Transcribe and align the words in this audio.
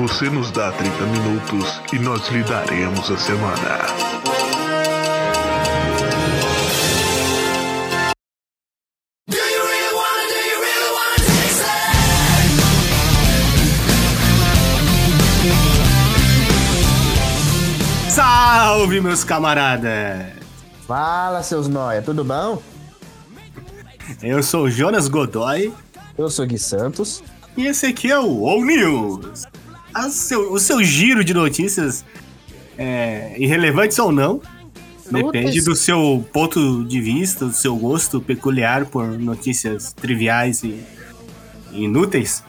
Você 0.00 0.30
nos 0.30 0.50
dá 0.50 0.72
30 0.72 1.04
minutos 1.04 1.78
e 1.92 1.98
nós 1.98 2.26
lhe 2.30 2.42
daremos 2.42 3.10
a 3.10 3.18
semana. 3.18 3.80
Salve, 18.08 19.00
meus 19.00 19.22
camaradas! 19.22 20.32
Fala, 20.86 21.42
seus 21.42 21.68
nóia, 21.68 22.02
tudo 22.02 22.24
bom? 22.24 22.60
Eu 24.22 24.42
sou 24.42 24.64
o 24.64 24.70
Jonas 24.70 25.06
Godoy 25.08 25.72
Eu 26.18 26.28
sou 26.28 26.46
Gui 26.46 26.58
Santos. 26.58 27.22
e 27.56 27.66
esse 27.66 27.86
aqui 27.86 28.10
é 28.10 28.18
o 28.18 28.48
All 28.48 28.64
News. 28.64 29.44
Seu- 30.10 30.52
o 30.52 30.58
seu 30.58 30.82
giro 30.82 31.22
de 31.24 31.32
notícias, 31.34 32.04
é, 32.78 33.34
irrelevantes 33.38 33.98
ou 33.98 34.10
não, 34.12 34.40
depende 35.10 35.60
do 35.62 35.74
seu 35.76 36.24
ponto 36.32 36.84
de 36.84 37.00
vista, 37.00 37.44
do 37.46 37.52
seu 37.52 37.76
gosto 37.76 38.20
peculiar 38.20 38.86
por 38.86 39.06
notícias 39.18 39.92
triviais 39.92 40.62
e 40.62 40.80
e 41.72 41.84
inúteis. 41.84 42.42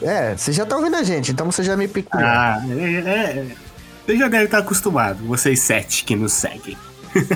É, 0.00 0.34
você 0.34 0.52
já 0.52 0.64
tá 0.64 0.74
ouvindo 0.76 0.96
a 0.96 1.02
gente, 1.02 1.30
então 1.32 1.50
você 1.50 1.62
já 1.62 1.76
me 1.76 1.86
picou. 1.86 2.18
Ah, 2.18 2.58
é, 2.70 2.94
é, 2.94 3.46
você 4.06 4.16
já 4.16 4.26
deve 4.28 4.44
estar 4.46 4.58
acostumado, 4.58 5.22
vocês 5.26 5.60
sete 5.60 6.02
que 6.04 6.16
nos 6.16 6.32
seguem. 6.32 6.76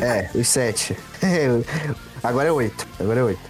É, 0.00 0.30
os 0.34 0.48
sete. 0.48 0.96
Agora 2.24 2.48
é 2.48 2.52
oito. 2.52 2.86
Agora 2.98 3.20
é 3.20 3.22
oito. 3.24 3.40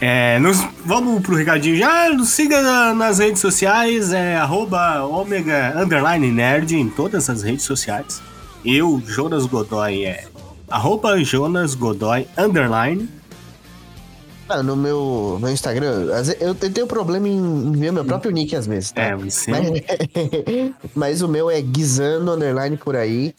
É, 0.00 0.38
nos- 0.38 0.66
vamos 0.84 1.22
pro 1.22 1.36
recadinho 1.36 1.76
já. 1.76 2.08
Nos 2.10 2.28
siga 2.30 2.60
na- 2.62 2.94
nas 2.94 3.18
redes 3.18 3.40
sociais, 3.40 4.12
é 4.12 4.36
arroba 4.36 5.04
Omega 5.04 5.74
Underline 5.76 6.30
Nerd 6.30 6.76
em 6.76 6.88
todas 6.88 7.28
as 7.30 7.42
redes 7.42 7.64
sociais. 7.64 8.20
Eu, 8.64 9.02
Jonas 9.06 9.46
Godoy, 9.46 10.04
é 10.04 10.24
arroba 10.70 11.22
Jonas 11.22 11.74
Godoy 11.74 12.26
Underline. 12.38 13.08
Ah, 14.48 14.62
no 14.62 14.76
meu, 14.76 15.38
meu 15.40 15.50
Instagram, 15.50 16.06
eu 16.38 16.54
tenho 16.54 16.86
problema 16.86 17.26
em, 17.26 17.72
ver 17.72 17.90
meu 17.92 18.04
próprio 18.04 18.30
nick 18.30 18.54
às 18.54 18.66
vezes. 18.66 18.92
tá? 18.92 19.00
É, 19.02 19.16
você. 19.16 19.50
Mas, 19.50 19.62
mas 20.94 21.22
o 21.22 21.28
meu 21.28 21.50
é 21.50 21.60
Guizando 21.62 22.30
Underline 22.32 22.76
por 22.76 22.94
aí. 22.94 23.34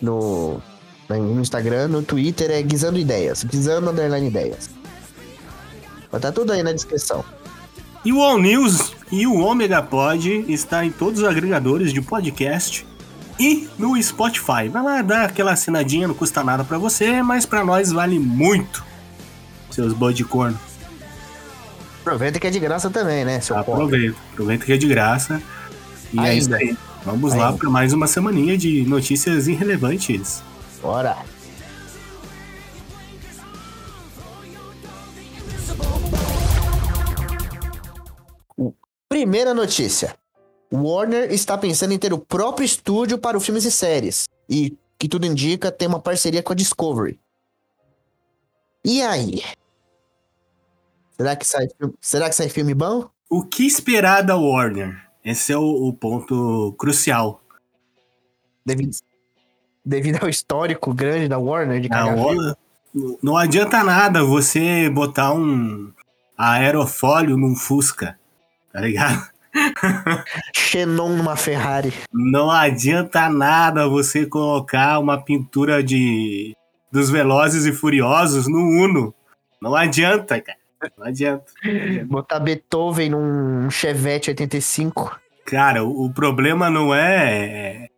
No, 0.00 0.60
no 1.08 1.40
Instagram, 1.40 1.88
no 1.88 2.02
Twitter 2.02 2.50
é 2.50 2.62
Guizando 2.62 2.98
Ideias. 2.98 3.44
Guizando 3.44 3.90
Underline 3.90 4.26
Ideias. 4.28 4.70
Mas 6.12 6.20
tá 6.20 6.30
tudo 6.30 6.52
aí 6.52 6.62
na 6.62 6.72
descrição. 6.72 7.24
E 8.04 8.12
o 8.12 8.20
All 8.20 8.38
News 8.38 8.92
e 9.10 9.26
o 9.26 9.40
Omega 9.40 9.82
Pod 9.82 10.44
está 10.48 10.84
em 10.84 10.90
todos 10.90 11.20
os 11.22 11.26
agregadores 11.28 11.92
de 11.92 12.02
podcast 12.02 12.86
e 13.40 13.68
no 13.78 14.00
Spotify. 14.02 14.68
Vai 14.70 14.82
lá 14.82 15.02
dar 15.02 15.24
aquela 15.24 15.52
assinadinha, 15.52 16.06
não 16.06 16.14
custa 16.14 16.44
nada 16.44 16.64
pra 16.64 16.78
você, 16.78 17.22
mas 17.22 17.46
pra 17.46 17.64
nós 17.64 17.90
vale 17.90 18.18
muito. 18.18 18.84
Seus 19.70 19.92
boi 19.92 20.12
de 20.12 20.24
corno. 20.24 20.58
Aproveita 22.00 22.38
que 22.40 22.46
é 22.46 22.50
de 22.50 22.58
graça 22.58 22.90
também, 22.90 23.24
né, 23.24 23.40
seu 23.40 23.56
pobre? 23.56 23.72
Aproveita, 23.72 24.16
aproveita 24.32 24.66
que 24.66 24.72
é 24.72 24.76
de 24.76 24.88
graça. 24.88 25.40
E 26.12 26.18
é 26.18 26.22
Ainda. 26.22 26.34
isso 26.36 26.54
aí. 26.54 26.76
Vamos 27.04 27.32
lá 27.32 27.46
Ainda. 27.48 27.58
para 27.58 27.70
mais 27.70 27.92
uma 27.92 28.06
semaninha 28.06 28.58
de 28.58 28.82
notícias 28.82 29.48
irrelevantes. 29.48 30.42
Bora! 30.82 31.16
Primeira 39.22 39.54
notícia. 39.54 40.16
Warner 40.72 41.30
está 41.32 41.56
pensando 41.56 41.92
em 41.92 41.98
ter 41.98 42.12
o 42.12 42.18
próprio 42.18 42.64
estúdio 42.64 43.16
para 43.16 43.36
os 43.36 43.44
filmes 43.46 43.64
e 43.64 43.70
séries. 43.70 44.28
E, 44.50 44.76
que 44.98 45.08
tudo 45.08 45.24
indica, 45.24 45.70
tem 45.70 45.86
uma 45.86 46.00
parceria 46.00 46.42
com 46.42 46.52
a 46.52 46.56
Discovery. 46.56 47.20
E 48.84 49.00
aí? 49.00 49.40
Será 51.16 51.36
que 51.36 51.46
sai, 51.46 51.68
filme- 51.68 51.94
será 52.00 52.28
que 52.28 52.34
sai 52.34 52.48
filme 52.48 52.74
bom? 52.74 53.08
O 53.30 53.44
que 53.44 53.64
esperar 53.64 54.22
da 54.22 54.36
Warner? 54.36 55.00
Esse 55.24 55.52
é 55.52 55.56
o, 55.56 55.62
o 55.86 55.92
ponto 55.92 56.74
crucial. 56.76 57.40
Devido, 58.66 58.96
devido 59.84 60.20
ao 60.20 60.28
histórico 60.28 60.92
grande 60.92 61.28
da 61.28 61.38
Warner 61.38 61.80
de 61.80 61.92
A? 61.92 62.06
Warner- 62.06 62.56
não 63.22 63.36
adianta 63.36 63.84
nada 63.84 64.24
você 64.24 64.90
botar 64.90 65.32
um 65.32 65.92
aerofólio 66.36 67.36
num 67.36 67.54
Fusca, 67.54 68.18
tá 68.72 68.80
ligado? 68.80 69.30
Xenon 70.54 71.10
numa 71.16 71.36
Ferrari. 71.36 71.92
Não 72.12 72.50
adianta 72.50 73.28
nada 73.28 73.86
você 73.88 74.26
colocar 74.26 74.98
uma 74.98 75.22
pintura 75.22 75.82
de 75.82 76.56
dos 76.90 77.10
Velozes 77.10 77.64
e 77.64 77.72
Furiosos 77.72 78.46
no 78.48 78.58
Uno. 78.58 79.14
Não 79.60 79.74
adianta, 79.74 80.40
cara. 80.40 80.58
Não 80.98 81.06
adianta. 81.06 81.44
Botar 82.06 82.40
Beethoven 82.40 83.10
num 83.10 83.70
Chevette 83.70 84.30
85. 84.30 85.18
Cara, 85.46 85.84
o, 85.84 86.06
o 86.06 86.12
problema 86.12 86.68
não 86.68 86.94
é, 86.94 87.34
é, 87.34 87.88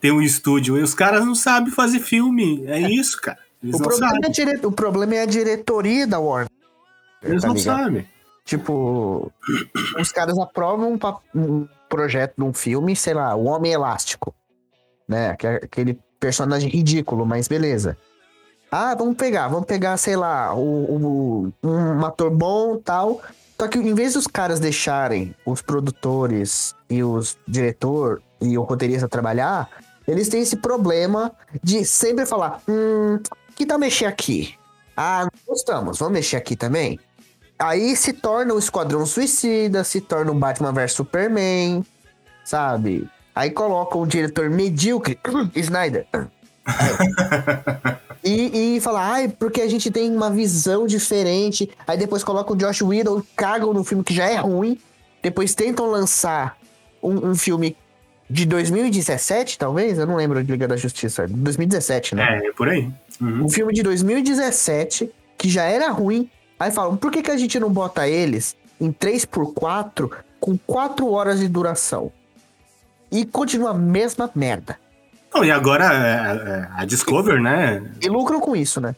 ter 0.00 0.12
um 0.12 0.20
estúdio. 0.20 0.74
Os 0.82 0.94
caras 0.94 1.24
não 1.24 1.34
sabem 1.34 1.72
fazer 1.72 2.00
filme. 2.00 2.64
É 2.66 2.78
isso, 2.80 3.20
cara. 3.20 3.38
O 3.64 3.78
problema, 3.78 4.18
é 4.22 4.26
a 4.26 4.30
dire- 4.30 4.66
o 4.66 4.72
problema 4.72 5.14
é 5.14 5.22
a 5.22 5.26
diretoria 5.26 6.06
da 6.06 6.18
Warner. 6.18 6.50
Eles 7.22 7.42
tá 7.42 7.48
não 7.48 7.54
ligado? 7.54 7.78
sabem. 7.78 8.08
Tipo, 8.44 9.30
os 9.98 10.10
caras 10.12 10.36
aprovam 10.38 10.92
um, 10.94 10.98
um 11.40 11.68
projeto 11.88 12.34
de 12.36 12.42
um 12.44 12.52
filme, 12.52 12.94
sei 12.96 13.14
lá, 13.14 13.34
o 13.34 13.44
Homem 13.44 13.72
Elástico. 13.72 14.34
Né? 15.08 15.36
Que 15.36 15.46
é 15.46 15.54
Aquele 15.56 15.98
personagem 16.18 16.68
ridículo, 16.70 17.24
mas 17.26 17.48
beleza. 17.48 17.96
Ah, 18.70 18.94
vamos 18.94 19.16
pegar, 19.16 19.48
vamos 19.48 19.66
pegar, 19.66 19.96
sei 19.96 20.16
lá, 20.16 20.54
o, 20.54 20.62
o- 20.62 21.52
um 21.68 22.04
ator 22.06 22.30
bom 22.30 22.78
tal. 22.78 23.20
Só 23.60 23.68
que 23.68 23.78
em 23.78 23.94
vez 23.94 24.14
dos 24.14 24.26
caras 24.26 24.58
deixarem 24.58 25.34
os 25.46 25.60
produtores 25.62 26.74
e 26.88 27.02
os 27.04 27.36
diretor 27.46 28.20
e 28.40 28.56
o 28.58 28.62
roteirista 28.62 29.08
trabalhar, 29.08 29.68
eles 30.08 30.28
têm 30.28 30.40
esse 30.42 30.56
problema 30.56 31.30
de 31.62 31.84
sempre 31.84 32.24
falar: 32.26 32.60
hum, 32.68 33.20
que 33.54 33.66
tal 33.66 33.78
mexer 33.78 34.06
aqui? 34.06 34.54
Ah, 34.96 35.28
gostamos, 35.46 35.98
vamos 35.98 36.14
mexer 36.14 36.36
aqui 36.36 36.56
também? 36.56 36.98
Aí 37.62 37.94
se 37.94 38.12
torna 38.12 38.54
o 38.54 38.58
Esquadrão 38.58 39.06
Suicida, 39.06 39.84
se 39.84 40.00
torna 40.00 40.32
o 40.32 40.34
Batman 40.34 40.72
vs 40.72 40.94
Superman, 40.94 41.84
sabe? 42.44 43.08
Aí 43.32 43.52
colocam 43.52 44.00
o 44.00 44.06
diretor 44.06 44.50
medíocre, 44.50 45.16
Snyder. 45.54 46.04
e, 48.24 48.76
e 48.76 48.80
fala, 48.80 49.12
ai, 49.12 49.28
porque 49.28 49.60
a 49.60 49.68
gente 49.68 49.92
tem 49.92 50.10
uma 50.10 50.28
visão 50.28 50.88
diferente. 50.88 51.70
Aí 51.86 51.96
depois 51.96 52.24
colocam 52.24 52.56
o 52.56 52.58
Josh 52.58 52.82
Whedon 52.82 53.22
cagam 53.36 53.72
no 53.72 53.84
filme 53.84 54.02
que 54.02 54.12
já 54.12 54.28
é 54.28 54.34
ruim. 54.34 54.76
Depois 55.22 55.54
tentam 55.54 55.88
lançar 55.88 56.58
um, 57.00 57.30
um 57.30 57.34
filme 57.36 57.76
de 58.28 58.44
2017, 58.44 59.56
talvez? 59.56 60.00
Eu 60.00 60.06
não 60.08 60.16
lembro 60.16 60.42
de 60.42 60.50
Liga 60.50 60.66
da 60.66 60.76
Justiça. 60.76 61.28
2017, 61.28 62.16
né? 62.16 62.40
É, 62.42 62.48
é 62.48 62.52
por 62.52 62.68
aí. 62.68 62.90
Uhum. 63.20 63.44
Um 63.44 63.48
filme 63.48 63.72
de 63.72 63.84
2017, 63.84 65.12
que 65.38 65.48
já 65.48 65.62
era 65.62 65.88
ruim. 65.90 66.28
Aí 66.62 66.70
falam, 66.70 66.96
por 66.96 67.10
que, 67.10 67.22
que 67.22 67.30
a 67.32 67.36
gente 67.36 67.58
não 67.58 67.68
bota 67.68 68.06
eles 68.06 68.56
em 68.80 68.92
3x4 68.92 70.08
com 70.38 70.56
4 70.56 71.10
horas 71.10 71.40
de 71.40 71.48
duração? 71.48 72.12
E 73.10 73.24
continua 73.24 73.70
a 73.70 73.74
mesma 73.74 74.30
merda. 74.32 74.78
Não, 75.34 75.44
e 75.44 75.50
agora 75.50 75.84
é, 75.84 76.50
é, 76.50 76.68
a 76.72 76.84
Discover, 76.84 77.42
né? 77.42 77.82
E 78.00 78.08
lucram 78.08 78.38
com 78.38 78.54
isso, 78.54 78.80
né? 78.80 78.94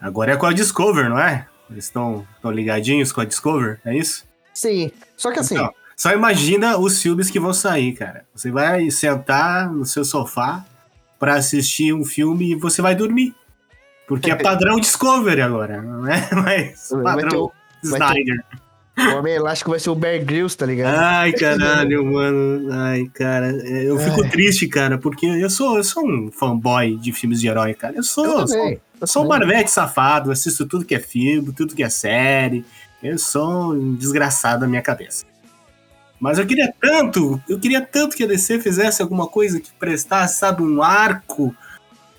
Agora 0.00 0.32
é 0.32 0.36
com 0.36 0.46
a 0.46 0.52
Discover, 0.52 1.08
não 1.08 1.18
é? 1.18 1.46
Eles 1.70 1.84
estão 1.84 2.26
ligadinhos 2.46 3.12
com 3.12 3.20
a 3.20 3.24
Discover, 3.24 3.80
é 3.84 3.96
isso? 3.96 4.24
Sim. 4.52 4.90
Só 5.16 5.30
que 5.30 5.38
assim, 5.38 5.54
Então, 5.54 5.72
só 5.96 6.10
imagina 6.12 6.76
os 6.78 7.00
filmes 7.00 7.30
que 7.30 7.38
vão 7.38 7.54
sair, 7.54 7.92
cara. 7.92 8.24
Você 8.34 8.50
vai 8.50 8.90
sentar 8.90 9.70
no 9.70 9.86
seu 9.86 10.04
sofá 10.04 10.64
pra 11.16 11.34
assistir 11.34 11.94
um 11.94 12.04
filme 12.04 12.50
e 12.50 12.54
você 12.56 12.82
vai 12.82 12.96
dormir. 12.96 13.32
Porque 14.06 14.30
é 14.30 14.36
padrão 14.36 14.78
Discovery 14.78 15.40
agora, 15.40 15.80
não 15.80 16.06
é 16.06 16.28
mais 16.34 16.90
padrão 17.02 17.50
ter- 17.82 17.88
Snyder. 17.88 18.44
o 18.98 19.18
Homem 19.18 19.34
Elástico 19.34 19.70
vai 19.70 19.80
ser 19.80 19.90
o 19.90 19.94
Bear 19.94 20.24
Grylls, 20.24 20.56
tá 20.56 20.66
ligado? 20.66 20.94
Ai, 20.96 21.32
caralho, 21.34 22.04
mano. 22.04 22.72
Ai, 22.72 23.04
cara. 23.12 23.50
Eu 23.50 23.98
fico 23.98 24.28
triste, 24.28 24.66
cara, 24.68 24.98
porque 24.98 25.26
eu 25.26 25.50
sou, 25.50 25.76
eu 25.76 25.84
sou 25.84 26.06
um 26.06 26.30
fanboy 26.30 26.96
de 26.96 27.12
filmes 27.12 27.40
de 27.40 27.48
herói, 27.48 27.74
cara. 27.74 27.96
Eu 27.96 28.02
sou, 28.02 28.40
eu 28.40 28.48
sou, 28.48 28.80
eu 29.00 29.06
sou 29.06 29.24
um 29.24 29.28
marvete 29.28 29.70
safado, 29.70 30.30
assisto 30.30 30.66
tudo 30.66 30.84
que 30.84 30.94
é 30.94 31.00
filme, 31.00 31.52
tudo 31.52 31.74
que 31.74 31.82
é 31.82 31.88
série. 31.88 32.64
Eu 33.02 33.18
sou 33.18 33.74
um 33.74 33.94
desgraçado 33.94 34.62
na 34.62 34.66
minha 34.66 34.82
cabeça. 34.82 35.26
Mas 36.18 36.38
eu 36.38 36.46
queria 36.46 36.72
tanto, 36.80 37.38
eu 37.46 37.58
queria 37.58 37.82
tanto 37.82 38.16
que 38.16 38.24
a 38.24 38.26
DC 38.26 38.60
fizesse 38.60 39.02
alguma 39.02 39.26
coisa 39.26 39.60
que 39.60 39.70
prestasse, 39.72 40.38
sabe, 40.38 40.62
um 40.62 40.82
arco 40.82 41.54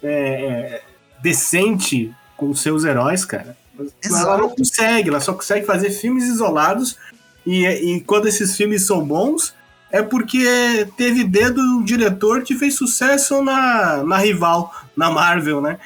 é, 0.03 0.11
é, 0.11 0.81
decente 1.25 2.13
com 2.37 2.51
os 2.51 2.61
seus 2.61 2.83
heróis, 2.85 3.25
cara. 3.25 3.57
Mas 3.77 4.21
Ela 4.21 4.37
não 4.37 4.49
consegue, 4.49 5.09
ela 5.09 5.19
só 5.19 5.33
consegue 5.33 5.65
fazer 5.65 5.89
filmes 5.89 6.25
isolados 6.25 6.97
e, 7.45 7.65
e 7.65 8.01
quando 8.01 8.27
esses 8.27 8.55
filmes 8.55 8.85
são 8.85 9.03
bons, 9.03 9.55
é 9.91 10.03
porque 10.03 10.87
teve 10.95 11.23
dedo 11.23 11.59
um 11.59 11.83
diretor 11.83 12.43
que 12.43 12.55
fez 12.55 12.75
sucesso 12.75 13.41
na, 13.41 14.03
na 14.03 14.17
rival, 14.17 14.71
na 14.95 15.09
Marvel, 15.09 15.61
né? 15.61 15.79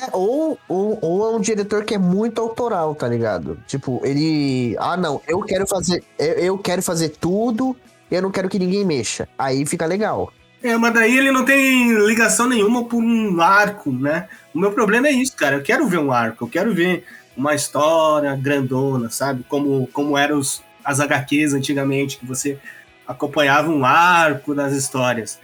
É, 0.00 0.10
Ou, 0.12 0.56
ou, 0.68 0.96
ou 1.02 1.32
é 1.32 1.36
um 1.36 1.40
diretor 1.40 1.84
que 1.84 1.94
é 1.94 1.98
muito 1.98 2.40
autoral, 2.40 2.94
tá 2.94 3.08
ligado? 3.08 3.58
Tipo, 3.66 4.00
ele. 4.04 4.76
Ah, 4.78 4.96
não, 4.96 5.20
eu 5.26 5.40
quero 5.40 5.66
fazer. 5.66 6.04
Eu, 6.16 6.34
eu 6.34 6.58
quero 6.58 6.80
fazer 6.80 7.08
tudo, 7.08 7.76
eu 8.08 8.22
não 8.22 8.30
quero 8.30 8.48
que 8.48 8.60
ninguém 8.60 8.84
mexa. 8.84 9.28
Aí 9.36 9.66
fica 9.66 9.84
legal. 9.86 10.32
É, 10.62 10.76
mas 10.76 10.92
daí 10.92 11.16
ele 11.16 11.30
não 11.30 11.44
tem 11.44 11.92
ligação 12.06 12.48
nenhuma 12.48 12.84
por 12.84 13.02
um 13.02 13.40
arco, 13.40 13.92
né? 13.92 14.28
O 14.52 14.58
meu 14.58 14.72
problema 14.72 15.06
é 15.08 15.12
isso, 15.12 15.36
cara. 15.36 15.56
Eu 15.56 15.62
quero 15.62 15.86
ver 15.86 15.98
um 15.98 16.10
arco, 16.12 16.44
eu 16.44 16.48
quero 16.48 16.74
ver 16.74 17.04
uma 17.36 17.54
história 17.54 18.34
grandona, 18.34 19.08
sabe? 19.10 19.44
Como, 19.48 19.86
como 19.92 20.18
eram 20.18 20.38
os, 20.38 20.62
as 20.84 20.98
HQs 20.98 21.54
antigamente, 21.54 22.18
que 22.18 22.26
você 22.26 22.58
acompanhava 23.06 23.70
um 23.70 23.84
arco 23.84 24.54
das 24.54 24.72
histórias. 24.72 25.38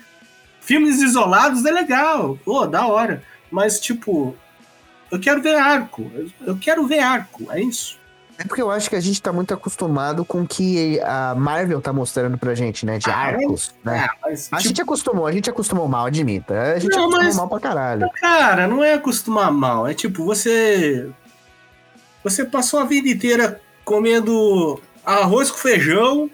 Filmes 0.61 1.01
isolados 1.01 1.65
é 1.65 1.71
legal, 1.71 2.37
pô, 2.45 2.67
da 2.67 2.87
hora. 2.87 3.23
Mas, 3.51 3.79
tipo, 3.79 4.35
eu 5.13 5.21
quero 5.21 5.41
ver 5.41 5.55
arco. 5.57 6.11
Eu- 6.15 6.31
Eu 6.49 6.57
quero 6.57 6.87
ver 6.89 6.99
arco, 6.99 7.47
é 7.53 7.61
isso. 7.63 7.99
É 8.37 8.45
porque 8.45 8.61
eu 8.61 8.71
acho 8.71 8.91
que 8.91 8.97
a 8.97 9.01
gente 9.01 9.23
tá 9.23 9.33
muito 9.33 9.55
acostumado 9.55 10.25
com 10.25 10.43
o 10.43 10.47
que 10.47 11.01
a 11.01 11.35
Marvel 11.37 11.81
tá 11.81 11.93
mostrando 11.93 12.37
pra 12.37 12.55
gente, 12.55 12.85
né? 12.85 12.99
De 12.99 13.09
Ah, 13.09 13.17
arcos, 13.17 13.73
né? 13.85 14.07
É, 14.07 14.09
mas, 14.29 14.49
A 14.53 14.57
tipo, 14.57 14.69
gente 14.69 14.83
acostumou, 14.83 15.27
a 15.27 15.33
gente 15.33 15.49
acostumou 15.49 15.87
mal, 15.87 16.07
admita. 16.07 16.53
A 16.75 16.79
gente 16.79 16.91
Não, 16.97 17.05
acostumou 17.05 17.25
mas- 17.25 17.37
mal 17.37 17.49
pra 17.49 17.61
caralho. 17.61 18.11
Cara, 18.21 18.67
não 18.67 18.83
é 18.83 18.95
acostumar 18.95 19.53
mal. 19.53 19.87
É 19.87 19.95
tipo, 19.95 20.25
você. 20.25 21.09
Você 22.25 22.45
passou 22.45 22.81
a 22.81 22.85
vida 22.85 23.09
inteira 23.09 23.61
comendo 23.85 24.81
arroz 25.05 25.51
com 25.51 25.59
feijão 25.59 26.31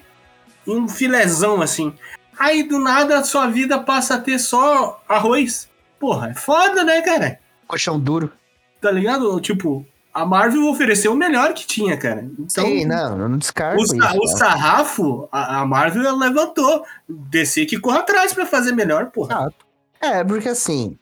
e 0.66 0.70
um 0.70 0.88
filezão 0.88 1.60
assim. 1.60 1.92
Aí 2.38 2.62
do 2.62 2.78
nada 2.78 3.18
a 3.18 3.24
sua 3.24 3.46
vida 3.48 3.78
passa 3.78 4.14
a 4.14 4.18
ter 4.18 4.38
só 4.38 5.02
arroz. 5.08 5.68
Porra, 5.98 6.30
é 6.30 6.34
foda, 6.34 6.82
né, 6.84 7.02
cara? 7.02 7.38
Colchão 7.66 8.00
duro. 8.00 8.32
Tá 8.80 8.90
ligado? 8.90 9.38
Tipo, 9.40 9.84
a 10.12 10.26
Marvel 10.26 10.68
ofereceu 10.68 11.12
o 11.12 11.16
melhor 11.16 11.54
que 11.54 11.66
tinha, 11.66 11.96
cara. 11.96 12.28
Então, 12.38 12.66
Sim, 12.66 12.84
não, 12.84 13.18
eu 13.18 13.28
não 13.28 13.38
descarto 13.38 13.80
o, 13.80 13.84
isso. 13.84 13.94
o 13.94 13.98
né? 13.98 14.36
sarrafo, 14.36 15.28
a, 15.30 15.60
a 15.60 15.66
Marvel 15.66 16.16
levantou. 16.16 16.84
DC 17.08 17.66
que 17.66 17.78
corra 17.78 18.00
atrás 18.00 18.32
pra 18.32 18.46
fazer 18.46 18.72
melhor, 18.72 19.10
porra. 19.10 19.34
Exato. 19.34 19.66
É, 20.00 20.24
porque 20.24 20.48
assim. 20.48 20.98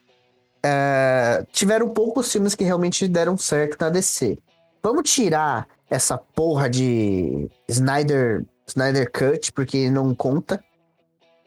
é, 0.63 1.45
tiveram 1.53 1.89
poucos 1.89 2.31
filmes 2.31 2.55
que 2.55 2.65
realmente 2.65 3.09
deram 3.09 3.37
certo 3.37 3.81
na 3.81 3.89
DC. 3.89 4.39
Vamos 4.83 5.11
tirar 5.11 5.67
essa 5.89 6.19
porra 6.19 6.69
de 6.69 7.49
Snyder, 7.69 8.45
Snyder 8.67 9.11
Cut, 9.11 9.53
porque 9.53 9.91
não 9.91 10.15
conta. 10.15 10.63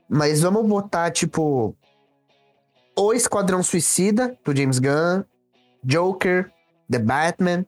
Mas 0.09 0.41
vamos 0.41 0.67
botar, 0.67 1.11
tipo. 1.11 1.75
O 2.97 3.13
Esquadrão 3.13 3.63
Suicida, 3.63 4.37
do 4.43 4.55
James 4.55 4.79
Gunn. 4.79 5.23
Joker, 5.83 6.51
The 6.91 6.99
Batman. 6.99 7.65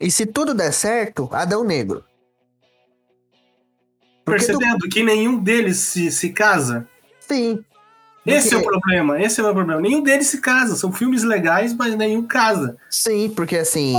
E 0.00 0.10
se 0.10 0.24
tudo 0.24 0.54
der 0.54 0.72
certo, 0.72 1.28
Adão 1.32 1.64
Negro. 1.64 2.04
Porque 4.24 4.44
Percebendo 4.46 4.88
que 4.88 5.02
nenhum 5.02 5.38
deles 5.42 5.78
se, 5.78 6.10
se 6.12 6.30
casa. 6.30 6.86
Sim. 7.20 7.64
Esse 8.26 8.52
é 8.54 8.58
o 8.58 8.62
Porque- 8.62 8.78
problema, 8.78 9.20
esse 9.20 9.40
é 9.40 9.42
o 9.42 9.46
meu 9.46 9.54
problema. 9.54 9.80
Nenhum 9.80 10.02
deles 10.02 10.26
se 10.26 10.38
casa. 10.40 10.76
São 10.76 10.92
filmes 10.92 11.22
legais, 11.22 11.72
mas 11.74 11.94
nenhum 11.96 12.26
casa. 12.26 12.76
Sim, 12.90 13.30
porque 13.34 13.56
assim. 13.56 13.94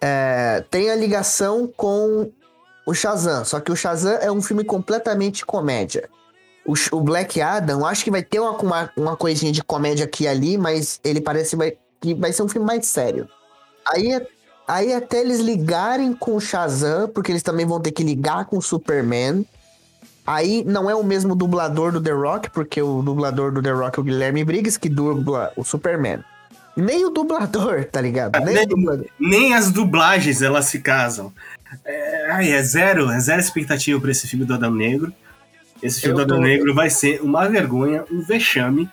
É, 0.00 0.64
tem 0.70 0.90
a 0.90 0.94
ligação 0.94 1.66
com 1.76 2.30
o 2.86 2.94
Shazam. 2.94 3.44
Só 3.44 3.58
que 3.58 3.72
o 3.72 3.76
Shazam 3.76 4.16
é 4.20 4.30
um 4.30 4.40
filme 4.40 4.62
completamente 4.64 5.44
comédia. 5.44 6.08
O, 6.64 6.74
o 6.96 7.00
Black 7.00 7.40
Adam, 7.40 7.84
acho 7.84 8.04
que 8.04 8.10
vai 8.10 8.22
ter 8.22 8.38
uma, 8.38 8.52
uma, 8.58 8.92
uma 8.96 9.16
coisinha 9.16 9.50
de 9.50 9.62
comédia 9.62 10.04
aqui 10.04 10.24
e 10.24 10.28
ali, 10.28 10.56
mas 10.58 11.00
ele 11.02 11.20
parece 11.20 11.56
vai- 11.56 11.76
que 12.00 12.14
vai 12.14 12.32
ser 12.32 12.42
um 12.42 12.48
filme 12.48 12.66
mais 12.66 12.86
sério. 12.86 13.28
Aí, 13.88 14.12
é- 14.12 14.26
aí 14.66 14.92
até 14.94 15.20
eles 15.20 15.40
ligarem 15.40 16.12
com 16.12 16.36
o 16.36 16.40
Shazam, 16.40 17.08
porque 17.08 17.32
eles 17.32 17.42
também 17.42 17.64
vão 17.66 17.80
ter 17.80 17.90
que 17.92 18.02
ligar 18.02 18.46
com 18.46 18.58
o 18.58 18.62
Superman. 18.62 19.44
Aí 20.26 20.64
não 20.64 20.90
é 20.90 20.94
o 20.94 21.04
mesmo 21.04 21.36
dublador 21.36 21.92
do 21.92 22.00
The 22.00 22.10
Rock, 22.10 22.50
porque 22.50 22.82
o 22.82 23.00
dublador 23.00 23.52
do 23.52 23.62
The 23.62 23.70
Rock 23.70 23.98
é 23.98 24.02
o 24.02 24.04
Guilherme 24.04 24.44
Briggs, 24.44 24.78
que 24.78 24.88
dubla 24.88 25.52
o 25.56 25.62
Superman. 25.64 26.18
Nem 26.76 27.04
o 27.06 27.10
dublador, 27.10 27.84
tá 27.84 28.00
ligado? 28.00 28.38
Nem 28.44 28.54
Nem- 28.56 28.66
dublador. 28.66 29.06
Nem 29.18 29.54
as 29.54 29.70
dublagens 29.70 30.42
elas 30.42 30.66
se 30.66 30.80
casam. 30.80 31.32
É, 31.84 32.30
ai, 32.30 32.50
é 32.52 32.62
zero, 32.62 33.08
é 33.10 33.18
zero 33.20 33.40
expectativa 33.40 34.00
pra 34.00 34.10
esse 34.10 34.26
filme 34.26 34.44
do 34.44 34.52
Adão 34.54 34.70
Negro. 34.74 35.12
Esse 35.82 36.00
filme 36.00 36.20
Eu 36.20 36.26
do 36.26 36.32
Adão 36.34 36.42
tô- 36.42 36.42
Negro 36.48 36.74
vai 36.74 36.90
ser 36.90 37.22
uma 37.22 37.48
vergonha, 37.48 38.04
um 38.10 38.20
vexame. 38.20 38.90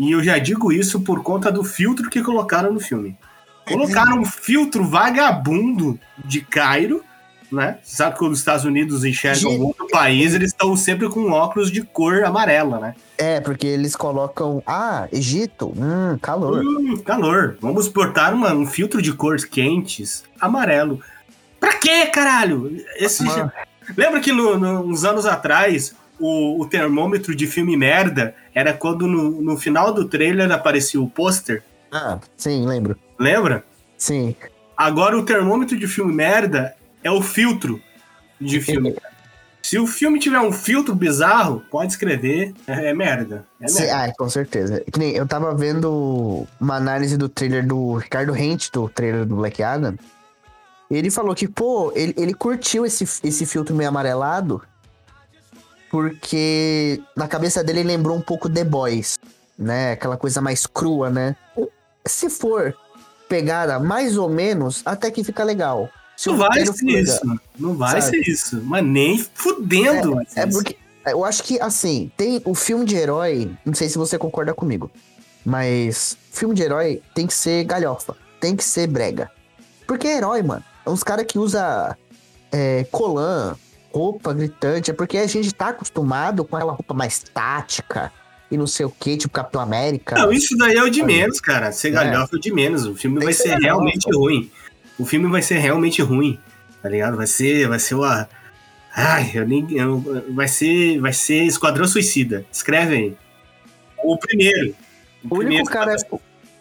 E 0.00 0.12
eu 0.12 0.24
já 0.24 0.38
digo 0.38 0.72
isso 0.72 1.00
por 1.02 1.22
conta 1.22 1.52
do 1.52 1.62
filtro 1.62 2.08
que 2.08 2.22
colocaram 2.22 2.72
no 2.72 2.80
filme. 2.80 3.16
Colocaram 3.68 4.18
um 4.18 4.24
filtro 4.24 4.82
vagabundo 4.84 6.00
de 6.24 6.40
Cairo, 6.40 7.04
né? 7.52 7.78
Você 7.82 7.96
sabe 7.96 8.12
que 8.14 8.18
quando 8.20 8.32
os 8.32 8.38
Estados 8.38 8.64
Unidos 8.64 9.04
enxergam 9.04 9.50
Gente. 9.52 9.60
outro 9.62 9.86
país, 9.88 10.34
eles 10.34 10.52
estão 10.52 10.74
sempre 10.74 11.08
com 11.08 11.30
óculos 11.30 11.70
de 11.70 11.82
cor 11.82 12.24
amarela, 12.24 12.78
né? 12.80 12.94
É, 13.18 13.40
porque 13.40 13.66
eles 13.66 13.94
colocam. 13.94 14.62
Ah, 14.66 15.06
Egito? 15.12 15.74
Hum, 15.76 16.16
calor. 16.20 16.64
Hum, 16.64 16.96
calor. 17.04 17.58
Vamos 17.60 17.86
botar 17.86 18.32
uma- 18.32 18.54
um 18.54 18.66
filtro 18.66 19.02
de 19.02 19.12
cores 19.12 19.44
quentes, 19.44 20.24
amarelo. 20.40 21.00
Pra 21.60 21.74
quê, 21.76 22.06
caralho? 22.06 22.74
Esse. 22.96 23.22
Lembra 23.96 24.20
que 24.20 24.32
no- 24.32 24.58
no- 24.58 24.80
uns 24.86 25.04
anos 25.04 25.26
atrás 25.26 25.94
o, 26.20 26.60
o 26.60 26.66
termômetro 26.66 27.34
de 27.34 27.46
filme 27.46 27.76
merda 27.76 28.34
era 28.54 28.72
quando 28.72 29.06
no, 29.06 29.42
no 29.42 29.56
final 29.56 29.92
do 29.92 30.04
trailer 30.04 30.50
aparecia 30.52 31.00
o 31.00 31.08
pôster? 31.08 31.62
Ah, 31.90 32.18
sim, 32.36 32.66
lembro. 32.66 32.96
Lembra? 33.18 33.64
Sim. 33.96 34.36
Agora 34.76 35.18
o 35.18 35.24
termômetro 35.24 35.78
de 35.78 35.86
filme 35.86 36.12
merda 36.12 36.74
é 37.02 37.10
o 37.10 37.20
filtro 37.20 37.80
de 38.40 38.60
filme. 38.60 38.96
Se 39.62 39.78
o 39.78 39.86
filme 39.86 40.18
tiver 40.18 40.40
um 40.40 40.52
filtro 40.52 40.94
bizarro, 40.94 41.62
pode 41.70 41.92
escrever, 41.92 42.54
é, 42.66 42.88
é 42.88 42.94
merda. 42.94 43.46
É 43.60 43.68
Sim, 43.68 43.82
merda. 43.82 44.04
ah, 44.04 44.12
com 44.16 44.28
certeza. 44.28 44.82
Eu 45.14 45.26
tava 45.26 45.54
vendo 45.54 46.46
uma 46.58 46.76
análise 46.76 47.16
do 47.16 47.28
trailer 47.28 47.66
do 47.66 47.94
Ricardo 47.96 48.32
Rent, 48.32 48.70
do 48.72 48.88
trailer 48.88 49.26
do 49.26 49.36
Black 49.36 49.62
Adam. 49.62 49.96
Ele 50.90 51.10
falou 51.10 51.34
que, 51.34 51.46
pô, 51.46 51.92
ele, 51.94 52.14
ele 52.16 52.34
curtiu 52.34 52.84
esse, 52.84 53.04
esse 53.22 53.46
filtro 53.46 53.74
meio 53.76 53.90
amarelado. 53.90 54.62
Porque 55.90 57.00
na 57.16 57.26
cabeça 57.28 57.62
dele 57.64 57.82
lembrou 57.82 58.16
um 58.16 58.20
pouco 58.20 58.48
The 58.48 58.64
Boys, 58.64 59.18
né? 59.58 59.92
Aquela 59.92 60.16
coisa 60.16 60.40
mais 60.40 60.66
crua, 60.66 61.10
né? 61.10 61.36
Se 62.06 62.30
for 62.30 62.74
pegada 63.28 63.78
mais 63.78 64.16
ou 64.16 64.28
menos, 64.28 64.82
até 64.84 65.10
que 65.10 65.22
fica 65.24 65.42
legal. 65.44 65.88
Se 66.16 66.28
Não 66.28 66.36
vai 66.36 66.64
ser 66.66 66.72
for- 66.72 66.88
isso. 66.90 67.20
Não 67.58 67.74
vai 67.76 68.00
sabe? 68.00 68.16
ser 68.24 68.30
isso. 68.30 68.60
Mas 68.64 68.84
nem 68.84 69.18
fudendo. 69.34 70.20
É 70.36 70.46
isso. 70.46 70.52
porque 70.58 70.76
eu 71.06 71.24
acho 71.24 71.42
que 71.42 71.60
assim, 71.60 72.10
tem 72.16 72.40
o 72.44 72.54
filme 72.54 72.84
de 72.84 72.94
herói, 72.96 73.50
não 73.64 73.74
sei 73.74 73.88
se 73.88 73.98
você 73.98 74.16
concorda 74.18 74.54
comigo, 74.54 74.90
mas 75.44 76.16
filme 76.30 76.54
de 76.54 76.62
herói 76.62 77.02
tem 77.14 77.26
que 77.26 77.34
ser 77.34 77.64
galhofa, 77.64 78.16
tem 78.40 78.54
que 78.54 78.62
ser 78.64 78.86
brega. 78.86 79.30
Porque 79.86 80.06
é 80.06 80.16
herói, 80.18 80.42
mano. 80.42 80.62
É 80.86 80.90
uns 80.90 81.02
caras 81.02 81.26
que 81.26 81.38
usa 81.38 81.96
é, 82.52 82.84
colã, 82.92 83.54
roupa 83.92 84.32
gritante, 84.32 84.90
é 84.90 84.94
porque 84.94 85.18
a 85.18 85.26
gente 85.26 85.52
tá 85.54 85.68
acostumado 85.68 86.44
com 86.44 86.56
aquela 86.56 86.72
roupa 86.72 86.94
mais 86.94 87.18
tática 87.22 88.12
e 88.50 88.56
não 88.56 88.66
sei 88.66 88.86
o 88.86 88.90
que, 88.90 89.16
tipo 89.16 89.32
Capitão 89.32 89.60
América. 89.60 90.16
Não, 90.16 90.32
isso 90.32 90.56
daí 90.56 90.76
é 90.76 90.82
o 90.82 90.90
de 90.90 91.02
menos, 91.02 91.40
cara. 91.40 91.70
Ser 91.72 91.88
É. 91.88 91.90
galhofa 91.92 92.34
é 92.34 92.38
o 92.38 92.40
de 92.40 92.52
menos. 92.52 92.86
O 92.86 92.94
filme 92.94 93.18
Tem 93.18 93.26
vai 93.26 93.32
ser 93.34 93.42
ser 93.44 93.48
galhofa. 93.50 93.66
realmente 93.66 94.14
ruim. 94.14 94.50
O 94.98 95.04
filme 95.06 95.28
vai 95.28 95.42
ser 95.42 95.58
realmente 95.58 96.02
ruim, 96.02 96.38
tá 96.82 96.88
ligado? 96.88 97.16
Vai 97.16 97.26
ser, 97.26 97.68
vai 97.68 97.78
ser 97.78 97.94
uma... 97.94 98.28
Ai, 98.94 99.30
eu 99.34 99.46
nem... 99.46 99.66
eu- 99.72 100.24
vai 100.30 100.48
ser, 100.48 100.98
vai 101.00 101.12
ser 101.12 101.44
Esquadrão 101.44 101.86
Suicida. 101.86 102.44
Escreve 102.52 102.94
aí. 102.96 103.16
O 104.02 104.16
primeiro. 104.18 104.74
o 105.24 105.28
primeiro 105.36 105.62
único 105.64 105.70
cara 105.70 105.94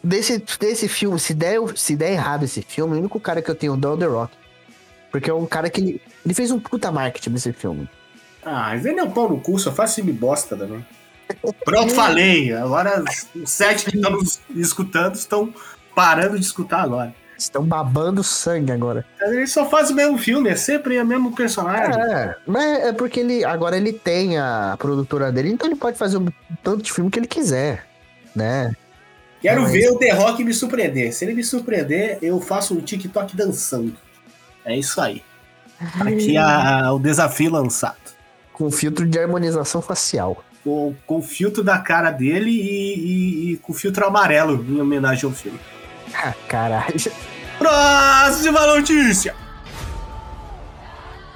desse, 0.03 0.43
desse 0.59 0.88
filme, 0.88 1.19
se 1.19 1.33
der, 1.33 1.59
se 1.75 1.95
der 1.95 2.12
errado 2.13 2.43
esse 2.45 2.62
filme, 2.62 2.95
o 2.95 3.00
único 3.00 3.19
cara 3.19 3.41
que 3.41 3.50
eu 3.50 3.55
tenho 3.55 3.75
dó 3.75 3.91
é 3.91 3.93
o 3.93 3.98
The 3.98 4.05
Rock. 4.05 4.33
Porque 5.11 5.29
é 5.29 5.33
um 5.33 5.45
cara 5.45 5.69
que 5.69 5.81
ele, 5.81 6.01
ele 6.25 6.33
fez 6.33 6.51
um 6.51 6.59
puta 6.59 6.91
marketing 6.91 7.31
desse 7.31 7.51
filme. 7.53 7.89
Ah, 8.43 8.75
vem 8.75 8.99
o 9.01 9.11
pau 9.11 9.29
no 9.29 9.39
cu, 9.39 9.57
só 9.59 9.71
faz 9.71 9.95
filme 9.95 10.11
bosta 10.11 10.55
também. 10.55 10.85
Pronto, 11.65 11.93
falei. 11.93 12.53
Agora 12.53 13.03
os 13.35 13.49
sete 13.49 13.85
que 13.85 13.95
estão 13.95 14.11
nos 14.11 14.39
escutando 14.55 15.15
estão 15.15 15.53
parando 15.95 16.39
de 16.39 16.45
escutar 16.45 16.81
agora. 16.81 17.13
Estão 17.37 17.63
babando 17.63 18.21
sangue 18.21 18.71
agora. 18.71 19.05
Ele 19.21 19.47
só 19.47 19.69
faz 19.69 19.89
o 19.89 19.95
mesmo 19.95 20.17
filme, 20.17 20.49
é 20.49 20.55
sempre 20.55 20.99
o 20.99 21.05
mesmo 21.05 21.33
personagem. 21.33 22.01
É, 22.01 22.35
mas 22.45 22.83
é 22.83 22.91
porque 22.93 23.21
ele 23.21 23.45
agora 23.45 23.77
ele 23.77 23.93
tem 23.93 24.37
a 24.37 24.75
produtora 24.77 25.31
dele, 25.31 25.49
então 25.49 25.67
ele 25.67 25.77
pode 25.77 25.97
fazer 25.97 26.17
o 26.17 26.33
tanto 26.61 26.83
de 26.83 26.91
filme 26.91 27.09
que 27.09 27.17
ele 27.17 27.27
quiser, 27.27 27.85
né? 28.35 28.75
Quero 29.41 29.61
Mas- 29.61 29.71
ver 29.71 29.89
o 29.89 29.97
The 29.97 30.11
Rock 30.11 30.43
me 30.43 30.53
surpreender. 30.53 31.13
Se 31.13 31.23
ele 31.23 31.33
me 31.33 31.43
surpreender, 31.43 32.17
eu 32.21 32.41
faço 32.41 32.73
um 32.73 32.81
TikTok 32.81 33.37
dançando. 33.37 33.95
É 34.65 34.77
isso 34.77 34.99
aí. 35.01 35.23
Aqui 36.01 36.35
a- 36.37 36.87
a- 36.87 36.93
o 36.93 36.99
desafio 36.99 37.51
lançado. 37.51 37.95
Com 38.53 38.69
filtro 38.69 39.07
de 39.07 39.17
harmonização 39.17 39.81
facial. 39.81 40.43
Com, 40.63 40.93
com 41.07 41.19
o 41.19 41.21
filtro 41.21 41.63
da 41.63 41.79
cara 41.79 42.11
dele 42.11 42.51
e, 42.51 42.95
e- 42.95 43.51
e 43.53 43.57
com 43.57 43.71
o 43.71 43.75
filtro 43.75 44.05
amarelo, 44.05 44.63
em 44.67 44.79
homenagem 44.81 45.25
ao 45.25 45.31
filme. 45.35 45.59
Ah, 46.13 46.33
caralho. 46.47 46.95
Próxima 47.57 48.65
notícia! 48.67 49.33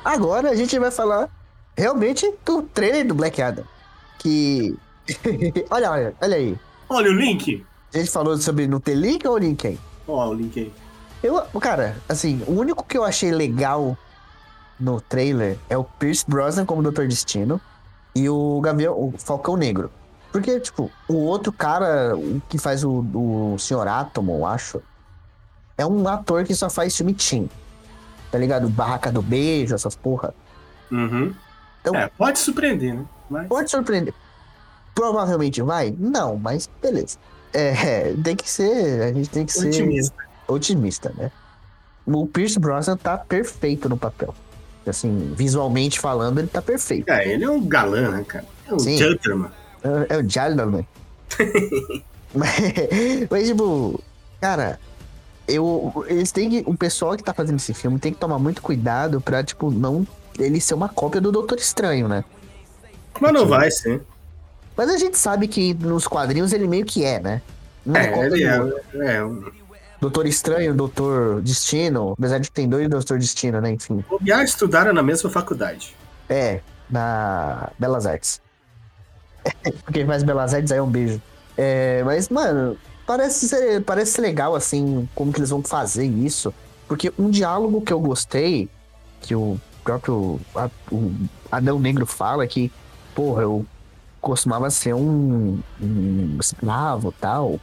Agora 0.04 0.50
a 0.50 0.56
gente 0.56 0.78
vai 0.78 0.92
falar 0.92 1.30
realmente 1.78 2.30
do 2.46 2.62
trailer 2.64 3.08
do 3.08 3.14
Black 3.16 3.42
Adam. 3.42 3.64
Que. 4.20 4.76
olha, 5.70 5.92
olha, 5.92 6.16
olha 6.22 6.36
aí. 6.36 6.58
Olha 6.90 7.10
o 7.10 7.14
link. 7.14 7.66
A 7.94 7.98
gente 7.98 8.12
falou 8.12 8.38
sobre 8.38 8.68
não 8.68 8.80
ter 8.80 8.96
link 8.96 9.26
ou 9.28 9.38
link 9.38 9.66
aí? 9.68 9.80
Ó, 10.08 10.28
o 10.30 10.34
link 10.34 10.60
aí. 10.60 10.74
Eu, 11.24 11.42
cara, 11.62 11.96
assim, 12.10 12.44
o 12.46 12.52
único 12.52 12.84
que 12.84 12.98
eu 12.98 13.04
achei 13.06 13.32
legal 13.32 13.98
no 14.80 15.00
trailer 15.00 15.58
é 15.70 15.78
o 15.78 15.84
Pierce 15.84 16.26
Brosnan 16.28 16.66
como 16.66 16.84
Doutor 16.84 17.08
Destino 17.08 17.62
e 18.14 18.30
o 18.30 18.60
Gavião, 18.62 18.94
o 18.94 19.14
Falcão 19.18 19.56
Negro. 19.56 19.90
Porque, 20.34 20.60
tipo, 20.60 20.92
o 21.08 21.14
outro 21.16 21.52
cara 21.54 22.16
o 22.18 22.42
que 22.50 22.58
faz 22.58 22.84
o, 22.84 23.06
o 23.14 23.56
Sr. 23.58 23.88
Átomo, 23.88 24.40
eu 24.40 24.46
acho, 24.46 24.82
é 25.78 25.86
um 25.86 26.08
ator 26.08 26.44
que 26.44 26.54
só 26.56 26.70
faz 26.70 26.96
filme 26.98 27.14
teen. 27.14 27.50
Tá 28.32 28.38
ligado? 28.38 28.68
Barraca 28.68 29.12
do 29.12 29.22
Beijo, 29.22 29.76
essas 29.76 29.96
porra. 29.96 30.34
Uhum. 30.92 31.34
Então- 31.80 31.96
É, 31.96 32.10
pode 32.18 32.40
surpreender, 32.40 32.96
né? 32.96 33.06
Mas... 33.30 33.48
Pode 33.48 33.70
surpreender. 33.70 34.14
Provavelmente 34.96 35.62
vai? 35.62 35.96
Não, 35.98 36.36
mas 36.38 36.70
beleza. 36.82 37.18
É, 37.54 38.14
tem 38.24 38.36
que 38.36 38.50
ser. 38.50 39.04
A 39.04 39.14
gente 39.14 39.30
tem 39.30 39.46
que 39.46 39.54
ser 39.54 39.68
Otimista. 39.68 40.16
Otimista, 40.48 41.14
né? 41.18 41.32
O 42.06 42.28
Pierce 42.28 42.60
Brosnan 42.60 42.98
tá 42.98 43.18
perfeito 43.18 43.88
no 43.88 43.98
papel. 43.98 44.34
Assim, 44.86 45.34
visualmente 45.36 46.00
falando, 46.00 46.40
ele 46.40 46.48
tá 46.48 46.62
perfeito. 46.62 47.10
É, 47.10 47.28
ele 47.28 47.46
é 47.46 47.50
um 47.50 47.66
galã, 47.66 48.10
né, 48.10 48.26
cara? 48.28 48.46
É 48.68 48.74
um 48.74 48.80
Sim. 48.80 48.98
gentleman. 48.98 49.52
É, 50.10 50.16
é 50.16 50.18
o 50.18 50.30
Gentleman. 50.30 50.86
mas, 52.34 52.52
mas, 53.30 53.48
tipo, 53.48 54.02
cara, 54.42 54.80
eu, 55.48 56.06
eles 56.08 56.32
têm 56.32 56.50
que. 56.50 56.64
O 56.66 56.76
pessoal 56.76 57.16
que 57.16 57.24
tá 57.24 57.34
fazendo 57.34 57.58
esse 57.58 57.74
filme 57.74 58.00
tem 58.00 58.14
que 58.14 58.20
tomar 58.20 58.40
muito 58.40 58.62
cuidado 58.62 59.22
pra, 59.22 59.44
tipo, 59.44 59.72
não 59.72 60.06
ele 60.40 60.60
ser 60.60 60.74
uma 60.74 60.90
cópia 60.90 61.22
do 61.22 61.32
Doutor 61.32 61.58
Estranho, 61.58 62.08
né? 62.08 62.24
Mas 63.20 63.34
não 63.34 63.46
vai 63.46 63.70
ser. 63.70 64.02
Mas 64.76 64.90
a 64.90 64.98
gente 64.98 65.18
sabe 65.18 65.48
que 65.48 65.74
nos 65.76 66.08
quadrinhos 66.08 66.52
ele 66.52 66.68
meio 66.68 66.86
que 66.86 67.04
é, 67.04 67.20
né? 67.20 67.42
Não 67.86 67.96
É, 67.96 68.08
cópia 68.08 68.28
ele 68.28 68.44
é, 68.44 69.16
é 69.16 69.24
um... 69.24 69.44
Doutor 70.04 70.26
Estranho, 70.28 70.74
Doutor 70.76 71.42
Destino, 71.42 72.12
apesar 72.18 72.38
de 72.38 72.50
que 72.50 72.54
tem 72.54 72.68
dois 72.68 72.90
Doutor 72.90 73.18
Destino, 73.18 73.62
né? 73.62 73.72
Enfim. 73.72 74.04
O 74.10 74.20
Biar 74.20 74.44
estudaram 74.44 74.92
na 74.92 75.02
mesma 75.02 75.30
faculdade. 75.30 75.96
É, 76.28 76.60
na 76.90 77.70
Belas 77.80 78.06
Artes. 78.06 78.42
Porque 79.86 80.06
faz 80.06 80.22
Belas 80.22 80.54
Artes 80.54 80.74
aí 80.74 80.78
é 80.78 80.82
um 80.82 80.90
beijo. 80.90 81.22
É, 81.58 82.04
mas, 82.04 82.28
mano, 82.28 82.78
parece 83.08 83.48
ser, 83.48 83.82
parece 83.84 84.12
ser 84.12 84.22
legal, 84.22 84.56
assim, 84.56 85.08
como 85.16 85.32
que 85.32 85.40
eles 85.40 85.52
vão 85.52 85.64
fazer 85.64 86.06
isso. 86.06 86.54
Porque 86.86 87.14
um 87.18 87.30
diálogo 87.30 87.80
que 87.82 87.94
eu 87.94 88.00
gostei, 88.02 88.70
que 89.22 89.34
o 89.34 89.58
próprio 89.86 90.38
a- 90.54 90.70
o 90.92 91.14
Adão 91.50 91.80
Negro 91.80 92.06
fala, 92.06 92.46
que, 92.46 92.70
porra, 93.16 93.44
eu 93.44 93.66
costumava 94.20 94.70
ser 94.70 94.94
um, 94.94 95.60
um 95.82 96.38
escravo 96.42 97.14
tal. 97.22 97.58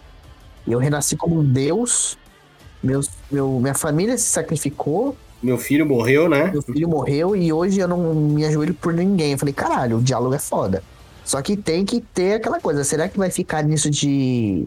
E 0.67 0.73
eu 0.73 0.79
renasci 0.79 1.17
como 1.17 1.39
um 1.41 1.45
deus. 1.45 2.17
Meus, 2.83 3.11
meu, 3.31 3.61
minha 3.61 3.75
família 3.75 4.17
se 4.17 4.25
sacrificou 4.25 5.17
Meu 5.43 5.59
filho 5.59 5.85
morreu, 5.85 6.29
né? 6.29 6.51
meu 6.51 6.63
filho 6.63 6.89
morreu 6.89 7.37
e 7.37 7.53
hoje 7.53 7.79
eu 7.79 7.87
não 7.87 8.15
me 8.15 8.45
ajoelho 8.45 8.75
por 8.75 8.93
ninguém. 8.93 9.33
Eu 9.33 9.39
falei, 9.39 9.53
caralho, 9.55 9.99
o 9.99 10.03
diálogo 10.03 10.35
é 10.35 10.39
foda. 10.39 10.83
Só 11.25 11.41
que 11.43 11.57
tem 11.57 11.85
que 11.85 12.01
ter 12.01 12.35
aquela 12.35 12.59
coisa. 12.59 12.83
Será 12.83 13.09
que 13.09 13.19
vai 13.19 13.31
ficar 13.31 13.63
nisso 13.63 13.91
de. 13.91 14.67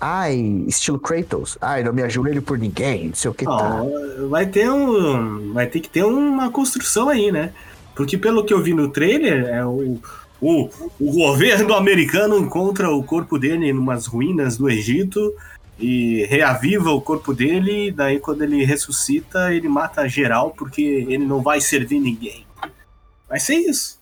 Ai, 0.00 0.64
estilo 0.66 0.98
Kratos? 0.98 1.58
Ai, 1.60 1.82
não 1.82 1.92
me 1.92 2.02
ajoelho 2.02 2.40
por 2.40 2.58
ninguém, 2.58 3.08
não 3.08 3.14
sei 3.14 3.30
o 3.30 3.34
que 3.34 3.44
tá. 3.44 3.82
Ó, 3.82 4.28
vai 4.28 4.46
ter 4.46 4.70
um. 4.70 5.52
Vai 5.52 5.66
ter 5.66 5.80
que 5.80 5.88
ter 5.88 6.04
uma 6.04 6.50
construção 6.50 7.08
aí, 7.08 7.30
né? 7.30 7.52
Porque 7.94 8.16
pelo 8.16 8.44
que 8.44 8.54
eu 8.54 8.62
vi 8.62 8.74
no 8.74 8.88
trailer, 8.88 9.46
é 9.46 9.64
o, 9.64 9.98
o, 10.40 10.68
o 11.00 11.12
governo 11.12 11.74
americano 11.74 12.38
encontra 12.38 12.90
o 12.90 13.02
corpo 13.02 13.38
dele 13.38 13.66
em 13.66 13.72
umas 13.72 14.06
ruínas 14.06 14.56
do 14.56 14.70
Egito 14.70 15.34
e 15.78 16.24
reaviva 16.26 16.90
o 16.90 17.00
corpo 17.00 17.32
dele, 17.32 17.92
daí 17.92 18.18
quando 18.18 18.42
ele 18.42 18.64
ressuscita, 18.64 19.52
ele 19.54 19.68
mata 19.68 20.08
geral 20.08 20.50
porque 20.56 20.82
ele 20.82 21.24
não 21.24 21.40
vai 21.40 21.60
servir 21.60 22.00
ninguém. 22.00 22.44
Vai 23.28 23.38
ser 23.38 23.56
isso. 23.56 23.98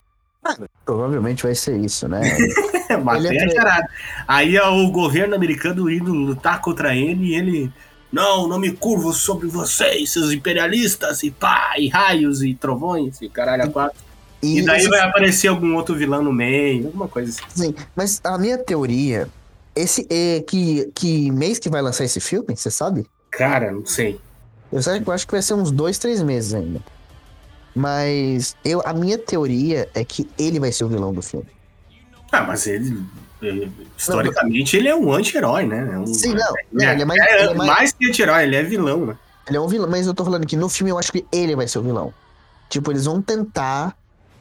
Provavelmente 0.84 1.42
vai 1.42 1.54
ser 1.54 1.76
isso, 1.78 2.06
né? 2.08 2.20
Matei 3.02 3.36
Ele 3.36 3.52
é 3.52 3.60
a. 3.60 3.86
Aí 4.28 4.58
o 4.58 4.90
governo 4.90 5.34
americano 5.34 5.90
indo 5.90 6.12
lutar 6.12 6.60
contra 6.60 6.94
ele 6.94 7.26
e 7.26 7.34
ele. 7.34 7.72
Não, 8.12 8.46
não 8.46 8.58
me 8.58 8.70
curvo 8.70 9.12
sobre 9.12 9.48
vocês, 9.48 10.12
seus 10.12 10.30
imperialistas, 10.32 11.24
e 11.24 11.30
pá, 11.30 11.74
e 11.76 11.88
raios, 11.88 12.40
e 12.40 12.54
trovões, 12.54 13.20
e 13.20 13.28
caralho 13.28 13.64
a 13.64 13.68
quatro. 13.68 13.98
E 14.40 14.62
daí 14.64 14.78
esse- 14.78 14.88
vai 14.88 15.00
aparecer 15.00 15.48
algum 15.48 15.74
outro 15.74 15.94
vilão 15.96 16.22
no 16.22 16.32
meio, 16.32 16.86
alguma 16.86 17.08
coisa 17.08 17.30
assim. 17.32 17.42
Sim, 17.66 17.74
mas 17.96 18.20
a 18.24 18.38
minha 18.38 18.56
teoria. 18.56 19.28
Esse 19.76 20.06
é 20.10 20.40
que, 20.40 20.90
que 20.94 21.30
mês 21.30 21.58
que 21.58 21.68
vai 21.68 21.82
lançar 21.82 22.04
esse 22.04 22.18
filme, 22.18 22.56
você 22.56 22.70
sabe? 22.70 23.06
Cara, 23.30 23.70
não 23.70 23.84
sei. 23.84 24.18
Eu, 24.72 24.82
sei- 24.82 25.02
eu 25.06 25.12
acho 25.12 25.26
que 25.26 25.32
vai 25.32 25.42
ser 25.42 25.54
uns 25.54 25.70
dois, 25.70 25.98
três 25.98 26.22
meses 26.22 26.54
ainda. 26.54 26.80
Mas 27.74 28.56
eu, 28.64 28.80
a 28.86 28.94
minha 28.94 29.18
teoria 29.18 29.88
é 29.94 30.02
que 30.04 30.26
ele 30.38 30.58
vai 30.58 30.72
ser 30.72 30.84
o 30.84 30.88
vilão 30.88 31.12
do 31.12 31.20
filme. 31.20 31.46
Ah, 32.32 32.42
mas 32.42 32.66
ele. 32.66 33.04
Historicamente, 33.98 34.76
ele 34.76 34.88
é 34.88 34.96
um 34.96 35.12
anti-herói, 35.12 35.66
né? 35.66 35.90
É 35.92 35.98
um, 35.98 36.06
Sim, 36.06 36.34
não. 36.34 36.40
é, 36.56 36.66
não, 36.72 36.92
ele 36.92 37.02
é 37.02 37.04
mais, 37.04 37.20
ele 37.20 37.50
é 37.50 37.54
mais- 37.54 37.70
mais 37.70 37.92
que 37.92 38.08
anti-herói, 38.08 38.42
ele 38.44 38.56
é 38.56 38.62
vilão, 38.62 39.06
né? 39.06 39.16
ele 39.46 39.56
é 39.58 39.60
um 39.60 39.68
vilão, 39.68 39.88
mas 39.88 40.06
eu 40.06 40.14
tô 40.14 40.24
falando 40.24 40.46
que 40.46 40.56
no 40.56 40.68
filme 40.68 40.90
eu 40.90 40.98
acho 40.98 41.12
que 41.12 41.24
ele 41.30 41.54
vai 41.54 41.68
ser 41.68 41.78
o 41.78 41.82
vilão. 41.82 42.12
Tipo, 42.68 42.90
eles 42.90 43.04
vão 43.04 43.22
tentar 43.22 43.94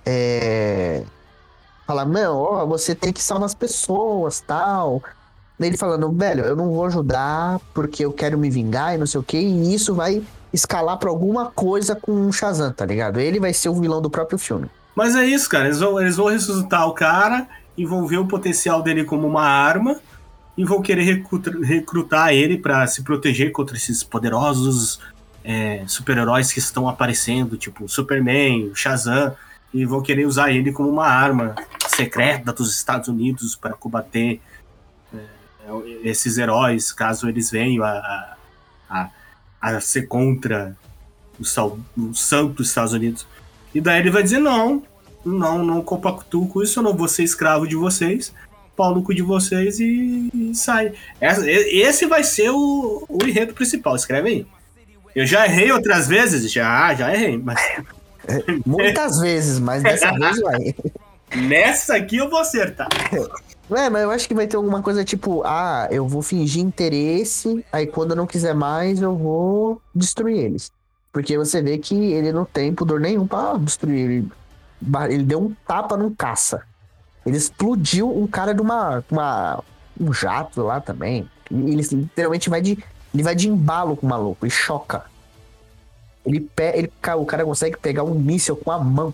é, 0.06 1.04
falar, 1.86 2.06
não, 2.06 2.38
ó, 2.38 2.65
você 2.65 2.96
tem 2.96 3.13
que 3.13 3.22
salvar 3.22 3.46
as 3.46 3.54
pessoas, 3.54 4.39
tal. 4.42 5.04
Ele 5.59 5.77
falando, 5.77 6.12
velho, 6.12 6.43
eu 6.43 6.55
não 6.55 6.69
vou 6.69 6.85
ajudar 6.85 7.59
porque 7.74 8.03
eu 8.03 8.12
quero 8.12 8.38
me 8.38 8.50
vingar 8.50 8.93
e 8.93 8.97
não 8.97 9.05
sei 9.05 9.19
o 9.19 9.24
que, 9.24 9.38
e 9.38 9.74
isso 9.74 9.95
vai 9.95 10.21
escalar 10.51 10.97
pra 10.97 11.09
alguma 11.09 11.51
coisa 11.51 11.95
com 11.95 12.27
o 12.27 12.33
Shazam, 12.33 12.71
tá 12.71 12.85
ligado? 12.85 13.19
Ele 13.19 13.39
vai 13.39 13.53
ser 13.53 13.69
o 13.69 13.79
vilão 13.79 14.01
do 14.01 14.09
próprio 14.09 14.38
filme. 14.38 14.69
Mas 14.95 15.15
é 15.15 15.25
isso, 15.25 15.50
cara. 15.50 15.65
Eles 15.65 15.79
vão, 15.79 16.00
eles 16.00 16.15
vão 16.15 16.27
ressuscitar 16.27 16.88
o 16.88 16.93
cara 16.93 17.47
e 17.77 17.85
vão 17.85 18.07
ver 18.07 18.17
o 18.17 18.25
potencial 18.25 18.81
dele 18.81 19.03
como 19.03 19.27
uma 19.27 19.43
arma 19.43 19.97
e 20.57 20.63
vão 20.63 20.81
querer 20.81 21.03
recrutar, 21.03 21.53
recrutar 21.59 22.33
ele 22.33 22.57
pra 22.57 22.88
se 22.88 23.03
proteger 23.03 23.51
contra 23.51 23.75
esses 23.75 24.03
poderosos 24.03 25.00
é, 25.43 25.83
super-heróis 25.85 26.51
que 26.51 26.59
estão 26.59 26.88
aparecendo, 26.88 27.57
tipo 27.57 27.88
Superman, 27.89 28.71
Shazam, 28.74 29.35
e 29.74 29.85
vão 29.85 30.01
querer 30.01 30.25
usar 30.25 30.51
ele 30.51 30.71
como 30.71 30.89
uma 30.89 31.07
arma 31.07 31.53
secreta 31.88 32.53
dos 32.53 32.74
Estados 32.74 33.09
Unidos 33.09 33.55
para 33.55 33.74
combater 33.74 34.39
esses 36.03 36.38
heróis, 36.38 36.91
caso 36.91 37.27
eles 37.27 37.50
venham 37.51 37.84
a, 37.84 38.36
a, 38.89 39.10
a 39.62 39.81
ser 39.81 40.07
contra 40.07 40.75
o, 41.39 41.45
sal, 41.45 41.79
o 41.98 42.13
santo 42.13 42.53
dos 42.53 42.69
Estados 42.69 42.93
Unidos. 42.93 43.27
E 43.74 43.81
daí 43.81 44.00
ele 44.00 44.12
vai 44.12 44.24
dizer: 44.24 44.39
não, 44.39 44.84
não, 45.25 45.63
não 45.63 45.81
compactuo 45.81 46.48
com 46.48 46.62
isso, 46.62 46.79
eu 46.79 46.84
não 46.84 46.95
vou 46.95 47.07
ser 47.07 47.24
escravo 47.24 47.67
de 47.67 47.75
vocês, 47.75 48.34
pau 48.75 48.93
no 48.93 49.03
cu 49.03 49.13
de 49.13 49.22
vocês 49.22 49.79
e, 49.79 50.29
e 50.34 50.55
sai. 50.55 50.93
Esse 51.19 52.05
vai 52.05 52.24
ser 52.24 52.50
o, 52.50 53.05
o 53.07 53.17
enredo 53.25 53.53
principal, 53.53 53.95
escreve 53.95 54.29
aí. 54.29 54.48
Eu 55.15 55.25
já 55.25 55.45
errei 55.45 55.72
outras 55.72 56.07
vezes, 56.07 56.51
já, 56.51 56.93
já 56.93 57.13
errei, 57.13 57.38
mas 57.38 57.60
Muitas 58.65 59.19
vezes, 59.19 59.60
mas 59.60 59.84
dessa 59.84 60.12
vez 60.12 60.39
vai. 60.39 60.75
nessa 61.36 61.95
aqui 61.95 62.17
eu 62.17 62.29
vou 62.29 62.39
acertar. 62.39 62.88
É, 63.72 63.89
mas 63.89 64.03
eu 64.03 64.12
acho 64.12 64.27
que 64.27 64.36
vai 64.36 64.45
ter 64.45 64.57
alguma 64.57 64.81
coisa 64.81 65.03
tipo, 65.03 65.41
ah, 65.43 65.88
eu 65.89 66.07
vou 66.07 66.22
fingir 66.22 66.63
interesse, 66.63 67.65
aí 67.72 67.88
quando 67.88 68.12
eu 68.12 68.15
não 68.15 68.27
quiser 68.27 68.53
mais, 68.53 69.01
eu 69.01 69.15
vou 69.15 69.81
destruir 69.93 70.38
eles. 70.38 70.72
Porque 71.12 71.38
você 71.38 71.62
vê 71.62 71.77
que 71.77 71.95
ele 71.95 72.31
não 72.31 72.45
tem 72.45 72.74
pudor 72.74 73.00
nenhum 73.00 73.25
pra 73.25 73.57
destruir. 73.57 74.00
Ele, 74.00 74.29
ele 75.10 75.24
deu 75.24 75.41
um 75.41 75.55
tapa 75.65 75.98
num 75.98 76.13
caça. 76.13 76.62
Ele 77.25 77.38
explodiu 77.38 78.15
um 78.15 78.27
cara 78.27 78.53
de 78.53 78.62
uma, 78.62 79.03
uma 79.10 79.63
um 80.00 80.13
jato 80.13 80.62
lá 80.62 80.79
também. 80.79 81.27
Ele 81.50 81.81
literalmente 81.81 82.50
vai 82.50 82.62
de. 82.62 82.77
Ele 83.13 83.24
vai 83.24 83.34
de 83.34 83.48
embalo 83.48 83.95
com 83.95 84.05
o 84.05 84.10
maluco 84.10 84.45
e 84.45 84.50
choca. 84.50 85.05
Ele, 86.25 86.41
pe, 86.41 86.72
ele 86.75 86.91
o 87.17 87.25
cara 87.25 87.45
consegue 87.45 87.77
pegar 87.77 88.03
um 88.03 88.13
míssil 88.13 88.55
com 88.55 88.72
a 88.72 88.77
mão. 88.77 89.13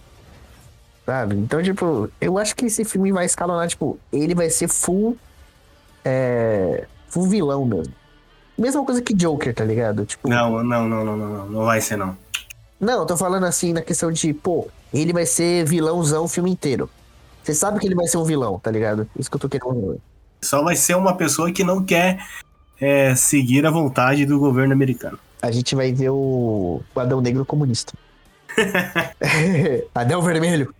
Sabe? 1.12 1.36
Então, 1.36 1.62
tipo, 1.62 2.10
eu 2.22 2.38
acho 2.38 2.56
que 2.56 2.68
esse 2.68 2.86
filme 2.86 3.12
vai 3.12 3.26
escalonar, 3.26 3.68
tipo, 3.68 4.00
ele 4.14 4.34
vai 4.34 4.50
ser 4.50 4.70
full. 4.70 5.18
É. 6.06 6.88
Full 7.10 7.28
vilão 7.28 7.66
mesmo. 7.66 7.94
Mesma 8.58 8.86
coisa 8.86 9.02
que 9.02 9.14
Joker, 9.14 9.54
tá 9.54 9.66
ligado? 9.66 10.06
Tipo, 10.06 10.30
Não, 10.30 10.64
não, 10.64 10.88
não, 10.88 11.04
não, 11.04 11.18
não, 11.18 11.28
não, 11.28 11.50
não 11.50 11.66
vai 11.66 11.82
ser 11.82 11.98
não. 11.98 12.16
Não, 12.80 13.02
eu 13.02 13.06
tô 13.06 13.18
falando 13.18 13.46
assim 13.46 13.74
na 13.74 13.82
questão 13.82 14.10
de, 14.10 14.34
pô, 14.34 14.70
ele 14.94 15.12
vai 15.12 15.26
ser 15.26 15.66
vilãozão 15.66 16.24
o 16.24 16.28
filme 16.30 16.50
inteiro. 16.50 16.90
Você 17.44 17.54
sabe 17.54 17.78
que 17.78 17.88
ele 17.88 17.96
vai 17.96 18.08
ser 18.08 18.16
um 18.16 18.24
vilão, 18.24 18.58
tá 18.58 18.72
ligado? 18.72 19.06
Isso 19.20 19.30
que 19.30 19.36
eu 19.36 19.42
tô 19.42 19.50
querendo. 19.50 20.00
Só 20.42 20.64
vai 20.64 20.78
ser 20.78 20.96
uma 20.96 21.18
pessoa 21.18 21.52
que 21.52 21.62
não 21.66 21.84
quer 21.84 22.26
é, 22.80 23.14
seguir 23.16 23.66
a 23.66 23.70
vontade 23.70 24.26
do 24.26 24.40
governo 24.40 24.72
americano. 24.72 25.20
A 25.42 25.52
gente 25.52 25.76
vai 25.76 25.92
ver 25.92 26.12
o, 26.12 26.82
o 26.96 27.00
Adão 27.02 27.20
Negro 27.20 27.46
comunista. 27.46 27.92
Adão 29.94 30.22
Vermelho. 30.22 30.74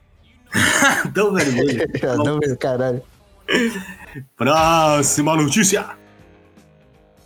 Adão 1.06 1.34
Vermelho. 1.34 1.84
Adão 2.04 2.40
Vermelho, 2.40 2.58
caralho. 2.58 3.04
Próxima 4.36 5.36
notícia. 5.36 5.90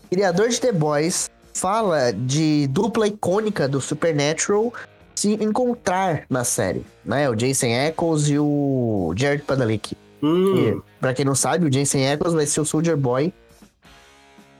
Criador 0.09 0.49
de 0.49 0.61
The 0.61 0.71
Boys 0.71 1.29
fala 1.53 2.11
de 2.11 2.67
dupla 2.67 3.07
icônica 3.07 3.67
do 3.67 3.81
Supernatural 3.81 4.73
se 5.15 5.33
encontrar 5.33 6.23
na 6.29 6.43
série, 6.43 6.85
né? 7.03 7.29
O 7.29 7.35
Jason 7.35 7.67
Eccles 7.67 8.27
e 8.27 8.37
o 8.37 9.13
Jared 9.15 9.43
Padalecki. 9.43 9.97
Hum, 10.21 10.81
pra 10.99 11.13
quem 11.13 11.23
não 11.23 11.35
sabe, 11.35 11.65
o 11.65 11.69
Jason 11.69 11.99
Eccles 11.99 12.33
vai 12.33 12.45
ser 12.45 12.59
o 12.59 12.65
Soldier 12.65 12.97
Boy, 12.97 13.33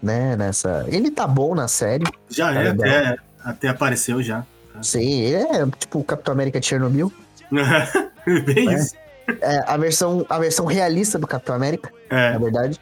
né? 0.01 0.35
Nessa, 0.35 0.85
ele 0.87 1.11
tá 1.11 1.27
bom 1.27 1.53
na 1.53 1.67
série. 1.67 2.05
já 2.29 2.53
tá 2.53 2.61
é, 2.61 2.67
até, 2.69 3.17
até 3.43 3.67
apareceu 3.67 4.21
já. 4.21 4.45
Sim, 4.81 5.21
ele 5.21 5.35
é 5.35 5.65
tipo 5.77 5.99
o 5.99 6.03
Capitão 6.03 6.33
América 6.33 6.59
de 6.59 6.65
Chernobyl. 6.65 7.11
Bem 8.45 8.69
É. 8.69 8.73
isso. 8.75 8.95
É 9.41 9.63
a 9.65 9.75
versão, 9.75 10.25
a 10.29 10.37
versão 10.37 10.65
realista 10.65 11.17
do 11.17 11.25
Capitão 11.25 11.55
América, 11.55 11.91
na 12.11 12.17
É, 12.17 12.37
verdade. 12.37 12.79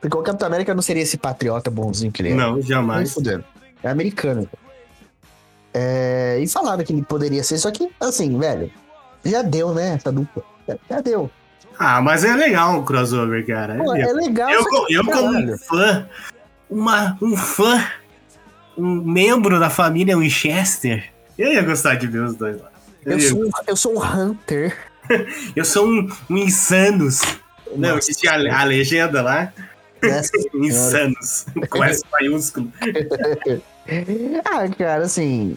Porque 0.00 0.16
o 0.16 0.22
Capitão 0.22 0.48
América 0.48 0.74
não 0.74 0.82
seria 0.82 1.02
esse 1.02 1.18
patriota 1.18 1.70
bonzinho 1.70 2.10
que 2.10 2.22
ele 2.22 2.30
é. 2.30 2.34
não, 2.34 2.60
jamais. 2.62 3.14
É 3.82 3.88
americano. 3.88 4.48
É, 5.74 6.38
e 6.40 6.48
falaram 6.48 6.82
que 6.84 6.92
ele 6.92 7.02
poderia 7.02 7.42
ser, 7.44 7.58
só 7.58 7.70
que, 7.70 7.90
assim, 8.00 8.38
velho, 8.38 8.70
já 9.24 9.42
deu, 9.42 9.72
né? 9.74 9.94
Essa 9.94 10.10
dupla. 10.10 10.42
Já, 10.66 10.76
já 10.90 11.00
deu. 11.00 11.30
Ah, 11.78 12.00
mas 12.00 12.24
é 12.24 12.34
legal 12.34 12.78
o 12.78 12.84
crossover, 12.84 13.46
cara. 13.46 13.76
Pô, 13.76 13.94
é 13.94 14.12
legal. 14.12 14.50
eu, 14.50 14.64
que, 14.64 14.94
eu 14.94 15.04
como 15.04 15.38
um 15.38 15.58
fã, 15.58 16.08
uma, 16.70 17.18
um 17.20 17.36
fã, 17.36 17.84
um 18.76 19.02
membro 19.02 19.58
da 19.58 19.70
família 19.70 20.16
Winchester, 20.16 21.10
eu 21.38 21.52
ia 21.52 21.62
gostar 21.62 21.94
de 21.94 22.06
ver 22.06 22.22
os 22.22 22.34
dois 22.34 22.60
lá. 22.60 22.71
Eu, 23.04 23.20
sou, 23.20 23.44
um, 23.44 23.50
eu 23.66 23.76
sou 23.76 23.96
um 23.96 24.02
Hunter. 24.02 24.76
eu 25.56 25.64
sou 25.64 25.86
um, 25.86 26.08
um 26.30 26.36
insanos. 26.36 27.20
Não, 27.74 27.96
Nossa 27.96 28.12
tinha 28.12 28.32
a, 28.32 28.60
a 28.60 28.64
legenda 28.64 29.22
lá. 29.22 29.52
Insanos. 30.54 31.46
Com 31.70 31.82
S 31.84 32.02
maiúsculo. 32.12 32.70
Ah, 34.44 34.68
cara, 34.78 35.02
assim. 35.04 35.56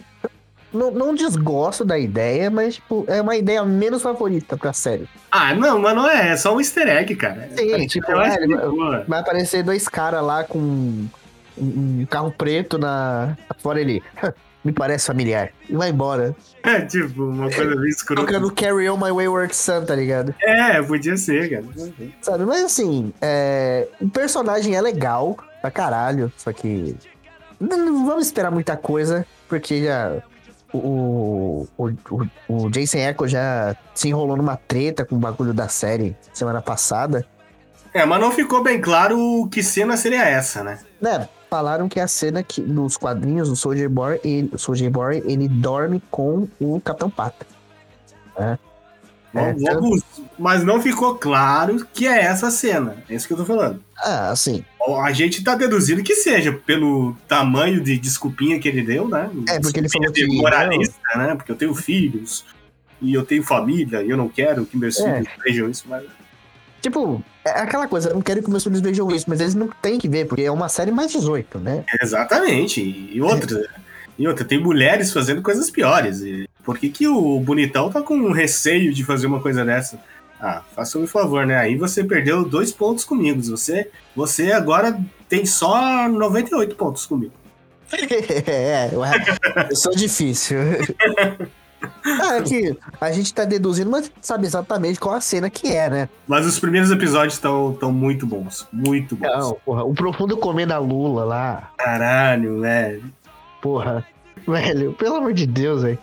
Não, 0.72 0.90
não 0.90 1.14
desgosto 1.14 1.84
da 1.84 1.96
ideia, 1.96 2.50
mas, 2.50 2.74
tipo, 2.74 3.04
é 3.06 3.22
uma 3.22 3.36
ideia 3.36 3.64
menos 3.64 4.02
favorita 4.02 4.56
pra 4.56 4.72
série. 4.72 5.08
Ah, 5.30 5.54
não, 5.54 5.78
mas 5.78 5.94
não 5.94 6.08
é. 6.10 6.30
É 6.32 6.36
só 6.36 6.52
um 6.54 6.58
easter 6.60 6.88
egg, 6.88 7.14
cara. 7.14 7.48
Sim, 7.56 7.86
tipo, 7.86 8.10
é, 8.10 8.36
que, 8.36 8.42
ele- 8.42 8.56
boa. 8.56 9.04
Vai 9.06 9.20
aparecer 9.20 9.62
dois 9.62 9.86
caras 9.88 10.24
lá 10.24 10.42
com 10.42 10.58
um, 10.58 11.08
um 11.56 12.06
carro 12.10 12.32
preto 12.36 12.78
na. 12.78 13.36
Fora 13.58 13.80
ele. 13.80 14.02
Me 14.66 14.72
parece 14.72 15.06
familiar. 15.06 15.52
E 15.68 15.76
vai 15.76 15.90
embora. 15.90 16.34
É 16.64 16.80
tipo 16.80 17.22
uma 17.22 17.48
coisa 17.48 17.76
bem 17.76 17.88
escrota. 17.88 18.22
Tocando 18.22 18.50
Carry 18.50 18.90
On 18.90 18.96
My 18.96 19.12
Wayward 19.12 19.54
Son, 19.54 19.84
tá 19.84 19.94
ligado? 19.94 20.34
É, 20.42 20.82
podia 20.82 21.16
ser, 21.16 21.48
cara. 21.48 21.64
Sabe? 22.20 22.44
Mas 22.44 22.64
assim, 22.64 23.12
é... 23.22 23.86
o 24.00 24.08
personagem 24.08 24.74
é 24.74 24.80
legal 24.80 25.36
pra 25.62 25.70
caralho. 25.70 26.32
Só 26.36 26.52
que. 26.52 26.96
Não, 27.60 28.04
vamos 28.04 28.26
esperar 28.26 28.50
muita 28.50 28.76
coisa, 28.76 29.24
porque 29.48 29.84
já. 29.84 30.20
O, 30.72 31.68
o, 31.78 31.88
o, 32.10 32.26
o 32.48 32.70
Jason 32.70 32.98
Echo 32.98 33.28
já 33.28 33.76
se 33.94 34.08
enrolou 34.08 34.36
numa 34.36 34.56
treta 34.56 35.04
com 35.04 35.14
o 35.14 35.18
bagulho 35.18 35.54
da 35.54 35.68
série 35.68 36.16
semana 36.32 36.60
passada. 36.60 37.24
É, 37.94 38.04
mas 38.04 38.20
não 38.20 38.32
ficou 38.32 38.64
bem 38.64 38.80
claro 38.80 39.48
que 39.48 39.62
cena 39.62 39.96
seria 39.96 40.24
essa, 40.24 40.64
né? 40.64 40.80
Né? 41.00 41.28
Falaram 41.48 41.88
que 41.88 42.00
a 42.00 42.08
cena 42.08 42.42
que 42.42 42.60
nos 42.60 42.96
quadrinhos 42.96 43.48
do 43.48 43.54
Soldier 43.56 43.88
Boy, 43.88 44.20
ele, 44.24 44.50
Soldier 44.56 44.90
Boy, 44.90 45.22
ele 45.26 45.48
dorme 45.48 46.02
com 46.10 46.48
o 46.60 46.80
Capitão 46.80 47.08
Pata. 47.08 47.46
É, 48.38 48.58
tanto- 49.52 49.80
vamos- 49.80 50.02
mas 50.38 50.64
não 50.64 50.80
ficou 50.80 51.14
claro 51.14 51.86
que 51.92 52.06
é 52.06 52.22
essa 52.24 52.50
cena. 52.50 52.96
É 53.08 53.14
isso 53.14 53.26
que 53.26 53.32
eu 53.34 53.36
tô 53.36 53.44
falando. 53.44 53.82
Ah, 53.98 54.30
assim. 54.30 54.64
A 55.02 55.12
gente 55.12 55.42
tá 55.44 55.54
deduzindo 55.54 56.02
que 56.02 56.14
seja, 56.14 56.52
pelo 56.52 57.14
tamanho 57.28 57.82
de 57.82 57.98
desculpinha 57.98 58.58
que 58.58 58.68
ele 58.68 58.82
deu, 58.82 59.08
né? 59.08 59.28
É, 59.48 59.60
porque 59.60 59.80
ele 59.80 59.88
falou 59.88 60.10
de 60.12 60.26
que- 60.26 60.36
moralista, 60.36 60.98
né? 61.16 61.34
Porque 61.34 61.50
eu 61.52 61.56
tenho 61.56 61.74
filhos 61.74 62.44
e 63.00 63.12
eu 63.12 63.24
tenho 63.24 63.42
família 63.42 64.02
e 64.02 64.08
eu 64.10 64.16
não 64.16 64.28
quero 64.28 64.64
que 64.64 64.76
meus 64.76 64.98
É. 65.00 65.14
filhos 65.18 65.28
vejam 65.44 65.68
isso, 65.70 65.84
mas. 65.88 66.04
Tipo, 66.80 67.22
é 67.46 67.60
aquela 67.60 67.86
coisa, 67.86 68.10
eu 68.10 68.14
não 68.14 68.22
quero 68.22 68.42
que 68.42 68.50
meus 68.50 68.64
filhos 68.64 68.80
vejam 68.80 69.10
isso, 69.10 69.26
mas 69.28 69.40
eles 69.40 69.54
não 69.54 69.68
têm 69.68 69.98
que 69.98 70.08
ver, 70.08 70.26
porque 70.26 70.42
é 70.42 70.50
uma 70.50 70.68
série 70.68 70.90
mais 70.90 71.12
18, 71.12 71.58
né? 71.58 71.84
Exatamente. 72.02 72.80
E 72.80 73.20
outra. 73.20 73.68
E 74.18 74.26
outra, 74.26 74.44
tem 74.44 74.58
mulheres 74.60 75.12
fazendo 75.12 75.42
coisas 75.42 75.70
piores. 75.70 76.22
E 76.22 76.48
por 76.64 76.78
que, 76.78 76.88
que 76.88 77.06
o 77.06 77.38
bonitão 77.40 77.90
tá 77.90 78.00
com 78.00 78.32
receio 78.32 78.92
de 78.92 79.04
fazer 79.04 79.26
uma 79.26 79.40
coisa 79.40 79.64
dessa? 79.64 80.00
Ah, 80.40 80.62
faça 80.74 80.98
um 80.98 81.06
favor, 81.06 81.46
né? 81.46 81.56
Aí 81.56 81.76
você 81.76 82.02
perdeu 82.02 82.44
dois 82.44 82.72
pontos 82.72 83.04
comigo. 83.04 83.42
Você, 83.42 83.90
você 84.14 84.52
agora 84.52 84.98
tem 85.28 85.44
só 85.44 86.08
98 86.08 86.74
pontos 86.76 87.06
comigo. 87.06 87.32
é, 88.46 88.90
ué, 88.94 89.12
eu 89.70 89.76
sou 89.76 89.94
difícil. 89.94 90.58
ah, 91.82 92.36
é 92.36 92.42
que 92.42 92.76
a 93.00 93.12
gente 93.12 93.32
tá 93.34 93.44
deduzindo, 93.44 93.90
mas 93.90 94.10
sabe 94.20 94.46
exatamente 94.46 94.98
qual 94.98 95.14
a 95.14 95.20
cena 95.20 95.48
que 95.50 95.68
é, 95.68 95.88
né? 95.90 96.08
Mas 96.26 96.46
os 96.46 96.58
primeiros 96.58 96.90
episódios 96.90 97.34
estão 97.34 97.72
tão 97.78 97.92
muito 97.92 98.26
bons. 98.26 98.66
Muito 98.72 99.16
bons. 99.16 99.28
Não, 99.28 99.54
porra, 99.64 99.84
o 99.84 99.94
profundo 99.94 100.36
comendo 100.36 100.72
a 100.74 100.78
Lula 100.78 101.24
lá, 101.24 101.70
Caralho, 101.76 102.60
velho. 102.60 103.04
porra. 103.60 104.04
Velho, 104.46 104.92
pelo 104.92 105.16
amor 105.16 105.32
de 105.32 105.46
Deus, 105.46 105.82
velho. 105.82 105.98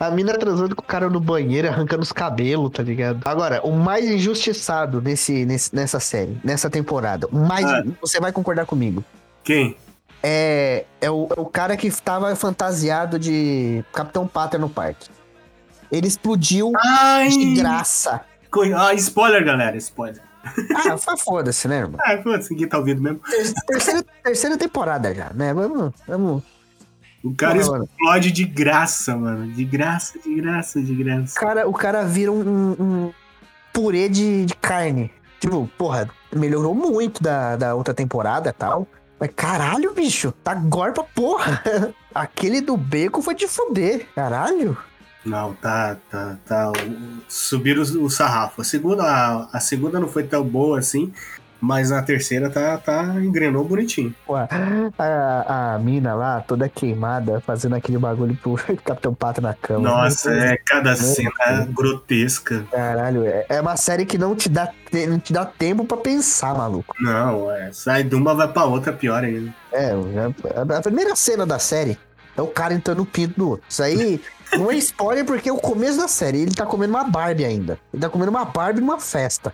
A 0.00 0.10
mina 0.12 0.32
transando 0.38 0.76
com 0.76 0.82
o 0.82 0.84
cara 0.84 1.10
no 1.10 1.18
banheiro, 1.18 1.66
arrancando 1.68 2.02
os 2.02 2.12
cabelos, 2.12 2.70
tá 2.70 2.84
ligado? 2.84 3.20
Agora, 3.24 3.60
o 3.64 3.72
mais 3.72 4.08
injustiçado 4.08 5.02
nesse, 5.02 5.44
nesse- 5.44 5.74
nessa 5.74 5.98
série, 5.98 6.38
nessa 6.44 6.70
temporada, 6.70 7.26
o 7.32 7.36
mais. 7.36 7.64
Ah. 7.66 7.82
Você 8.00 8.20
vai 8.20 8.30
concordar 8.30 8.64
comigo. 8.64 9.02
Quem? 9.42 9.76
É, 10.22 10.84
é, 11.00 11.10
o, 11.10 11.28
é 11.36 11.40
o 11.40 11.44
cara 11.46 11.76
que 11.76 11.90
tava 12.00 12.34
fantasiado 12.36 13.18
de 13.18 13.84
Capitão 13.92 14.26
Pátria 14.26 14.60
no 14.60 14.68
parque. 14.68 15.08
Ele 15.90 16.06
explodiu 16.06 16.72
Ai! 16.76 17.28
de 17.28 17.54
graça. 17.54 18.20
co- 18.50 18.62
Ah, 18.76 18.94
spoiler, 18.94 19.44
galera. 19.44 19.76
Spoiler. 19.76 20.22
Ah, 20.44 20.96
foda-se, 21.18 21.68
né, 21.68 21.78
irmão? 21.78 22.00
Ah, 22.02 22.18
foda-se, 22.22 22.50
ninguém 22.52 22.68
tá 22.68 22.78
ouvindo 22.78 23.02
mesmo. 23.02 23.20
Ter- 23.28 23.52
Terceira, 23.66 24.04
terceira 24.22 24.56
temporada 24.56 25.14
já, 25.14 25.30
né? 25.34 25.52
Vamos, 25.52 25.92
vamos. 26.06 26.42
O 27.24 27.34
cara 27.34 27.58
Porra, 27.58 27.72
mano. 27.72 27.84
explode 27.84 28.30
de 28.30 28.44
graça, 28.44 29.16
mano. 29.16 29.48
De 29.52 29.64
graça, 29.64 30.18
de 30.20 30.34
graça, 30.40 30.80
de 30.80 30.94
graça. 30.94 31.32
O 31.36 31.40
cara, 31.40 31.68
o 31.68 31.72
cara 31.72 32.04
vira 32.04 32.30
um, 32.32 32.40
um- 32.40 32.76
um 32.82 33.12
purê 33.72 34.08
de, 34.08 34.46
de 34.46 34.54
carne. 34.54 35.10
Tipo, 35.40 35.68
porra, 35.76 36.08
melhorou 36.34 36.74
muito 36.74 37.22
da, 37.22 37.56
da 37.56 37.74
outra 37.74 37.92
temporada 37.92 38.50
e 38.50 38.52
tal. 38.52 38.86
Mas 39.20 39.30
caralho, 39.34 39.92
bicho, 39.92 40.32
tá 40.44 40.54
gore 40.54 40.92
pra 40.92 41.02
porra. 41.02 41.62
Aquele 42.14 42.60
do 42.60 42.76
beco 42.76 43.20
foi 43.20 43.34
de 43.34 43.48
fuder. 43.48 44.06
Caralho. 44.14 44.78
Não, 45.24 45.52
tá, 45.54 45.96
tá, 46.10 46.36
tá. 46.46 46.72
Subiram 47.28 47.82
o, 47.82 48.04
o 48.04 48.10
sarrafo. 48.10 48.60
A 48.60 48.64
segunda, 48.64 49.02
a, 49.04 49.48
a 49.52 49.60
segunda 49.60 49.98
não 50.00 50.08
foi 50.08 50.22
tão 50.22 50.42
boa 50.44 50.78
assim, 50.78 51.12
mas 51.60 51.90
a 51.90 52.02
terceira 52.02 52.48
tá, 52.48 52.78
tá 52.78 53.02
engrenou 53.20 53.64
bonitinho. 53.64 54.14
Pô, 54.26 54.36
a, 54.36 55.74
a 55.74 55.78
mina 55.78 56.14
lá, 56.14 56.40
toda 56.40 56.68
queimada, 56.68 57.40
fazendo 57.40 57.74
aquele 57.74 57.98
bagulho 57.98 58.36
pro 58.36 58.54
Capitão 58.84 59.12
Pato 59.12 59.40
na 59.40 59.54
cama. 59.54 59.80
Nossa, 59.80 60.32
é 60.32 60.56
cada 60.56 60.94
cena 60.94 61.30
Deus. 61.46 61.74
grotesca. 61.74 62.64
Caralho, 62.70 63.24
é, 63.26 63.44
é 63.48 63.60
uma 63.60 63.76
série 63.76 64.06
que 64.06 64.16
não 64.16 64.36
te 64.36 64.48
dá, 64.48 64.72
não 65.08 65.18
te 65.18 65.32
dá 65.32 65.44
tempo 65.44 65.84
pra 65.84 65.96
pensar, 65.96 66.54
maluco. 66.54 66.94
Não, 67.00 67.50
é, 67.50 67.72
sai 67.72 68.04
de 68.04 68.14
uma 68.14 68.34
vai 68.34 68.48
pra 68.48 68.64
outra, 68.64 68.92
pior 68.92 69.24
ainda. 69.24 69.52
É, 69.72 69.92
a, 69.92 70.78
a 70.78 70.82
primeira 70.82 71.14
cena 71.16 71.44
da 71.44 71.58
série 71.58 71.98
é 72.38 72.42
o 72.42 72.46
cara 72.46 72.72
entrando 72.72 72.98
no 72.98 73.06
pinto 73.06 73.34
do 73.36 73.48
outro. 73.50 73.66
Isso 73.68 73.82
aí 73.82 74.20
não 74.56 74.70
é 74.70 74.76
spoiler 74.76 75.24
porque 75.24 75.48
é 75.48 75.52
o 75.52 75.56
começo 75.56 75.98
da 75.98 76.06
série. 76.06 76.38
Ele 76.38 76.54
tá 76.54 76.64
comendo 76.64 76.94
uma 76.94 77.04
Barbie 77.04 77.44
ainda. 77.44 77.78
Ele 77.92 78.00
tá 78.00 78.08
comendo 78.08 78.30
uma 78.30 78.44
Barbie 78.44 78.80
numa 78.80 79.00
festa. 79.00 79.52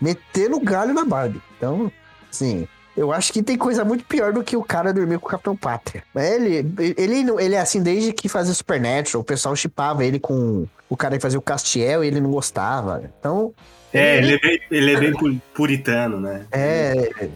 Metendo 0.00 0.60
galho 0.60 0.94
na 0.94 1.04
Barbie. 1.04 1.42
Então, 1.56 1.90
sim. 2.30 2.68
Eu 2.96 3.12
acho 3.12 3.32
que 3.32 3.42
tem 3.42 3.56
coisa 3.56 3.84
muito 3.84 4.04
pior 4.04 4.32
do 4.32 4.42
que 4.44 4.56
o 4.56 4.62
cara 4.62 4.92
dormir 4.92 5.18
com 5.18 5.26
o 5.26 5.30
Capitão 5.30 5.56
Pátria. 5.56 6.04
Ele, 6.14 6.64
ele, 6.96 7.24
ele 7.40 7.54
é 7.54 7.60
assim 7.60 7.82
desde 7.82 8.12
que 8.12 8.28
fazia 8.28 8.54
Supernatural. 8.54 9.20
O 9.20 9.24
pessoal 9.24 9.56
chipava 9.56 10.04
ele 10.04 10.20
com 10.20 10.66
o 10.88 10.96
cara 10.96 11.16
que 11.16 11.22
fazia 11.22 11.38
o 11.38 11.42
Castiel 11.42 12.04
e 12.04 12.06
ele 12.06 12.20
não 12.20 12.30
gostava. 12.30 13.02
Então, 13.18 13.52
É, 13.92 14.18
ele 14.18 14.34
é 14.34 14.38
bem, 14.38 14.60
ele 14.70 14.92
é 14.92 14.96
bem 15.00 15.12
pu- 15.12 15.40
puritano, 15.54 16.20
né? 16.20 16.46
é, 16.52 17.10
é, 17.20 17.28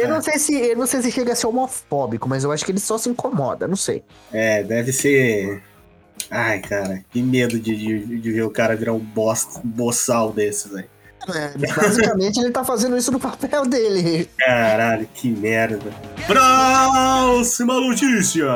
Eu 0.00 0.08
não 0.08 0.22
sei 0.22 0.38
se 0.38 0.54
eu 0.54 0.76
não 0.76 0.86
sei 0.86 1.02
se 1.02 1.10
chega 1.10 1.32
a 1.32 1.36
ser 1.36 1.46
homofóbico, 1.48 2.28
mas 2.28 2.44
eu 2.44 2.52
acho 2.52 2.64
que 2.64 2.70
ele 2.70 2.80
só 2.80 2.96
se 2.96 3.08
incomoda, 3.08 3.66
não 3.66 3.76
sei. 3.76 4.04
é, 4.32 4.62
deve 4.62 4.92
ser. 4.92 5.62
Ai, 6.30 6.60
cara, 6.60 7.02
que 7.10 7.22
medo 7.22 7.58
de, 7.58 7.74
de, 7.76 8.20
de 8.20 8.32
ver 8.32 8.42
o 8.42 8.50
cara 8.50 8.76
virar 8.76 8.92
um 8.92 8.98
bosta, 8.98 9.60
boçal 9.64 10.32
desses 10.32 10.74
aí. 10.74 10.84
É, 11.34 11.58
basicamente 11.58 12.38
ele 12.40 12.50
tá 12.50 12.64
fazendo 12.64 12.96
isso 12.96 13.12
no 13.12 13.20
papel 13.20 13.66
dele. 13.66 14.28
Caralho, 14.38 15.06
que 15.14 15.30
merda. 15.30 15.92
Próxima 16.26 17.74
notícia! 17.74 18.46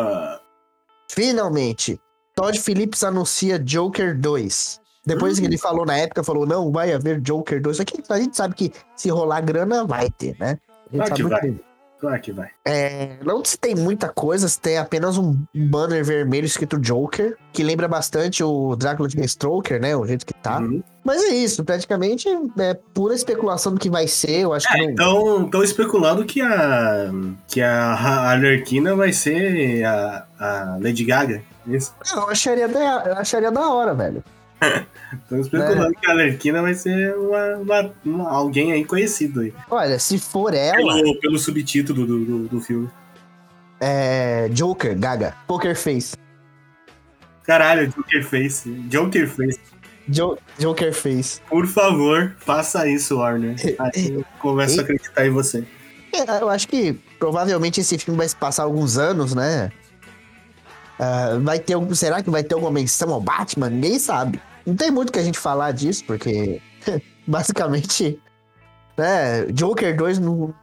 Finalmente, 1.11 2.01
Todd 2.35 2.59
Phillips 2.59 3.05
anuncia 3.05 3.59
Joker 3.59 4.19
2. 4.19 4.81
Depois 5.05 5.39
que 5.39 5.47
ele 5.47 5.59
falou 5.59 5.85
na 5.85 5.97
época, 5.97 6.23
falou, 6.23 6.47
não, 6.47 6.71
vai 6.71 6.93
haver 6.93 7.21
Joker 7.21 7.61
2. 7.61 7.77
Só 7.77 7.85
que 7.85 8.03
a 8.09 8.19
gente 8.19 8.37
sabe 8.37 8.55
que 8.55 8.73
se 8.97 9.11
rolar 9.11 9.41
grana, 9.41 9.85
vai 9.85 10.09
ter, 10.09 10.37
né? 10.39 10.59
A 10.93 10.97
gente 10.97 11.03
que 11.03 11.09
sabe 11.09 11.23
vai. 11.25 11.43
muito. 11.43 11.72
Claro 12.03 12.21
que 12.21 12.33
vai. 12.33 12.49
É, 12.65 13.17
não 13.25 13.45
se 13.45 13.57
tem 13.57 13.77
muita 13.77 14.09
coisa, 14.09 14.49
se 14.49 14.61
tem 14.61 14.77
apenas 14.77 15.17
um 15.17 15.39
banner 15.55 16.05
vermelho 16.05 16.45
escrito 16.45 16.77
Joker, 16.77 17.37
que 17.53 17.63
lembra 17.63 17.87
bastante 17.87 18.43
o 18.43 18.75
Drácula 18.75 19.09
de 19.09 19.23
Stroker, 19.23 19.81
né? 19.81 19.95
O 19.95 20.05
jeito 20.05 20.27
que 20.27 20.35
tá. 20.35 20.59
Uhum. 20.59 20.83
Mas 21.05 21.23
é 21.23 21.29
isso, 21.29 21.65
praticamente 21.65 22.29
é 22.59 22.75
pura 22.93 23.15
especulação 23.15 23.73
do 23.73 23.79
que 23.79 23.89
vai 23.89 24.09
ser. 24.09 24.41
Eu 24.41 24.53
acho 24.53 24.67
que 24.67 24.79
não. 24.79 24.91
Então, 24.91 25.45
estão 25.45 25.63
especulando 25.63 26.25
que 26.25 26.41
a 26.41 27.09
que 27.47 27.63
a 27.63 27.93
Arlequina 28.33 28.97
vai 28.97 29.13
ser 29.13 29.85
a, 29.85 30.27
a 30.41 30.79
Lady 30.83 31.05
Gaga. 31.05 31.41
Isso. 31.69 31.95
Eu 32.13 32.29
acharia 32.29 32.67
da, 32.67 33.05
eu 33.07 33.17
acharia 33.17 33.53
da 33.53 33.73
hora, 33.73 33.95
velho. 33.95 34.25
Estão 35.23 35.41
especulando 35.41 35.95
que 36.01 36.07
a 36.11 36.13
Arlequina 36.15 36.63
vai 36.63 36.75
ser 36.75 37.15
uma, 37.17 37.57
uma- 37.57 37.95
uma- 38.05 38.31
alguém 38.31 38.73
aí 38.73 38.85
conhecido 38.85 39.41
aí. 39.41 39.53
Olha, 39.71 39.99
se 39.99 40.19
for 40.19 40.55
ela, 40.55 40.95
Pelo, 40.95 41.21
pelo 41.21 41.39
subtítulo 41.39 42.07
do, 42.07 42.25
do, 42.25 42.49
do 42.49 42.61
filme. 42.61 42.89
é 43.81 44.49
Joker, 44.51 44.99
Gaga, 44.99 45.35
Poker 45.47 45.77
Face. 45.77 46.15
Caralho, 47.45 47.89
Joker 47.89 48.25
Face. 48.25 48.71
Joker 48.89 49.29
Face. 49.29 49.61
Jo- 50.09 50.39
Joker 50.59 50.93
Face. 50.95 51.41
Por 51.49 51.67
favor, 51.67 52.35
faça 52.39 52.89
isso, 52.89 53.19
Warner. 53.19 53.57
Aí 53.79 54.15
eu 54.15 54.25
começo 54.39 54.81
a 54.81 54.83
acreditar 54.83 55.27
em 55.27 55.31
você. 55.31 55.65
É, 56.13 56.41
eu 56.43 56.49
acho 56.49 56.69
que 56.69 56.93
provavelmente 57.19 57.81
esse 57.81 57.99
filme 57.99 58.17
vai 58.19 58.29
se 58.29 58.37
passar 58.37 58.63
alguns 58.65 58.97
anos, 58.99 59.35
né? 59.35 59.71
Ah, 60.99 61.39
vai 61.43 61.59
ter 61.59 61.73
algum, 61.75 61.95
será 61.95 62.23
que 62.23 62.31
vai 62.31 62.45
ter 62.45 62.55
alguma 62.55 62.71
menção 62.71 63.13
ao 63.13 63.21
Batman? 63.21 63.71
Ninguém 63.71 63.99
sabe. 63.99 64.41
Não 64.67 64.75
tem 64.75 64.91
muito 64.91 65.13
que 65.13 65.19
a 65.19 65.23
gente 65.23 65.39
falar 65.39 65.73
disso, 65.73 66.05
porque 66.07 66.61
basicamente, 67.27 68.19
né, 68.97 69.47
Joker 69.47 69.97
2 69.97 70.19
não, 70.19 70.55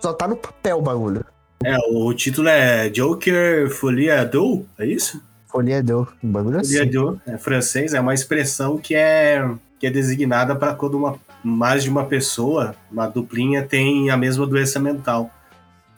só 0.00 0.12
tá 0.12 0.28
no 0.28 0.36
papel 0.36 0.78
o 0.78 0.82
bagulho. 0.82 1.24
É, 1.64 1.76
o 1.90 2.12
título 2.14 2.48
é 2.48 2.88
Joker 2.88 3.68
Folia 3.70 4.24
Do, 4.24 4.64
é 4.78 4.86
isso? 4.86 5.20
Folia 5.48 5.82
deu, 5.82 6.06
um 6.22 6.30
bagulho 6.30 6.60
Folia 6.64 6.82
assim. 6.82 6.90
Do, 6.90 7.20
é 7.26 7.36
francês, 7.36 7.94
é 7.94 8.00
uma 8.00 8.14
expressão 8.14 8.78
que 8.78 8.94
é, 8.94 9.48
que 9.78 9.86
é 9.86 9.90
designada 9.90 10.54
para 10.54 10.74
quando 10.74 10.96
uma, 10.96 11.18
mais 11.42 11.82
de 11.82 11.90
uma 11.90 12.04
pessoa, 12.04 12.76
uma 12.90 13.08
duplinha, 13.08 13.62
tem 13.62 14.10
a 14.10 14.16
mesma 14.16 14.46
doença 14.46 14.78
mental. 14.78 15.30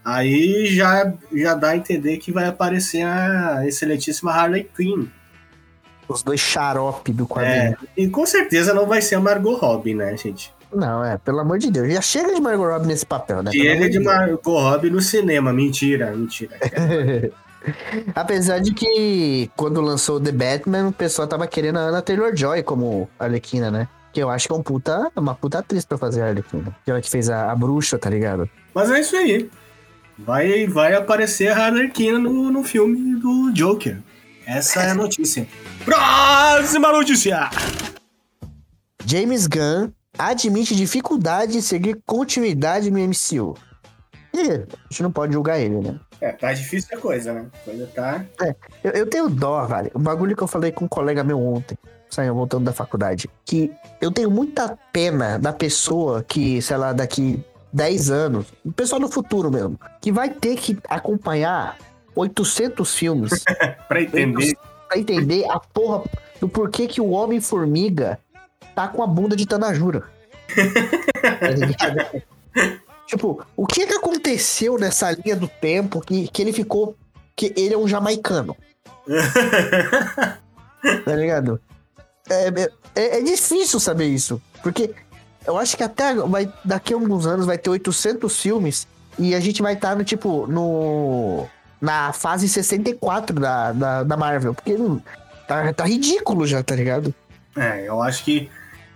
Aí 0.04 0.66
já, 0.66 1.12
já 1.32 1.54
dá 1.54 1.70
a 1.70 1.76
entender 1.76 2.16
que 2.16 2.32
vai 2.32 2.46
aparecer 2.46 3.02
a 3.02 3.66
excelentíssima 3.66 4.32
Harley 4.32 4.64
Quinn. 4.64 5.06
Os 6.12 6.22
dois 6.22 6.40
xarope 6.40 7.12
do 7.12 7.24
É, 7.24 7.26
quadrinho. 7.26 7.76
e 7.96 8.08
com 8.08 8.26
certeza 8.26 8.74
não 8.74 8.86
vai 8.86 9.00
ser 9.00 9.14
a 9.14 9.20
Margot 9.20 9.54
Robbie, 9.54 9.94
né, 9.94 10.16
gente? 10.16 10.52
Não, 10.74 11.04
é, 11.04 11.18
pelo 11.18 11.40
amor 11.40 11.58
de 11.58 11.70
Deus. 11.70 11.92
Já 11.92 12.00
chega 12.00 12.34
de 12.34 12.40
Margot 12.40 12.64
Robbie 12.68 12.86
nesse 12.86 13.04
papel, 13.04 13.42
né? 13.42 13.50
Chega 13.50 13.88
de. 13.90 13.98
Margot 13.98 14.58
Robbie 14.60 14.90
no 14.90 15.00
cinema. 15.00 15.52
Mentira, 15.52 16.10
mentira. 16.12 16.56
Apesar 18.14 18.58
de 18.60 18.72
que 18.72 19.50
quando 19.56 19.80
lançou 19.80 20.20
The 20.20 20.32
Batman, 20.32 20.88
o 20.88 20.92
pessoal 20.92 21.28
tava 21.28 21.46
querendo 21.46 21.78
a 21.78 21.82
Anna 21.82 22.02
Taylor-Joy 22.02 22.62
como 22.62 23.08
Arlequina, 23.18 23.70
né? 23.70 23.88
Que 24.12 24.20
eu 24.22 24.30
acho 24.30 24.48
que 24.48 24.52
é 24.54 24.56
um 24.56 24.62
puta, 24.62 25.10
uma 25.14 25.34
puta 25.34 25.58
atriz 25.58 25.84
pra 25.84 25.98
fazer 25.98 26.22
a 26.22 26.26
Arlequina. 26.28 26.74
Que 26.84 26.90
ela 26.90 27.00
que 27.00 27.10
fez 27.10 27.28
a, 27.28 27.50
a 27.50 27.54
bruxa, 27.54 27.98
tá 27.98 28.08
ligado? 28.10 28.48
Mas 28.74 28.90
é 28.90 29.00
isso 29.00 29.16
aí. 29.16 29.50
Vai, 30.18 30.66
vai 30.66 30.94
aparecer 30.94 31.48
a 31.48 31.56
Harley 31.66 31.90
Quinn 31.90 32.18
no, 32.18 32.50
no 32.50 32.62
filme 32.64 33.16
do 33.20 33.52
Joker. 33.52 33.98
Essa 34.46 34.82
é 34.82 34.90
a 34.90 34.94
notícia. 34.94 35.46
Próxima 35.84 36.92
notícia! 36.92 37.50
James 39.04 39.46
Gunn 39.46 39.90
admite 40.18 40.74
dificuldade 40.74 41.56
em 41.56 41.60
seguir 41.60 42.00
continuidade 42.06 42.90
no 42.90 42.98
MCU. 42.98 43.56
E 44.32 44.40
a 44.40 44.66
gente 44.90 45.02
não 45.02 45.10
pode 45.10 45.32
julgar 45.32 45.58
ele, 45.58 45.78
né? 45.80 45.98
É, 46.20 46.32
tá 46.32 46.52
difícil 46.52 46.96
a 46.96 47.00
coisa, 47.00 47.32
né? 47.32 47.46
A 47.52 47.64
coisa 47.64 47.86
tá. 47.94 48.24
Eu, 48.84 48.92
eu 48.92 49.06
tenho 49.06 49.28
dó, 49.28 49.64
velho. 49.64 49.90
O 49.94 49.98
bagulho 49.98 50.36
que 50.36 50.42
eu 50.42 50.46
falei 50.46 50.70
com 50.70 50.84
um 50.84 50.88
colega 50.88 51.24
meu 51.24 51.40
ontem, 51.40 51.76
saiu 52.08 52.34
voltando 52.34 52.64
da 52.64 52.72
faculdade, 52.72 53.28
que 53.44 53.72
eu 54.00 54.10
tenho 54.10 54.30
muita 54.30 54.78
pena 54.92 55.38
da 55.38 55.52
pessoa 55.52 56.22
que, 56.22 56.60
sei 56.60 56.76
lá, 56.76 56.92
daqui 56.92 57.42
10 57.72 58.10
anos, 58.10 58.46
o 58.64 58.72
pessoal 58.72 59.00
no 59.00 59.08
futuro 59.08 59.50
mesmo, 59.50 59.78
que 60.00 60.12
vai 60.12 60.28
ter 60.28 60.56
que 60.56 60.78
acompanhar 60.88 61.76
800 62.14 62.94
filmes 62.94 63.44
Pra 63.88 64.02
entender. 64.02 64.56
Pra 64.90 64.98
entender 64.98 65.48
a 65.48 65.60
porra 65.60 66.02
do 66.40 66.48
porquê 66.48 66.88
que 66.88 67.00
o 67.00 67.10
Homem-Formiga 67.10 68.18
tá 68.74 68.88
com 68.88 69.04
a 69.04 69.06
bunda 69.06 69.36
de 69.36 69.46
Tanajura. 69.46 70.10
Tá 70.52 72.20
tipo, 73.06 73.40
o 73.56 73.66
que 73.66 73.86
que 73.86 73.94
aconteceu 73.94 74.76
nessa 74.76 75.12
linha 75.12 75.36
do 75.36 75.46
tempo 75.46 76.00
que, 76.00 76.26
que 76.26 76.42
ele 76.42 76.52
ficou. 76.52 76.96
Que 77.36 77.54
ele 77.56 77.72
é 77.72 77.78
um 77.78 77.88
jamaicano, 77.88 78.54
tá 81.06 81.14
ligado? 81.14 81.58
É, 82.28 82.48
é, 82.94 83.18
é 83.18 83.22
difícil 83.22 83.80
saber 83.80 84.08
isso, 84.08 84.42
porque 84.62 84.94
eu 85.46 85.56
acho 85.56 85.74
que 85.74 85.82
até 85.82 86.14
vai, 86.16 86.52
daqui 86.62 86.92
a 86.92 86.96
alguns 86.96 87.24
anos 87.24 87.46
vai 87.46 87.56
ter 87.56 87.70
800 87.70 88.38
filmes 88.38 88.86
e 89.18 89.34
a 89.34 89.40
gente 89.40 89.62
vai 89.62 89.72
estar 89.72 89.96
no 89.96 90.04
tipo, 90.04 90.46
no. 90.48 91.48
Na 91.80 92.12
fase 92.12 92.48
64 92.48 93.40
da, 93.40 93.72
da, 93.72 94.02
da 94.02 94.16
Marvel, 94.16 94.54
porque 94.54 94.74
não- 94.76 95.02
tá, 95.48 95.72
tá 95.72 95.84
ridículo 95.84 96.46
já, 96.46 96.62
tá 96.62 96.74
ligado? 96.74 97.14
É, 97.56 97.88
eu 97.88 98.02
acho 98.02 98.22
que. 98.24 98.50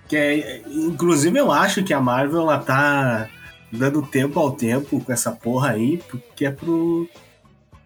que 0.06 0.16
é, 0.16 0.62
inclusive, 0.68 1.38
eu 1.38 1.50
acho 1.50 1.82
que 1.82 1.94
a 1.94 2.00
Marvel 2.00 2.42
ela 2.42 2.58
tá 2.58 3.28
dando 3.72 4.02
tempo 4.02 4.38
ao 4.38 4.52
tempo 4.52 5.00
com 5.00 5.12
essa 5.12 5.32
porra 5.32 5.70
aí, 5.70 5.96
porque 6.10 6.44
é 6.46 6.50
pro. 6.50 7.08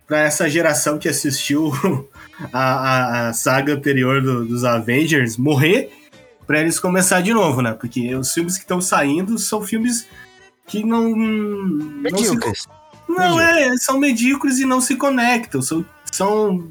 Pra 0.07 0.21
essa 0.21 0.49
geração 0.49 0.99
que 0.99 1.07
assistiu 1.09 1.71
a, 2.53 2.59
a- 2.63 3.29
a 3.29 3.33
saga 3.35 3.75
anterior 3.75 4.23
do- 4.23 4.45
dos 4.47 4.65
Avengers 4.65 5.37
morrer, 5.37 5.91
pra 6.47 6.61
eles 6.61 6.81
começar 6.81 7.21
de 7.21 7.33
novo, 7.33 7.61
né? 7.63 7.73
Porque 7.73 8.15
os 8.15 8.33
filmes 8.33 8.55
que 8.57 8.63
estão 8.65 8.81
saindo 8.81 9.39
são 9.39 9.63
filmes 9.63 10.07
que 10.67 10.83
não. 10.85 11.15
não 11.15 11.79
se 11.79 12.01
Medíocres. 12.03 12.67
Não, 13.09 13.40
é, 13.40 13.77
são 13.79 13.99
medíocres 13.99 14.59
e 14.59 14.66
não 14.66 14.81
se 14.81 14.94
conectam. 14.94 15.62
São, 15.62 15.85
são, 16.12 16.68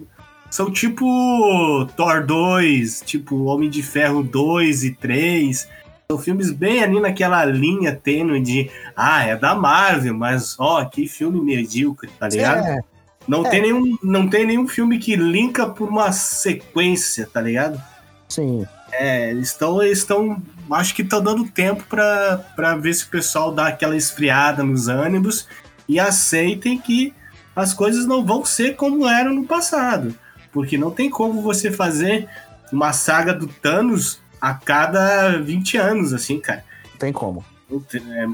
são 0.49 0.71
tipo 0.71 1.85
Thor 1.95 2.25
2, 2.25 3.01
tipo 3.05 3.45
Homem 3.45 3.69
de 3.69 3.81
Ferro 3.81 4.21
2 4.21 4.83
e 4.83 4.91
3. 4.91 5.67
São 6.09 6.19
filmes 6.19 6.51
bem 6.51 6.83
ali 6.83 6.99
naquela 6.99 7.43
linha 7.43 7.93
tênue 7.93 8.39
de 8.41 8.69
ah, 8.95 9.25
é 9.25 9.35
da 9.35 9.55
Marvel, 9.55 10.13
mas 10.13 10.55
ó, 10.59 10.85
que 10.85 11.07
filme 11.07 11.41
medíocre, 11.41 12.09
tá 12.17 12.29
ligado? 12.29 12.65
É, 12.65 12.79
Não, 13.27 13.45
é. 13.45 13.49
Tem 13.49 13.61
nenhum, 13.61 13.97
não 14.01 14.29
tem 14.29 14.45
nenhum 14.45 14.67
filme 14.67 14.99
que 14.99 15.15
linka 15.15 15.67
por 15.67 15.89
uma 15.89 16.11
sequência, 16.11 17.27
tá 17.31 17.41
ligado? 17.41 17.81
sim. 18.29 18.65
É, 18.89 19.33
estão, 19.33 19.83
estão, 19.83 20.41
acho 20.71 20.95
que 20.95 21.01
estão 21.01 21.21
dando 21.21 21.43
tempo 21.49 21.83
pra 21.83 22.75
ver 22.79 22.93
se 22.93 23.03
o 23.03 23.09
pessoal 23.09 23.51
dá 23.51 23.67
aquela 23.67 23.97
esfriada 23.97 24.63
nos 24.63 24.87
ânimos 24.87 25.45
e 25.87 25.99
aceitem 25.99 26.77
que 26.77 27.13
as 27.55 27.73
coisas 27.73 28.05
não 28.05 28.25
vão 28.25 28.45
ser 28.45 28.75
como 28.75 29.07
eram 29.07 29.33
no 29.33 29.45
passado. 29.45 30.15
Porque 30.51 30.77
não 30.77 30.91
tem 30.91 31.09
como 31.09 31.41
você 31.41 31.71
fazer 31.71 32.27
uma 32.71 32.93
saga 32.93 33.33
do 33.33 33.47
Thanos 33.47 34.19
a 34.39 34.53
cada 34.53 35.37
20 35.39 35.77
anos, 35.77 36.13
assim, 36.13 36.39
cara. 36.39 36.63
Não 36.91 36.97
tem 36.97 37.13
como. 37.13 37.43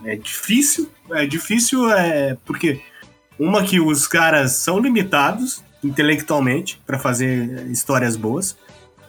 É, 0.06 0.14
é 0.14 0.16
difícil, 0.16 0.90
é 1.12 1.26
difícil, 1.26 1.90
é, 1.92 2.38
porque 2.46 2.82
uma 3.40 3.64
que 3.64 3.80
os 3.80 4.08
caras 4.08 4.54
são 4.54 4.80
limitados 4.80 5.64
intelectualmente 5.84 6.82
pra 6.86 7.00
fazer 7.00 7.68
histórias 7.70 8.16
boas. 8.16 8.56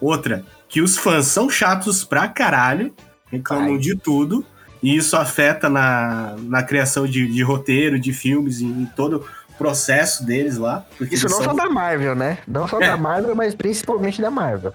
Outra, 0.00 0.44
que 0.68 0.80
os 0.80 0.96
fãs 0.96 1.26
são 1.26 1.48
chatos 1.48 2.04
pra 2.04 2.26
caralho, 2.28 2.94
reclamam 3.26 3.74
Ai. 3.74 3.78
de 3.78 3.96
tudo, 3.96 4.44
e 4.85 4.97
isso 4.97 5.16
afeta 5.16 5.68
na, 5.68 6.37
na 6.42 6.62
criação 6.62 7.07
de, 7.07 7.27
de 7.27 7.42
roteiro, 7.42 7.99
de 7.99 8.12
filmes 8.12 8.61
e 8.61 8.64
em 8.64 8.87
todo 8.94 9.25
o 9.49 9.53
processo 9.57 10.25
deles 10.25 10.57
lá. 10.59 10.85
Isso 11.11 11.29
não 11.29 11.37
são- 11.37 11.44
só 11.44 11.53
da 11.55 11.68
Marvel, 11.70 12.14
né? 12.14 12.38
Não 12.47 12.68
só 12.68 12.81
É. 12.81 12.88
da 12.88 12.97
Marvel, 12.97 13.35
mas 13.35 13.55
principalmente 13.55 14.20
da 14.20 14.31
Marvel. 14.31 14.73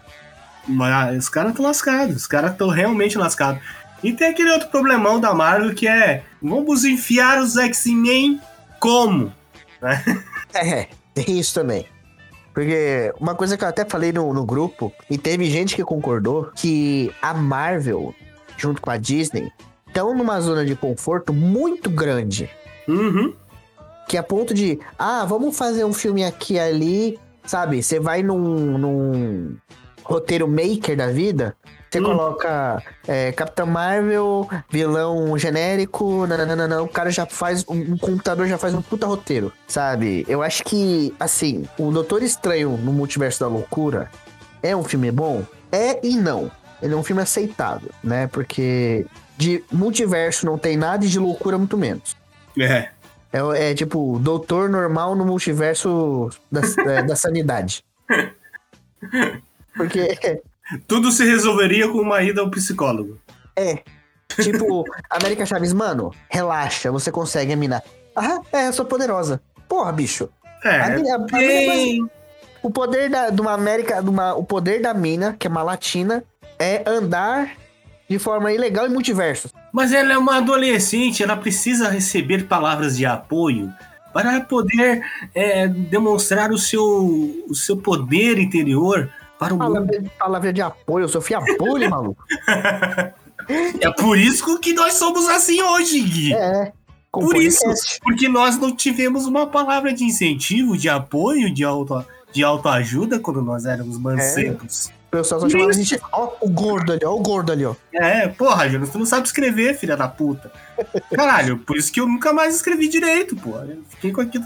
Mas 0.67 1.17
os 1.23 1.29
caras 1.29 1.51
estão 1.51 1.65
lascados, 1.65 2.15
os 2.15 2.27
caras 2.27 2.51
estão 2.51 2.69
realmente 2.69 3.17
lascados. 3.17 3.61
E 4.03 4.13
tem 4.13 4.29
aquele 4.29 4.51
outro 4.51 4.69
problemão 4.69 5.19
da 5.19 5.33
Marvel 5.33 5.73
que 5.75 5.87
é: 5.87 6.23
vamos 6.41 6.85
enfiar 6.85 7.39
os 7.41 7.55
X-Men 7.57 8.39
como? 8.79 9.31
É, 10.53 10.87
tem 11.13 11.39
isso 11.39 11.53
também. 11.53 11.85
Porque 12.53 13.13
uma 13.19 13.35
coisa 13.35 13.55
que 13.55 13.63
eu 13.63 13.67
até 13.67 13.85
falei 13.85 14.11
no, 14.11 14.33
no 14.33 14.43
grupo, 14.45 14.91
e 15.09 15.15
teve 15.17 15.45
gente 15.45 15.75
que 15.75 15.83
concordou, 15.83 16.51
que 16.55 17.13
a 17.21 17.33
Marvel, 17.35 18.13
junto 18.57 18.81
com 18.81 18.89
a 18.89 18.97
Disney, 18.97 19.51
estão 19.89 20.15
numa 20.15 20.39
zona 20.39 20.65
de 20.65 20.75
conforto 20.75 21.33
muito 21.33 21.89
grande. 21.89 22.49
Uhum. 22.87 23.33
Que 24.07 24.17
a 24.17 24.23
ponto 24.23 24.53
de, 24.53 24.79
ah, 24.97 25.25
vamos 25.25 25.57
fazer 25.57 25.83
um 25.83 25.93
filme 25.93 26.23
aqui 26.23 26.53
e 26.53 26.59
ali, 26.59 27.19
sabe? 27.45 27.83
Você 27.83 27.99
vai 27.99 28.23
num, 28.23 28.77
num 28.77 29.57
roteiro 30.03 30.47
maker 30.47 30.95
da 30.95 31.07
vida, 31.07 31.55
você 31.89 31.99
Hum. 31.99 32.03
coloca 32.03 32.81
é, 33.07 33.31
Capitão 33.31 33.65
Marvel, 33.65 34.47
vilão 34.69 35.37
genérico, 35.37 36.25
nananana, 36.27 36.81
o 36.81 36.87
cara 36.87 37.09
já 37.09 37.25
faz, 37.25 37.65
um, 37.67 37.93
um 37.93 37.97
computador 37.97 38.47
já 38.47 38.57
faz 38.57 38.73
um 38.73 38.81
puta 38.81 39.07
roteiro, 39.07 39.51
sabe? 39.67 40.23
Eu 40.27 40.41
acho 40.43 40.63
que, 40.63 41.13
assim, 41.19 41.65
o 41.77 41.91
Doutor 41.91 42.21
Estranho 42.21 42.77
no 42.77 42.93
Multiverso 42.93 43.39
da 43.39 43.47
Loucura 43.47 44.09
é 44.61 44.75
um 44.75 44.83
filme 44.83 45.11
bom? 45.11 45.43
É 45.71 45.99
e 46.05 46.15
não. 46.15 46.51
Ele 46.81 46.93
é 46.93 46.97
um 46.97 47.03
filme 47.03 47.21
aceitável, 47.21 47.89
né? 48.03 48.27
Porque 48.27 49.05
de 49.39 49.63
multiverso 49.71 50.45
não 50.45 50.57
tem 50.57 50.75
nada 50.75 51.05
e 51.05 51.07
de 51.07 51.17
loucura 51.17 51.57
muito 51.57 51.77
menos. 51.77 52.17
É. 52.59 52.89
É, 53.31 53.71
é 53.71 53.73
tipo, 53.73 54.19
doutor 54.19 54.69
normal 54.69 55.15
no 55.15 55.23
multiverso 55.25 56.29
da, 56.51 56.59
é, 56.91 57.03
da 57.03 57.15
sanidade. 57.15 57.81
Porque, 59.75 60.41
Tudo 60.87 61.09
se 61.11 61.23
resolveria 61.25 61.87
com 61.87 61.99
uma 61.99 62.21
ida 62.21 62.41
ao 62.41 62.51
psicólogo. 62.51 63.17
é, 63.55 63.81
tipo, 64.41 64.83
América 65.09 65.45
Chaves, 65.45 65.71
mano, 65.73 66.13
relaxa, 66.29 66.91
você 66.91 67.11
consegue, 67.11 67.53
a 67.53 67.55
mina. 67.55 67.81
Ah, 68.15 68.41
é, 68.51 68.67
eu 68.67 68.73
sou 68.73 68.85
poderosa. 68.85 69.41
Porra, 69.69 69.91
bicho. 69.93 70.29
É. 70.63 70.81
A 70.81 70.89
mina- 70.89 71.15
a 71.15 71.19
mina 71.19 71.31
bem- 71.37 72.09
O 72.61 72.69
poder 72.69 73.09
da, 73.09 73.29
de 73.29 73.39
uma 73.39 73.53
América, 73.53 74.03
de 74.03 74.09
uma, 74.09 74.33
o 74.35 74.43
poder 74.43 74.81
da 74.81 74.93
mina, 74.93 75.33
que 75.39 75.47
é 75.47 75.49
uma 75.49 75.63
latina, 75.63 76.23
é 76.59 76.83
andar 76.85 77.55
de 78.09 78.17
forma 78.17 78.51
ilegal 78.51 78.87
em 78.87 78.89
multiversos. 78.89 79.53
Mas 79.71 79.93
ela 79.93 80.11
é 80.11 80.17
uma 80.17 80.37
adolescente, 80.37 81.21
ela 81.21 81.37
precisa 81.37 81.89
receber 81.89 82.47
palavras 82.47 82.97
de 82.97 83.05
apoio 83.05 83.71
para 84.11 84.41
poder 84.41 85.01
é, 85.35 85.67
demonstrar 85.67 86.51
o 86.51 86.57
seu, 86.57 87.45
o 87.47 87.53
seu 87.53 87.77
poder 87.77 88.39
interior 88.39 89.09
para 89.37 89.53
o 89.53 89.57
mundo. 89.57 89.73
Palavra, 89.73 90.03
palavra 90.17 90.53
de 90.53 90.61
apoio, 90.61 91.07
Sofia 91.07 91.39
Bully, 91.59 91.87
maluco. 91.87 92.23
É 93.79 93.91
por 93.91 94.17
isso 94.17 94.59
que 94.59 94.73
nós 94.73 94.95
somos 94.95 95.27
assim 95.29 95.61
hoje, 95.61 96.01
Gui. 96.01 96.33
É. 96.33 96.71
com 97.11 97.21
Por 97.21 97.35
isso, 97.37 97.63
porque 98.01 98.27
nós 98.27 98.57
não 98.57 98.75
tivemos 98.75 99.27
uma 99.27 99.45
palavra 99.45 99.93
de 99.93 100.03
incentivo, 100.03 100.75
de 100.75 100.89
apoio, 100.89 101.53
de, 101.53 101.63
auto, 101.63 102.03
de 102.33 102.43
autoajuda 102.43 103.19
quando 103.19 103.41
nós 103.43 103.65
éramos 103.65 103.99
mancebos. 103.99 104.91
O 105.09 105.17
pessoal 105.17 105.41
só 105.41 105.49
chamava 105.49 105.71
a 105.71 105.73
gente. 105.73 105.99
Ó, 106.11 106.33
o 106.39 106.47
gordo 106.49 106.93
ali, 106.93 107.03
ó, 107.03 107.15
o 107.15 107.19
gordo 107.19 107.51
ali, 107.51 107.65
ó. 107.65 107.73
É, 107.91 108.27
porra, 108.27 108.69
Jonas, 108.69 108.89
tu 108.91 108.99
não 108.99 109.07
sabe 109.07 109.25
escrever, 109.25 109.75
filha 109.75 109.97
da 109.97 110.07
puta. 110.07 110.51
Caralho, 111.15 111.57
por 111.57 111.75
isso 111.77 111.91
que 111.91 111.99
eu 111.99 112.05
nunca 112.07 112.31
mais 112.31 112.55
escrevi 112.55 112.87
direito, 112.87 113.35
pô. 113.35 113.57
Eu 113.57 113.79
fiquei 113.89 114.11
com 114.11 114.21
aquilo. 114.21 114.45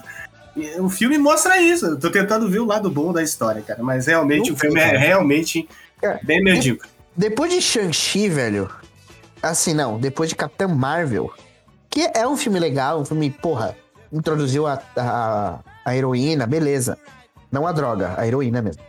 O 0.80 0.89
filme 0.89 1.17
mostra 1.17 1.60
isso. 1.62 1.86
Eu 1.86 1.99
tô 1.99 2.10
tentando 2.10 2.49
ver 2.49 2.60
o 2.60 2.65
lado 2.65 2.89
bom 2.89 3.12
da 3.12 3.21
história, 3.21 3.62
cara. 3.62 3.84
Mas 3.84 4.08
realmente 4.08 4.47
Não 4.49 4.56
o 4.56 4.60
filme 4.60 4.80
é 4.80 4.86
cara. 4.86 4.99
realmente 4.99 5.67
É. 6.02 6.17
bem 6.23 6.41
medíocre. 6.41 6.88
Depois 7.15 7.52
de 7.52 7.62
Shang-Chi, 7.62 8.30
velho. 8.30 8.69
Assim, 9.41 9.73
não, 9.73 9.99
depois 9.99 10.30
de 10.30 10.36
Capitão 10.36 10.69
Marvel. 10.69 11.30
Que 11.89 12.10
é 12.13 12.26
um 12.26 12.38
filme 12.38 12.58
legal, 12.60 13.02
um 13.02 13.06
filme, 13.06 13.30
porra, 13.30 13.76
introduziu 14.12 14.65
a, 14.65 14.82
a, 14.95 15.60
a 15.84 15.95
heroína, 15.95 16.47
beleza. 16.47 16.97
Não 17.52 17.67
a 17.67 17.71
droga, 17.73 18.13
a 18.17 18.26
heroína 18.26 18.62
mesmo. 18.62 18.82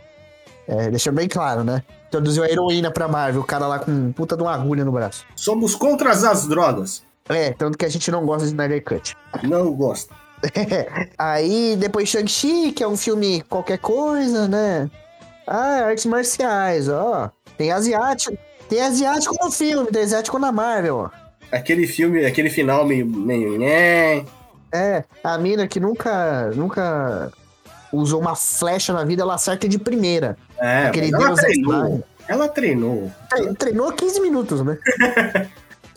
É, 0.67 0.89
deixando 0.89 1.15
bem 1.15 1.27
claro, 1.27 1.63
né? 1.63 1.83
Introduziu 2.07 2.43
a 2.43 2.49
heroína 2.49 2.89
pra 2.91 3.07
Marvel, 3.07 3.41
o 3.41 3.45
cara 3.45 3.67
lá 3.67 3.79
com 3.79 4.11
puta 4.11 4.35
de 4.35 4.41
uma 4.41 4.53
agulha 4.53 4.83
no 4.83 4.91
braço. 4.91 5.25
Somos 5.35 5.75
contra 5.75 6.11
as 6.11 6.47
drogas. 6.47 7.03
É, 7.29 7.51
tanto 7.51 7.77
que 7.77 7.85
a 7.85 7.89
gente 7.89 8.09
não 8.11 8.25
gosta 8.25 8.43
de 8.43 8.51
Snyder 8.51 8.83
Cut. 8.83 9.15
Não 9.43 9.71
gosto. 9.73 10.13
Aí, 11.17 11.75
depois 11.77 12.09
Shang-Chi, 12.09 12.71
que 12.71 12.83
é 12.83 12.87
um 12.87 12.97
filme 12.97 13.41
qualquer 13.43 13.79
coisa, 13.79 14.47
né? 14.47 14.89
Ah, 15.47 15.85
artes 15.85 16.05
marciais, 16.05 16.87
ó. 16.89 17.31
Tem 17.57 17.71
asiático. 17.71 18.37
Tem 18.69 18.81
asiático 18.81 19.35
no 19.43 19.51
filme, 19.51 19.91
tem 19.91 20.03
asiático 20.03 20.39
na 20.39 20.51
Marvel, 20.51 20.97
ó. 20.97 21.09
Aquele 21.51 21.87
filme, 21.87 22.25
aquele 22.25 22.49
final 22.49 22.85
meio. 22.85 23.05
meio 23.05 23.59
né? 23.59 24.25
É, 24.71 25.03
a 25.23 25.37
mina 25.37 25.67
que 25.67 25.79
nunca, 25.79 26.51
nunca 26.55 27.31
usou 27.93 28.19
uma 28.19 28.35
flecha 28.35 28.91
na 28.91 29.03
vida, 29.03 29.21
ela 29.21 29.35
acerta 29.35 29.69
de 29.69 29.77
primeira. 29.77 30.37
É, 30.59 30.87
Aquele 30.87 31.13
ela 31.13 31.35
treinou. 31.35 32.03
Ela 32.27 32.47
treinou. 32.49 33.11
Tre- 33.29 33.53
Treinou 33.55 33.91
15 33.91 34.19
minutos, 34.21 34.61
né? 34.63 34.77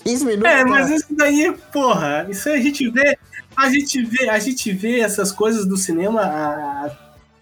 15 0.05 0.25
minutos. 0.25 0.51
É, 0.51 0.65
mas 0.65 0.91
isso 0.91 1.07
daí, 1.11 1.53
porra, 1.73 2.27
isso 2.31 2.49
aí 2.49 2.59
a 2.59 2.63
gente 2.63 2.89
vê, 2.91 3.17
a 3.57 3.69
gente 3.71 4.03
vê, 4.05 4.29
a 4.31 4.39
gente 4.39 4.73
vê 4.73 5.01
essas 5.01 5.33
coisas 5.33 5.67
do 5.67 5.77
cinema 5.77 6.23
há 6.23 6.91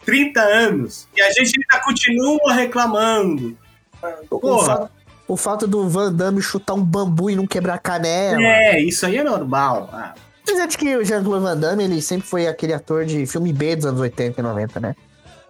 30 0.04 0.40
anos. 0.40 1.06
E 1.16 1.20
a 1.20 1.30
gente 1.32 1.52
ainda 1.60 1.84
continua 1.84 2.52
reclamando. 2.52 3.56
o, 4.30 4.38
porra. 4.38 4.66
fato, 4.66 4.90
o 5.28 5.36
fato 5.36 5.66
do 5.66 5.88
Van 5.88 6.12
Damme 6.12 6.40
chutar 6.40 6.74
um 6.74 6.82
bambu 6.84 7.28
e 7.30 7.36
não 7.36 7.46
quebrar 7.46 7.74
a 7.74 7.78
canela. 7.78 8.40
É, 8.40 8.80
isso 8.80 9.04
aí 9.06 9.16
é 9.18 9.24
normal. 9.24 9.90
Ah, 9.92 10.14
Apesar 10.42 10.66
de 10.66 10.78
que 10.78 10.96
o 10.96 11.04
Jean-Claude 11.04 11.42
Van 11.44 11.56
Damme, 11.56 11.82
ele 11.84 12.00
sempre 12.00 12.26
foi 12.26 12.46
aquele 12.46 12.72
ator 12.72 13.04
de 13.04 13.26
filme 13.26 13.52
B 13.52 13.74
dos 13.74 13.84
anos 13.84 14.00
80 14.00 14.40
e 14.40 14.42
90, 14.44 14.78
né? 14.80 14.94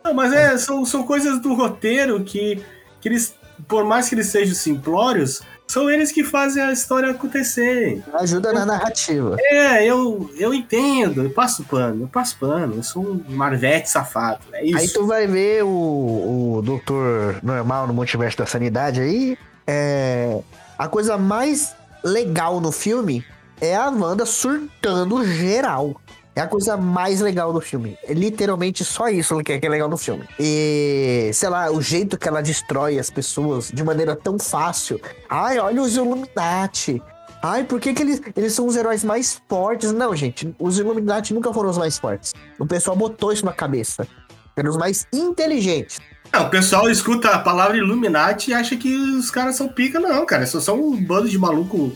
Não, 0.07 0.14
mas 0.14 0.33
é, 0.33 0.57
são, 0.57 0.85
são 0.85 1.03
coisas 1.03 1.40
do 1.40 1.53
roteiro 1.53 2.23
que, 2.23 2.62
que 3.01 3.09
eles, 3.09 3.35
por 3.66 3.85
mais 3.85 4.09
que 4.09 4.14
eles 4.14 4.29
sejam 4.29 4.55
simplórios, 4.55 5.42
são 5.66 5.90
eles 5.90 6.12
que 6.12 6.23
fazem 6.23 6.62
a 6.62 6.71
história 6.71 7.11
acontecer. 7.11 8.05
Ajuda 8.14 8.53
na 8.53 8.64
narrativa. 8.64 9.37
É, 9.40 9.85
eu, 9.85 10.31
eu 10.37 10.55
entendo, 10.55 11.25
eu 11.25 11.31
passo 11.31 11.64
pano, 11.64 12.05
eu 12.05 12.09
passo 12.09 12.38
pano, 12.38 12.77
eu 12.77 12.85
sou 12.85 13.03
um 13.03 13.35
marvete 13.35 13.90
safado, 13.90 14.38
é 14.53 14.64
isso. 14.64 14.79
Aí 14.79 14.88
tu 14.88 15.07
vai 15.09 15.27
ver 15.27 15.64
o, 15.64 16.59
o 16.59 16.62
doutor 16.62 17.40
normal 17.42 17.88
no 17.88 17.92
multiverso 17.92 18.38
da 18.38 18.47
sanidade 18.47 19.01
aí. 19.01 19.37
É, 19.66 20.38
a 20.79 20.87
coisa 20.87 21.19
mais 21.19 21.75
legal 22.05 22.61
no 22.61 22.71
filme 22.71 23.25
é 23.61 23.75
a 23.75 23.90
Wanda 23.90 24.25
surtando 24.25 25.25
geral. 25.25 26.01
É 26.37 26.42
a 26.42 26.46
coisa 26.46 26.77
mais 26.77 27.22
legal 27.22 27.51
do 27.51 27.62
filme. 27.62 27.96
É 28.05 28.12
literalmente 28.12 28.85
só 28.85 29.09
isso 29.09 29.42
que 29.42 29.55
é, 29.55 29.59
que 29.59 29.66
é 29.66 29.70
legal 29.70 29.88
no 29.88 29.96
filme. 29.96 30.29
E, 30.38 31.31
sei 31.33 31.49
lá, 31.49 31.70
o 31.70 31.81
jeito 31.81 32.18
que 32.18 32.29
ela 32.29 32.42
destrói 32.42 32.99
as 32.99 33.09
pessoas 33.09 33.70
de 33.72 33.83
maneira 33.83 34.14
tão 34.14 34.38
fácil. 34.38 35.01
Ai, 35.31 35.59
olha 35.59 35.81
os 35.81 35.96
Illuminati. 35.96 37.03
Ai, 37.42 37.64
por 37.64 37.81
que, 37.81 37.94
que 37.94 38.03
eles, 38.03 38.20
eles 38.37 38.53
são 38.53 38.66
os 38.66 38.77
heróis 38.77 39.03
mais 39.03 39.40
fortes? 39.49 39.92
Não, 39.92 40.14
gente, 40.14 40.55
os 40.59 40.79
Illuminati 40.79 41.33
nunca 41.33 41.51
foram 41.55 41.70
os 41.70 41.79
mais 41.79 41.99
fortes. 41.99 42.35
O 42.59 42.66
pessoal 42.66 42.94
botou 42.94 43.33
isso 43.33 43.46
na 43.46 43.55
cabeça. 43.55 44.07
Eram 44.55 44.68
os 44.68 44.77
mais 44.77 45.07
inteligentes. 45.14 45.99
É, 46.31 46.38
o 46.38 46.51
pessoal 46.51 46.90
escuta 46.90 47.31
a 47.31 47.38
palavra 47.38 47.79
Illuminati 47.79 48.51
e 48.51 48.55
acha 48.55 48.77
que 48.77 48.94
os 48.94 49.31
caras 49.31 49.57
são 49.57 49.68
pica, 49.68 49.99
não, 49.99 50.27
cara. 50.27 50.46
Só 50.46 50.61
são 50.61 50.79
um 50.83 51.03
bando 51.03 51.31
de 51.31 51.38
maluco 51.38 51.92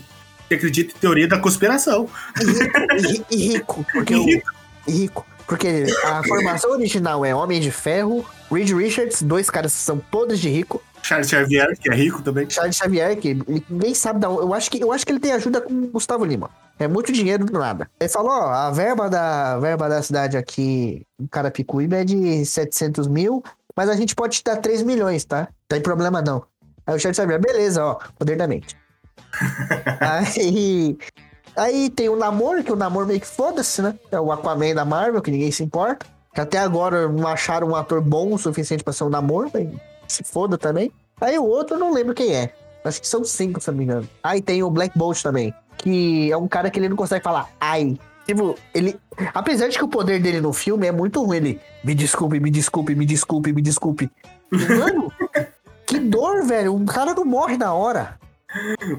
que 0.51 0.55
acredita 0.55 0.93
em 0.95 0.99
teoria 0.99 1.27
da 1.27 1.39
conspiração. 1.39 2.09
E, 2.41 3.01
ri- 3.07 3.25
e 3.31 3.35
rico, 3.53 3.85
porque 3.93 4.15
o, 4.15 4.25
Rico. 4.25 4.51
e 4.87 4.91
rico. 4.91 5.25
Porque 5.47 5.85
a 6.05 6.23
formação 6.23 6.71
original 6.71 7.25
é 7.25 7.33
Homem 7.35 7.59
de 7.59 7.71
Ferro, 7.71 8.25
Reed 8.51 8.69
Richards, 8.71 9.21
dois 9.21 9.49
caras 9.49 9.73
que 9.73 9.79
são 9.81 9.97
podres 9.97 10.39
de 10.39 10.49
rico. 10.49 10.81
Charles 11.03 11.29
Xavier, 11.29 11.77
que 11.79 11.89
é 11.91 11.95
rico 11.95 12.21
também. 12.21 12.49
Charles 12.49 12.75
Xavier, 12.75 13.17
que 13.17 13.33
ninguém 13.69 13.93
sabe 13.93 14.19
da 14.19 14.27
eu 14.27 14.53
acho 14.53 14.69
que 14.71 14.81
Eu 14.81 14.91
acho 14.93 15.05
que 15.05 15.11
ele 15.11 15.19
tem 15.19 15.31
ajuda 15.33 15.59
com 15.61 15.73
o 15.73 15.87
Gustavo 15.87 16.23
Lima. 16.23 16.49
É 16.79 16.87
muito 16.87 17.11
dinheiro 17.11 17.43
do 17.45 17.57
nada. 17.59 17.89
Ele 17.99 18.09
falou, 18.09 18.31
ó, 18.31 18.49
a 18.51 18.71
verba 18.71 19.09
da, 19.09 19.53
a 19.53 19.59
verba 19.59 19.89
da 19.89 20.01
cidade 20.01 20.37
aqui, 20.37 21.05
em 21.19 21.27
Carapicuíba, 21.27 21.97
é 21.97 22.03
de 22.05 22.45
700 22.45 23.07
mil, 23.07 23.43
mas 23.75 23.89
a 23.89 23.95
gente 23.95 24.15
pode 24.15 24.37
te 24.37 24.43
dar 24.43 24.57
3 24.57 24.83
milhões, 24.83 25.25
tá? 25.25 25.41
Não 25.41 25.47
tem 25.67 25.81
problema 25.81 26.21
não. 26.21 26.43
Aí 26.87 26.95
o 26.95 26.99
Charles 26.99 27.17
Xavier, 27.17 27.39
beleza, 27.41 27.83
ó, 27.83 27.99
poder 28.17 28.35
da 28.37 28.47
mente. 28.47 28.75
Aí, 29.99 30.97
aí 31.55 31.89
tem 31.89 32.09
o 32.09 32.15
Namor, 32.15 32.63
que 32.63 32.71
o 32.71 32.75
Namor 32.75 33.05
meio 33.05 33.19
que 33.19 33.27
foda-se, 33.27 33.81
né? 33.81 33.95
É 34.11 34.19
o 34.19 34.31
Aquaman 34.31 34.75
da 34.75 34.85
Marvel, 34.85 35.21
que 35.21 35.31
ninguém 35.31 35.51
se 35.51 35.63
importa. 35.63 36.05
Que 36.33 36.41
até 36.41 36.59
agora 36.59 37.09
não 37.09 37.27
acharam 37.27 37.69
um 37.69 37.75
ator 37.75 38.01
bom 38.01 38.33
o 38.33 38.37
suficiente 38.37 38.83
pra 38.83 38.93
ser 38.93 39.03
o 39.03 39.09
Namor, 39.09 39.49
mas 39.53 39.67
se 40.07 40.23
foda 40.23 40.57
também. 40.57 40.91
Aí 41.19 41.37
o 41.37 41.45
outro 41.45 41.75
eu 41.75 41.79
não 41.79 41.93
lembro 41.93 42.13
quem 42.13 42.33
é. 42.33 42.53
Acho 42.83 42.99
que 42.99 43.07
são 43.07 43.23
cinco, 43.23 43.61
se 43.61 43.69
não 43.69 43.77
me 43.77 43.83
engano. 43.83 44.09
Aí 44.23 44.41
tem 44.41 44.63
o 44.63 44.69
Black 44.69 44.97
Bolt 44.97 45.21
também, 45.21 45.53
que 45.77 46.31
é 46.31 46.37
um 46.37 46.47
cara 46.47 46.71
que 46.71 46.79
ele 46.79 46.89
não 46.89 46.95
consegue 46.95 47.23
falar 47.23 47.49
ai. 47.59 47.97
Tipo, 48.25 48.55
ele. 48.73 48.99
Apesar 49.33 49.67
de 49.67 49.77
que 49.77 49.83
o 49.83 49.87
poder 49.87 50.21
dele 50.21 50.41
no 50.41 50.53
filme 50.53 50.87
é 50.87 50.91
muito 50.91 51.23
ruim, 51.23 51.37
ele. 51.37 51.61
Me 51.83 51.93
desculpe, 51.93 52.39
me 52.39 52.49
desculpe, 52.49 52.95
me 52.95 53.05
desculpe, 53.05 53.53
me 53.53 53.61
desculpe. 53.61 54.09
Mano, 54.51 55.11
que 55.85 55.99
dor, 55.99 56.43
velho. 56.43 56.73
Um 56.73 56.85
cara 56.85 57.13
não 57.13 57.25
morre 57.25 57.57
na 57.57 57.73
hora. 57.73 58.19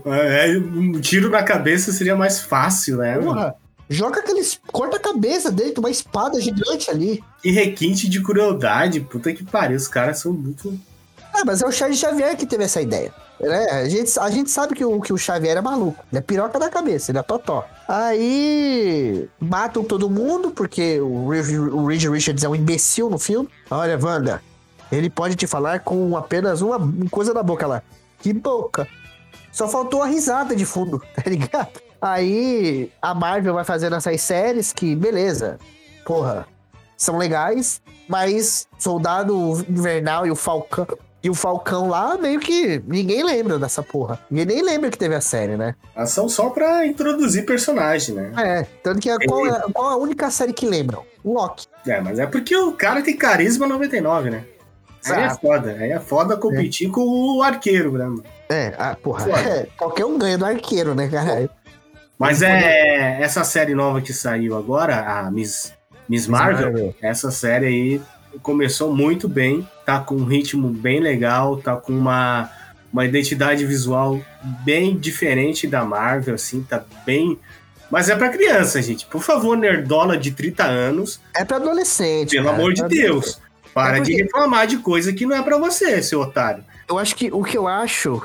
É, 0.06 0.56
um 0.56 1.00
tiro 1.00 1.28
na 1.28 1.42
cabeça 1.42 1.92
seria 1.92 2.16
mais 2.16 2.40
fácil, 2.40 2.98
né? 2.98 3.18
Porra. 3.18 3.54
Joga 3.88 4.20
aqueles. 4.20 4.58
Corta 4.72 4.96
a 4.96 5.00
cabeça 5.00 5.50
dele, 5.50 5.72
tem 5.72 5.80
uma 5.84 5.90
espada 5.90 6.40
gigante 6.40 6.90
ali. 6.90 7.22
Que 7.42 7.50
requinte 7.50 8.08
de 8.08 8.22
crueldade, 8.22 9.00
puta 9.00 9.32
que 9.32 9.44
pariu, 9.44 9.76
os 9.76 9.88
caras 9.88 10.20
são 10.20 10.32
muito. 10.32 10.78
Ah, 11.34 11.42
mas 11.44 11.60
é 11.60 11.66
o 11.66 11.72
Charles 11.72 11.98
Xavier 11.98 12.36
que 12.36 12.46
teve 12.46 12.64
essa 12.64 12.80
ideia. 12.80 13.12
Né? 13.38 13.66
A, 13.70 13.88
gente, 13.88 14.18
a 14.18 14.30
gente 14.30 14.50
sabe 14.50 14.74
que 14.74 14.84
o, 14.84 15.00
que 15.00 15.12
o 15.12 15.18
Xavier 15.18 15.56
é 15.56 15.60
maluco. 15.60 16.02
Ele 16.10 16.18
é 16.18 16.22
piroca 16.22 16.58
da 16.58 16.70
cabeça, 16.70 17.10
ele 17.10 17.18
é 17.18 17.22
totó. 17.22 17.66
Aí 17.88 19.28
matam 19.38 19.84
todo 19.84 20.08
mundo, 20.08 20.50
porque 20.50 21.00
o 21.00 21.26
o 21.26 21.86
Reed 21.86 22.04
Richards 22.04 22.44
é 22.44 22.48
um 22.48 22.54
imbecil 22.54 23.10
no 23.10 23.18
filme. 23.18 23.48
Olha, 23.70 23.98
Wanda, 24.00 24.42
ele 24.90 25.10
pode 25.10 25.34
te 25.34 25.46
falar 25.46 25.80
com 25.80 26.16
apenas 26.16 26.62
uma 26.62 26.80
coisa 27.10 27.34
na 27.34 27.42
boca 27.42 27.66
lá. 27.66 27.82
Que 28.20 28.32
boca. 28.32 28.86
Só 29.52 29.68
faltou 29.68 30.02
a 30.02 30.06
risada 30.06 30.56
de 30.56 30.64
fundo, 30.64 31.00
tá 31.14 31.30
ligado? 31.30 31.80
Aí 32.00 32.90
a 33.00 33.14
Marvel 33.14 33.54
vai 33.54 33.64
fazendo 33.64 33.94
essas 33.94 34.20
séries 34.20 34.72
que, 34.72 34.96
beleza, 34.96 35.58
porra, 36.04 36.48
são 36.96 37.16
legais, 37.16 37.80
mas 38.08 38.66
Soldado 38.78 39.64
Invernal 39.68 40.26
e 40.26 40.30
o 40.30 40.36
Falcão. 40.36 40.86
E 41.22 41.30
o 41.30 41.34
Falcão 41.34 41.88
lá, 41.88 42.18
meio 42.18 42.40
que 42.40 42.82
ninguém 42.84 43.22
lembra 43.22 43.56
dessa 43.56 43.80
porra. 43.80 44.18
Ninguém 44.28 44.56
nem 44.56 44.64
lembra 44.64 44.90
que 44.90 44.98
teve 44.98 45.14
a 45.14 45.20
série, 45.20 45.56
né? 45.56 45.76
Elas 45.94 46.10
são 46.10 46.28
só 46.28 46.50
pra 46.50 46.84
introduzir 46.84 47.46
personagem, 47.46 48.16
né? 48.16 48.32
É, 48.36 48.66
tanto 48.82 49.00
que 49.00 49.08
a, 49.08 49.16
qual, 49.18 49.46
é, 49.46 49.62
qual 49.72 49.88
a 49.88 49.96
única 49.96 50.28
série 50.32 50.52
que 50.52 50.66
lembram? 50.66 51.04
O 51.22 51.34
Loki. 51.34 51.68
É, 51.86 52.00
mas 52.00 52.18
é 52.18 52.26
porque 52.26 52.56
o 52.56 52.72
cara 52.72 53.02
tem 53.02 53.16
carisma 53.16 53.68
99, 53.68 54.30
né? 54.30 54.44
Aí 55.06 55.22
é 55.22 55.30
foda. 55.30 55.76
Aí 55.78 55.90
é 55.92 56.00
foda 56.00 56.36
competir 56.36 56.90
com 56.90 57.02
o 57.36 57.42
arqueiro, 57.42 57.92
né? 57.92 58.22
É, 58.52 58.74
ah, 58.78 58.96
porra, 59.02 59.30
é, 59.30 59.66
qualquer 59.76 60.04
um 60.04 60.18
ganha 60.18 60.36
do 60.36 60.44
arqueiro, 60.44 60.94
né, 60.94 61.08
cara? 61.08 61.48
Mas 62.18 62.42
é 62.42 63.20
essa 63.20 63.42
série 63.44 63.74
nova 63.74 64.00
que 64.00 64.12
saiu 64.12 64.56
agora, 64.56 65.00
a 65.00 65.30
Miss, 65.30 65.72
Miss 66.08 66.26
Marvel, 66.26 66.94
essa 67.00 67.30
série 67.30 67.66
aí 67.66 68.02
começou 68.42 68.94
muito 68.94 69.28
bem, 69.28 69.66
tá 69.84 69.98
com 70.00 70.14
um 70.16 70.24
ritmo 70.24 70.68
bem 70.68 71.00
legal, 71.00 71.56
tá 71.56 71.74
com 71.76 71.92
uma, 71.92 72.50
uma 72.92 73.04
identidade 73.04 73.64
visual 73.66 74.20
bem 74.64 74.96
diferente 74.96 75.66
da 75.66 75.84
Marvel, 75.84 76.34
assim, 76.34 76.62
tá 76.62 76.84
bem. 77.04 77.38
Mas 77.90 78.08
é 78.08 78.16
pra 78.16 78.30
criança, 78.30 78.80
gente. 78.80 79.04
Por 79.06 79.20
favor, 79.20 79.56
nerdola 79.56 80.16
de 80.16 80.30
30 80.30 80.64
anos, 80.64 81.20
É 81.36 81.44
pra 81.44 81.56
adolescente. 81.58 82.30
pelo 82.30 82.44
cara, 82.46 82.56
amor 82.56 82.72
de 82.72 82.82
Deus. 82.88 83.38
Para 83.74 83.96
É 83.98 84.00
de 84.00 84.10
porque- 84.12 84.22
reclamar 84.22 84.66
de 84.66 84.78
coisa 84.78 85.12
que 85.12 85.26
não 85.26 85.34
é 85.36 85.42
pra 85.42 85.58
você, 85.58 86.02
seu 86.02 86.20
otário. 86.20 86.64
Eu 86.88 86.98
acho 86.98 87.14
que 87.16 87.30
o 87.32 87.42
que 87.42 87.56
eu 87.56 87.66
acho 87.66 88.22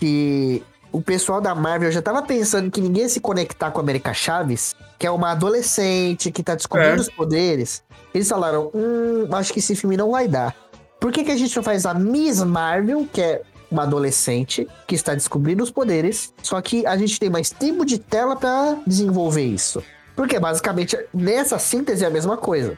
que 0.00 0.62
o 0.90 1.00
pessoal 1.02 1.40
da 1.40 1.54
Marvel 1.54 1.92
já 1.92 2.00
tava 2.02 2.22
pensando 2.22 2.70
que 2.70 2.80
ninguém 2.80 3.02
ia 3.04 3.08
se 3.08 3.20
conectar 3.20 3.70
com 3.70 3.78
a 3.78 3.82
América 3.82 4.12
Chaves, 4.14 4.74
que 4.98 5.06
é 5.06 5.10
uma 5.10 5.30
adolescente 5.30 6.32
que 6.32 6.42
tá 6.42 6.54
descobrindo 6.54 6.96
É. 6.96 7.00
os 7.00 7.10
poderes. 7.10 7.82
Eles 8.14 8.28
falaram: 8.28 8.70
hum, 8.74 9.28
acho 9.32 9.52
que 9.52 9.58
esse 9.60 9.76
filme 9.76 9.96
não 9.96 10.10
vai 10.12 10.26
dar. 10.26 10.56
Por 10.98 11.12
que, 11.12 11.22
que 11.22 11.30
a 11.30 11.36
gente 11.36 11.54
não 11.54 11.62
faz 11.62 11.84
a 11.86 11.94
Miss 11.94 12.42
Marvel, 12.42 13.06
que 13.12 13.20
é 13.20 13.42
uma 13.70 13.82
adolescente 13.84 14.66
que 14.86 14.94
está 14.94 15.14
descobrindo 15.14 15.62
os 15.62 15.70
poderes, 15.70 16.32
só 16.42 16.60
que 16.60 16.84
a 16.86 16.96
gente 16.96 17.20
tem 17.20 17.30
mais 17.30 17.50
tempo 17.50 17.84
de 17.84 17.98
tela 17.98 18.34
pra 18.34 18.76
desenvolver 18.86 19.44
isso? 19.44 19.82
Porque 20.16 20.38
basicamente 20.40 20.98
nessa 21.14 21.58
síntese 21.58 22.04
é 22.04 22.08
a 22.08 22.10
mesma 22.10 22.36
coisa. 22.36 22.76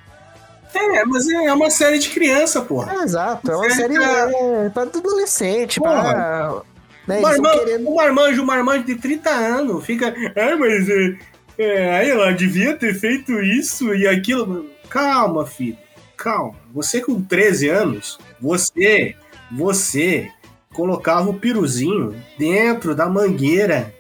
É, 0.75 1.05
mas 1.05 1.29
é 1.29 1.53
uma 1.53 1.71
série 1.71 1.99
de 1.99 2.09
criança, 2.11 2.63
porra. 2.63 2.93
É, 2.95 3.03
exato, 3.05 3.51
é 3.51 3.57
uma 3.57 3.69
Você 3.69 3.77
série 3.77 3.95
tá- 3.99 4.31
é, 4.31 4.69
pra 4.71 4.83
adolescente, 4.85 5.79
Porra. 5.81 6.03
pra. 6.03 6.63
Né, 7.07 7.19
O 7.19 7.23
marmanjo, 7.23 7.59
querendo. 7.65 7.89
um 7.89 7.95
marmanjo, 7.95 8.43
um 8.43 8.47
marmanjo 8.47 8.85
de 8.85 8.95
30 8.97 9.31
anos 9.31 9.85
fica. 9.85 10.15
Ah, 10.37 10.57
mas 10.57 10.89
é, 10.89 11.19
é, 11.59 11.97
aí 11.97 12.11
ela 12.11 12.33
devia 12.33 12.77
ter 12.77 12.95
feito 12.95 13.41
isso 13.41 13.95
e 13.95 14.07
aquilo. 14.07 14.71
Calma, 14.89 15.47
filho. 15.47 15.79
Calma. 16.17 16.55
Você 16.73 17.01
com 17.01 17.21
13 17.21 17.69
anos, 17.69 18.19
você, 18.41 19.17
você 19.51 20.31
colocava 20.73 21.31
o 21.31 21.35
piruzinho 21.35 22.15
dentro 22.39 22.95
da 22.95 23.07
mangueira 23.09 23.93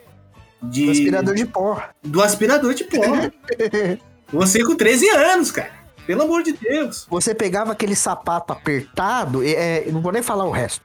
de, 0.62 0.86
do 0.86 0.90
aspirador 0.92 1.34
de 1.34 1.46
pó. 1.46 1.82
do 2.02 2.22
aspirador 2.22 2.74
de 2.74 2.84
pó. 2.84 3.02
você 4.32 4.64
com 4.64 4.76
13 4.76 5.08
anos, 5.10 5.50
cara. 5.50 5.82
Pelo 6.06 6.22
amor 6.22 6.42
de 6.42 6.52
Deus. 6.52 7.06
Você 7.08 7.34
pegava 7.34 7.72
aquele 7.72 7.94
sapato 7.94 8.52
apertado, 8.52 9.44
e, 9.44 9.54
é, 9.54 9.84
não 9.90 10.00
vou 10.00 10.12
nem 10.12 10.22
falar 10.22 10.44
o 10.44 10.50
resto. 10.50 10.84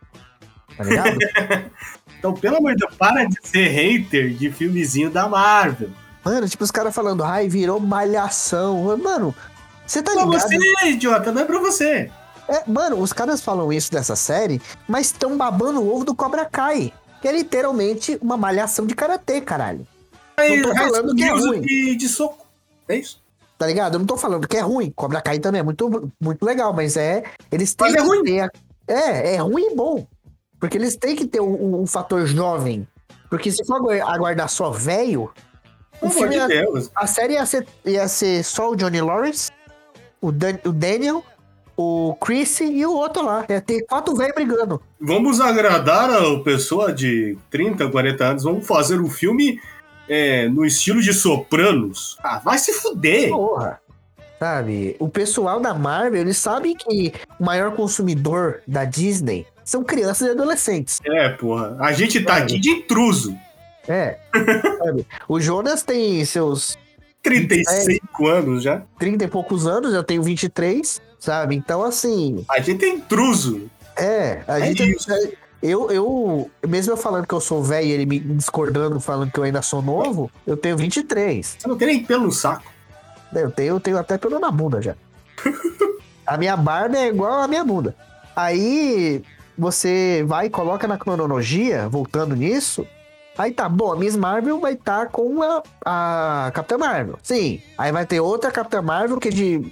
Tá 0.78 0.84
ligado? 0.84 1.18
Então, 2.20 2.34
pelo 2.34 2.58
amor 2.58 2.72
de 2.74 2.78
Deus, 2.80 2.96
para 2.96 3.26
de 3.26 3.36
ser 3.44 3.68
hater 3.68 4.32
de 4.34 4.52
filmezinho 4.52 5.12
da 5.12 5.30
Marvel. 5.30 5.92
Mano, 6.26 6.50
tipo, 6.50 6.64
os 6.64 6.72
caras 6.72 6.94
falando, 6.94 7.24
ai, 7.24 7.48
virou 7.48 7.80
malhação. 7.80 8.98
Mano, 8.98 9.36
você 9.86 10.02
tá 10.02 10.14
Pra 10.14 10.26
ligado? 10.26 10.42
você, 10.50 10.88
idiota, 10.88 11.32
não 11.32 11.44
é 11.44 11.46
pra 11.46 11.60
você. 11.60 12.10
É, 12.50 12.64
mano, 12.66 13.00
os 13.00 13.14
caras 13.14 13.40
falam 13.40 13.72
isso 13.72 13.92
dessa 13.92 14.16
série, 14.16 14.60
mas 14.88 15.08
estão 15.08 15.38
babando 15.38 15.80
o 15.80 15.94
ovo 15.94 16.04
do 16.06 16.16
Cobra 16.16 16.44
Kai. 16.46 16.92
Que 17.22 17.28
é 17.28 17.32
literalmente 17.34 18.18
uma 18.20 18.36
malhação 18.36 18.88
de 18.88 18.96
karatê, 18.96 19.40
caralho. 19.40 19.86
Aí, 20.38 20.60
tô 20.64 20.74
falando 20.76 21.16
que 21.16 21.24
é 21.24 21.30
ruim. 21.32 21.62
De, 21.62 21.96
de 21.98 22.10
soco. 22.10 22.48
É 22.90 22.96
isso. 22.98 23.22
Tá 23.60 23.68
ligado? 23.68 23.94
Eu 23.94 24.00
não 24.00 24.08
tô 24.08 24.18
falando 24.18 24.48
que 24.48 24.58
é 24.58 24.62
ruim. 24.62 24.92
Cobra 24.96 25.22
Kai 25.22 25.38
também 25.38 25.60
é 25.60 25.64
muito, 25.64 26.12
muito 26.20 26.44
legal, 26.44 26.74
mas 26.74 26.98
é. 26.98 27.24
Eles 27.52 27.76
têm 27.76 27.92
Mas 27.92 27.96
é 27.96 28.06
ruim. 28.06 28.40
a- 28.40 28.50
É, 28.88 29.36
é 29.36 29.38
ruim 29.38 29.68
e 29.72 29.76
bom. 29.76 30.08
Porque 30.60 30.78
eles 30.78 30.96
têm 30.96 31.16
que 31.16 31.26
ter 31.28 31.40
um, 31.42 31.82
um 31.82 31.86
fator 31.88 32.26
jovem. 32.26 32.88
Porque 33.30 33.52
se 33.52 33.64
for 33.66 33.76
agu- 33.78 33.92
aguardar 33.92 34.50
só 34.50 34.72
velho, 34.72 35.32
o 36.02 36.10
filme 36.10 36.36
ia- 36.36 36.48
Deus. 36.48 36.90
a 36.96 37.06
série 37.08 37.34
ia 37.34 37.46
ser, 37.46 37.68
ia 37.86 38.08
ser 38.08 38.44
só 38.44 38.72
o 38.72 38.76
Johnny 38.76 39.02
Lawrence, 39.02 39.52
o, 40.22 40.32
Dan- 40.32 40.60
o 40.66 40.72
Daniel, 40.72 41.24
o 41.76 42.16
Chris 42.22 42.60
e 42.62 42.86
o 42.86 42.92
outro 42.94 43.24
lá. 43.24 43.46
Ia 43.50 43.62
ter 43.62 43.86
quatro 43.86 44.16
velhos 44.16 44.34
brigando. 44.34 44.82
Vamos 45.00 45.40
agradar 45.42 46.10
a 46.10 46.40
pessoa 46.40 46.92
de 46.94 47.38
30, 47.52 47.90
40 47.90 48.24
anos. 48.26 48.44
Vamos 48.44 48.66
fazer 48.66 49.00
um 49.00 49.10
filme 49.10 49.60
é, 50.10 50.48
no 50.48 50.66
estilo 50.66 51.02
de 51.02 51.14
Sopranos. 51.14 52.18
Ah, 52.24 52.40
vai 52.40 52.58
se 52.58 52.74
fuder. 52.74 53.30
Porra. 53.30 53.80
Sabe? 54.40 54.96
O 55.00 55.10
pessoal 55.10 55.60
da 55.60 55.74
Marvel, 55.74 56.22
eles 56.22 56.38
sabem 56.38 56.76
que 56.76 57.12
o 57.40 57.44
maior 57.44 57.76
consumidor 57.76 58.62
da 58.68 58.86
Disney 58.86 59.46
são 59.68 59.84
crianças 59.84 60.30
e 60.30 60.32
adolescentes. 60.32 61.00
É, 61.06 61.30
porra. 61.30 61.76
A 61.80 61.92
gente 61.92 62.22
tá 62.24 62.34
Vai. 62.36 62.44
aqui 62.44 62.58
de 62.60 62.70
intruso. 62.70 63.38
É. 63.88 64.18
O 65.28 65.40
Jonas 65.40 65.84
tem 65.84 66.24
seus 66.26 66.78
35 67.22 68.28
anos 68.28 68.64
já. 68.64 68.82
30 69.00 69.26
e 69.26 69.28
poucos 69.28 69.68
anos, 69.68 69.94
eu 69.94 70.04
tenho 70.04 70.24
23, 70.24 71.02
sabe? 71.20 71.56
Então, 71.56 71.84
assim, 71.84 72.46
A 72.50 72.60
gente 72.60 72.86
é 72.86 72.90
intruso. 72.90 73.70
é. 73.98 74.42
A 74.48 74.60
É 74.60 74.66
gente. 74.68 74.90
isso. 74.92 75.08
Eu, 75.62 75.90
eu, 75.90 76.52
mesmo 76.68 76.94
eu 76.94 76.98
falando 76.98 77.26
que 77.26 77.34
eu 77.34 77.42
sou 77.42 77.64
velho 77.64 77.88
e 77.88 77.92
ele 77.92 78.06
me 78.06 78.20
discordando, 78.20 79.00
falando 79.00 79.32
que 79.32 79.40
eu 79.40 79.44
ainda 79.44 79.62
sou 79.62 79.82
novo, 79.82 80.30
eu 80.46 80.56
tenho 80.56 80.78
23. 80.78 81.58
Você 81.60 81.68
não 81.68 81.76
tem 81.76 81.88
nem 81.88 82.04
pelo 82.04 82.26
no 82.26 82.32
saco. 82.32 82.72
Eu 83.34 83.50
tenho, 83.52 83.70
eu 83.76 83.80
tenho 83.80 83.98
até 83.98 84.18
pelo 84.18 84.40
na 84.40 84.52
bunda 84.52 84.82
já. 84.82 84.96
a 86.26 86.38
minha 86.38 86.56
barba 86.56 86.98
é 86.98 87.08
igual 87.08 87.42
a 87.42 87.48
minha 87.48 87.64
bunda. 87.66 87.96
Aí 88.36 89.24
você 89.58 90.24
vai 90.28 90.48
e 90.48 90.50
coloca 90.50 90.88
na 90.88 90.98
cronologia, 90.98 91.88
voltando 91.90 92.36
nisso. 92.36 92.86
Aí 93.38 93.52
tá, 93.52 93.70
bom, 93.70 93.92
a 93.92 93.96
Miss 93.96 94.16
Marvel 94.16 94.60
vai 94.60 94.74
estar 94.74 95.08
com 95.10 95.44
a, 95.44 95.62
a 95.86 96.52
Capitã 96.54 96.78
Marvel. 96.78 97.20
Sim. 97.22 97.62
Aí 97.78 97.92
vai 97.92 98.06
ter 98.06 98.20
outra 98.20 98.52
Capitã 98.52 98.82
Marvel 98.82 99.18
que 99.20 99.28
é 99.28 99.32
de. 99.32 99.72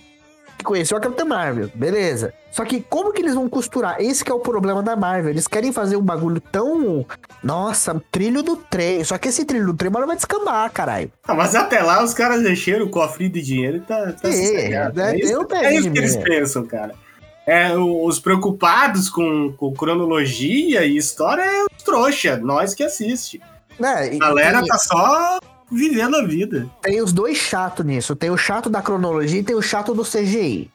que 0.58 0.64
conheceu 0.64 0.96
a 0.98 1.02
Capitã 1.02 1.26
Marvel. 1.26 1.72
Beleza. 1.74 2.32
Só 2.52 2.64
que 2.64 2.80
como 2.82 3.12
que 3.12 3.22
eles 3.24 3.34
vão 3.34 3.50
costurar? 3.50 4.00
Esse 4.00 4.24
que 4.24 4.32
é 4.32 4.36
o 4.36 4.40
problema 4.40 4.84
da 4.84 4.96
Marvel. 4.96 5.32
Eles 5.32 5.48
querem 5.48 5.74
fazer 5.74 5.98
um 5.98 6.02
bagulho 6.04 6.40
tão. 6.40 7.06
Nossa, 7.44 8.00
trilho 8.12 8.44
do 8.44 8.56
trem. 8.56 9.04
Só 9.04 9.18
que 9.18 9.30
esse 9.30 9.44
trilho 9.44 9.66
do 9.66 9.74
trem 9.74 9.90
uma 9.90 9.98
hora 9.98 10.08
vai 10.08 10.16
descambar, 10.16 10.72
caralho. 10.72 11.12
Ah, 11.28 11.34
mas 11.34 11.56
até 11.56 11.82
lá 11.82 12.04
os 12.04 12.14
caras 12.14 12.46
encheram 12.46 12.86
o 12.86 12.90
cofre 12.90 13.28
de 13.30 13.42
dinheiro 13.42 13.78
e 13.78 13.82
tá, 13.82 14.14
tá 14.14 14.30
É, 14.30 14.92
né, 14.94 15.14
É 15.14 15.18
isso, 15.18 15.48
é 15.54 15.74
isso 15.74 15.92
que 15.92 15.98
eles 15.98 16.12
dinheiro. 16.12 16.24
pensam, 16.24 16.66
cara. 16.68 16.94
É, 17.46 17.78
os 17.78 18.20
preocupados 18.20 19.10
com, 19.10 19.54
com 19.54 19.74
cronologia 19.74 20.84
e 20.86 20.98
história 20.98 21.44
é 21.44 21.64
os 21.64 21.84
trouxa, 21.84 22.38
nós 22.38 22.74
que 22.74 22.84
assiste. 22.84 23.40
Né? 23.80 24.14
e 24.14 24.16
A 24.16 24.20
galera 24.20 24.60
tem, 24.60 24.68
tá 24.68 24.78
só 24.80 25.40
vivendo 25.72 26.16
a 26.16 26.24
vida. 26.24 26.68
tem 26.82 27.02
os 27.02 27.14
dois 27.14 27.38
chatos 27.38 27.86
nisso. 27.86 28.16
Tem 28.16 28.30
o 28.32 28.38
chato 28.38 28.70
da 28.70 28.82
cronologia 28.82 29.40
e 29.40 29.44
tem 29.44 29.56
o 29.56 29.62
chato 29.62 29.94
do 29.94 30.04
CGI. 30.04 30.72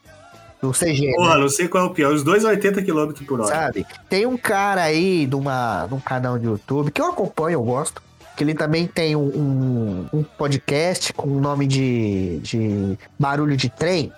Do 0.62 0.72
CG, 0.72 1.14
Porra, 1.16 1.36
né? 1.36 1.40
não 1.40 1.48
sei 1.48 1.66
qual 1.68 1.84
é 1.84 1.86
o 1.86 1.90
pior. 1.90 2.12
Os 2.12 2.22
dois 2.22 2.44
a 2.44 2.50
80 2.50 2.82
km 2.82 3.12
por 3.26 3.40
hora. 3.40 3.48
Sabe? 3.48 3.86
Tem 4.10 4.26
um 4.26 4.36
cara 4.36 4.82
aí 4.82 5.26
de, 5.26 5.34
uma, 5.34 5.86
de 5.86 5.94
um 5.94 6.00
canal 6.00 6.38
de 6.38 6.44
YouTube 6.44 6.90
que 6.90 7.00
eu 7.00 7.06
acompanho, 7.06 7.54
eu 7.54 7.62
gosto. 7.62 8.02
Que 8.36 8.44
ele 8.44 8.54
também 8.54 8.86
tem 8.86 9.16
um, 9.16 9.22
um, 9.22 10.18
um 10.18 10.22
podcast 10.22 11.14
com 11.14 11.28
o 11.28 11.40
nome 11.40 11.66
de, 11.66 12.40
de 12.40 12.98
barulho 13.18 13.56
de 13.56 13.70
trem. 13.70 14.12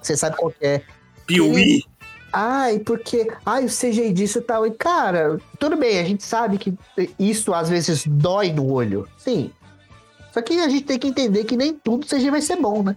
Você 0.00 0.16
sabe 0.16 0.36
qual 0.36 0.52
que 0.52 0.64
é? 0.64 0.82
Piuí. 1.26 1.82
Ai, 2.32 2.78
porque. 2.78 3.30
Ai, 3.44 3.64
o 3.64 3.68
CGI 3.68 4.12
disso 4.12 4.38
e 4.38 4.42
tal. 4.42 4.66
E, 4.66 4.70
cara, 4.70 5.38
tudo 5.58 5.76
bem, 5.76 5.98
a 5.98 6.04
gente 6.04 6.22
sabe 6.24 6.58
que 6.58 6.74
isso 7.18 7.54
às 7.54 7.68
vezes 7.68 8.04
dói 8.06 8.52
no 8.52 8.70
olho. 8.70 9.08
Sim. 9.16 9.50
Só 10.32 10.42
que 10.42 10.60
a 10.60 10.68
gente 10.68 10.84
tem 10.84 10.98
que 10.98 11.08
entender 11.08 11.44
que 11.44 11.56
nem 11.56 11.72
tudo 11.72 12.06
CGI 12.06 12.30
vai 12.30 12.40
ser 12.42 12.56
bom, 12.56 12.82
né? 12.82 12.96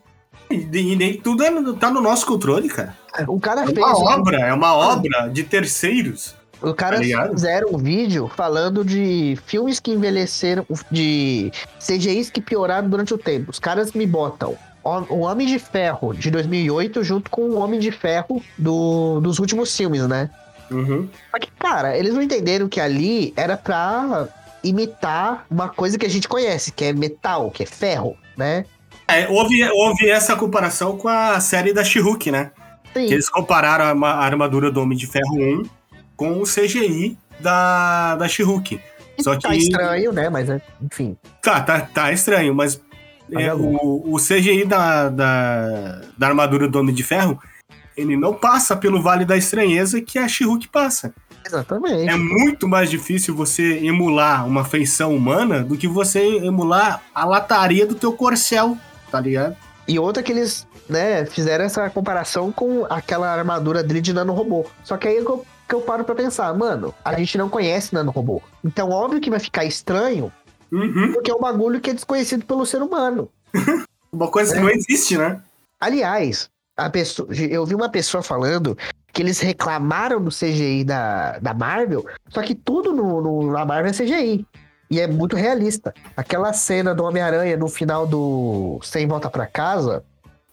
E, 0.50 0.96
nem 0.96 1.18
tudo 1.18 1.44
é, 1.44 1.50
tá 1.80 1.90
no 1.90 2.02
nosso 2.02 2.26
controle, 2.26 2.68
cara. 2.68 2.96
O 3.28 3.40
cara 3.40 3.62
É 3.62 3.66
fez. 3.66 3.78
uma 3.78 3.98
obra, 4.16 4.38
é 4.38 4.54
uma 4.54 4.74
obra 4.76 5.28
de 5.30 5.44
terceiros. 5.44 6.36
O 6.62 6.74
cara 6.74 6.98
Tá 6.98 7.30
fizeram 7.30 7.70
um 7.74 7.78
vídeo 7.78 8.30
falando 8.36 8.86
de 8.86 9.38
filmes 9.48 9.80
que 9.80 9.92
envelheceram, 9.92 10.64
de 10.92 11.52
CGIs 11.80 12.30
que 12.30 12.40
pioraram 12.40 12.88
durante 12.88 13.14
o 13.14 13.18
tempo. 13.18 13.50
Os 13.50 13.58
caras 13.60 13.94
me 13.94 14.06
botam 14.06 14.56
O 14.84 15.20
Homem 15.20 15.46
de 15.48 15.60
Ferro 15.60 16.14
de 16.14 16.32
2008 16.32 17.04
junto 17.04 17.30
com 17.30 17.42
o 17.44 17.60
Homem 17.60 17.80
de 17.80 17.92
Ferro 17.92 18.42
do, 18.58 19.20
dos 19.22 19.38
últimos 19.40 19.76
filmes, 19.76 20.08
né? 20.08 20.30
Uhum. 20.72 21.08
Só 21.30 21.38
que, 21.40 21.52
cara, 21.60 21.98
eles 21.98 22.14
não 22.14 22.22
entenderam 22.22 22.68
que 22.68 22.80
ali 22.80 23.34
era 23.36 23.56
pra 23.58 24.28
imitar 24.64 25.46
uma 25.50 25.70
coisa 25.70 25.98
que 25.98 26.06
a 26.06 26.10
gente 26.10 26.28
conhece, 26.28 26.72
que 26.72 26.86
é 26.86 26.94
metal, 26.94 27.52
que 27.52 27.64
é 27.64 27.66
ferro, 27.66 28.16
né? 28.38 28.66
É, 29.08 29.28
houve, 29.28 29.64
houve 29.70 30.10
essa 30.10 30.36
comparação 30.36 30.98
com 30.98 31.08
a 31.10 31.40
série 31.40 31.74
da 31.74 31.84
She-Hulk, 31.84 32.32
né? 32.32 32.52
Sim. 32.94 33.08
Que 33.08 33.14
eles 33.14 33.30
compararam 33.30 33.86
a, 33.86 33.94
ma- 33.96 34.14
a 34.14 34.24
armadura 34.24 34.72
do 34.72 34.82
Homem 34.82 34.98
de 34.98 35.08
Ferro 35.08 35.36
1 35.36 35.64
com 36.16 36.40
o 36.40 36.44
CGI 36.44 37.18
da, 37.40 38.16
da 38.16 38.28
She-Hulk. 38.28 38.80
Só 39.20 39.36
que. 39.36 39.42
Tá 39.42 39.56
estranho, 39.56 40.12
né? 40.14 40.30
Mas, 40.30 40.50
é, 40.50 40.62
enfim. 40.82 41.18
Tá, 41.42 41.62
tá, 41.62 41.82
tá 41.82 42.12
estranho, 42.12 42.56
Mas 42.56 42.80
é, 43.32 43.54
o, 43.54 44.14
o 44.14 44.18
CGI 44.18 44.66
da, 44.66 45.10
da, 45.10 46.02
da 46.18 46.28
armadura 46.28 46.68
do 46.68 46.80
Homem 46.80 46.94
de 46.94 47.04
Ferro, 47.04 47.40
ele 47.96 48.18
não 48.18 48.34
passa 48.34 48.76
pelo 48.76 49.02
Vale 49.02 49.26
da 49.26 49.38
Estranheza 49.38 50.02
que 50.02 50.18
a 50.18 50.28
She-Hulk 50.28 50.68
passa. 50.68 51.14
Exatamente. 51.46 52.10
É 52.10 52.16
muito 52.16 52.68
mais 52.68 52.90
difícil 52.90 53.36
você 53.36 53.80
emular 53.80 54.46
uma 54.46 54.64
feição 54.64 55.16
humana 55.16 55.64
do 55.64 55.76
que 55.76 55.88
você 55.88 56.38
emular 56.38 57.02
a 57.14 57.26
lataria 57.26 57.86
do 57.86 57.96
teu 57.96 58.14
corcel, 58.14 58.78
tá 59.10 59.20
ligado? 59.20 59.56
E 59.88 59.98
outra 59.98 60.22
que 60.22 60.32
eles, 60.32 60.68
né, 60.88 61.26
fizeram 61.26 61.66
essa 61.66 61.90
comparação 61.90 62.52
com 62.52 62.86
aquela 62.90 63.30
armadura 63.30 63.84
dele 63.84 64.02
de 64.02 64.14
nanorobô. 64.14 64.66
Só 64.84 64.98
que 64.98 65.08
aí 65.08 65.18
é 65.18 65.22
que 65.22 65.30
eu, 65.30 65.46
que 65.68 65.76
eu 65.76 65.82
paro 65.82 66.04
pra 66.04 66.16
pensar, 66.16 66.54
mano, 66.54 66.94
a 67.04 67.18
gente 67.18 67.38
não 67.38 67.50
conhece 67.50 67.94
nanorobô. 67.94 68.42
Então, 68.64 68.90
óbvio 68.90 69.20
que 69.20 69.30
vai 69.30 69.40
ficar 69.40 69.66
estranho, 69.66 70.32
Uhum. 70.72 71.14
porque 71.14 71.30
é 71.32 71.36
um 71.36 71.40
bagulho 71.40 71.82
que 71.82 71.90
é 71.90 71.94
desconhecido 71.94 72.46
pelo 72.46 72.66
ser 72.66 72.82
humano. 72.82 73.30
Uma 74.12 74.28
coisa 74.30 74.54
que 74.54 74.60
É. 74.60 74.62
não 74.62 74.70
existe, 74.70 75.18
né? 75.18 75.42
Aliás, 75.80 76.50
a 76.78 76.90
pessoa, 76.90 77.28
eu 77.34 77.66
vi 77.66 77.74
uma 77.76 77.90
pessoa 77.90 78.22
falando 78.22 78.78
que 79.14 79.22
eles 79.22 79.40
reclamaram 79.40 80.22
do 80.22 80.30
CGI 80.32 80.84
da, 80.84 81.40
da 81.40 81.54
Marvel, 81.54 82.06
só 82.30 82.42
que 82.42 82.54
tudo 82.56 82.94
no, 82.94 83.22
no- 83.22 83.52
na 83.52 83.66
Marvel 83.66 83.90
é 83.92 83.94
CGI. 83.94 84.46
E 84.90 85.00
é 85.00 85.08
muito 85.08 85.36
realista. 85.38 85.94
Aquela 86.18 86.52
cena 86.52 86.94
do 86.94 87.04
Homem-Aranha 87.06 87.56
no 87.56 87.70
final 87.70 88.06
do 88.06 88.80
Sem 88.84 89.08
Volta 89.08 89.30
Pra 89.30 89.48
Casa, 89.48 90.04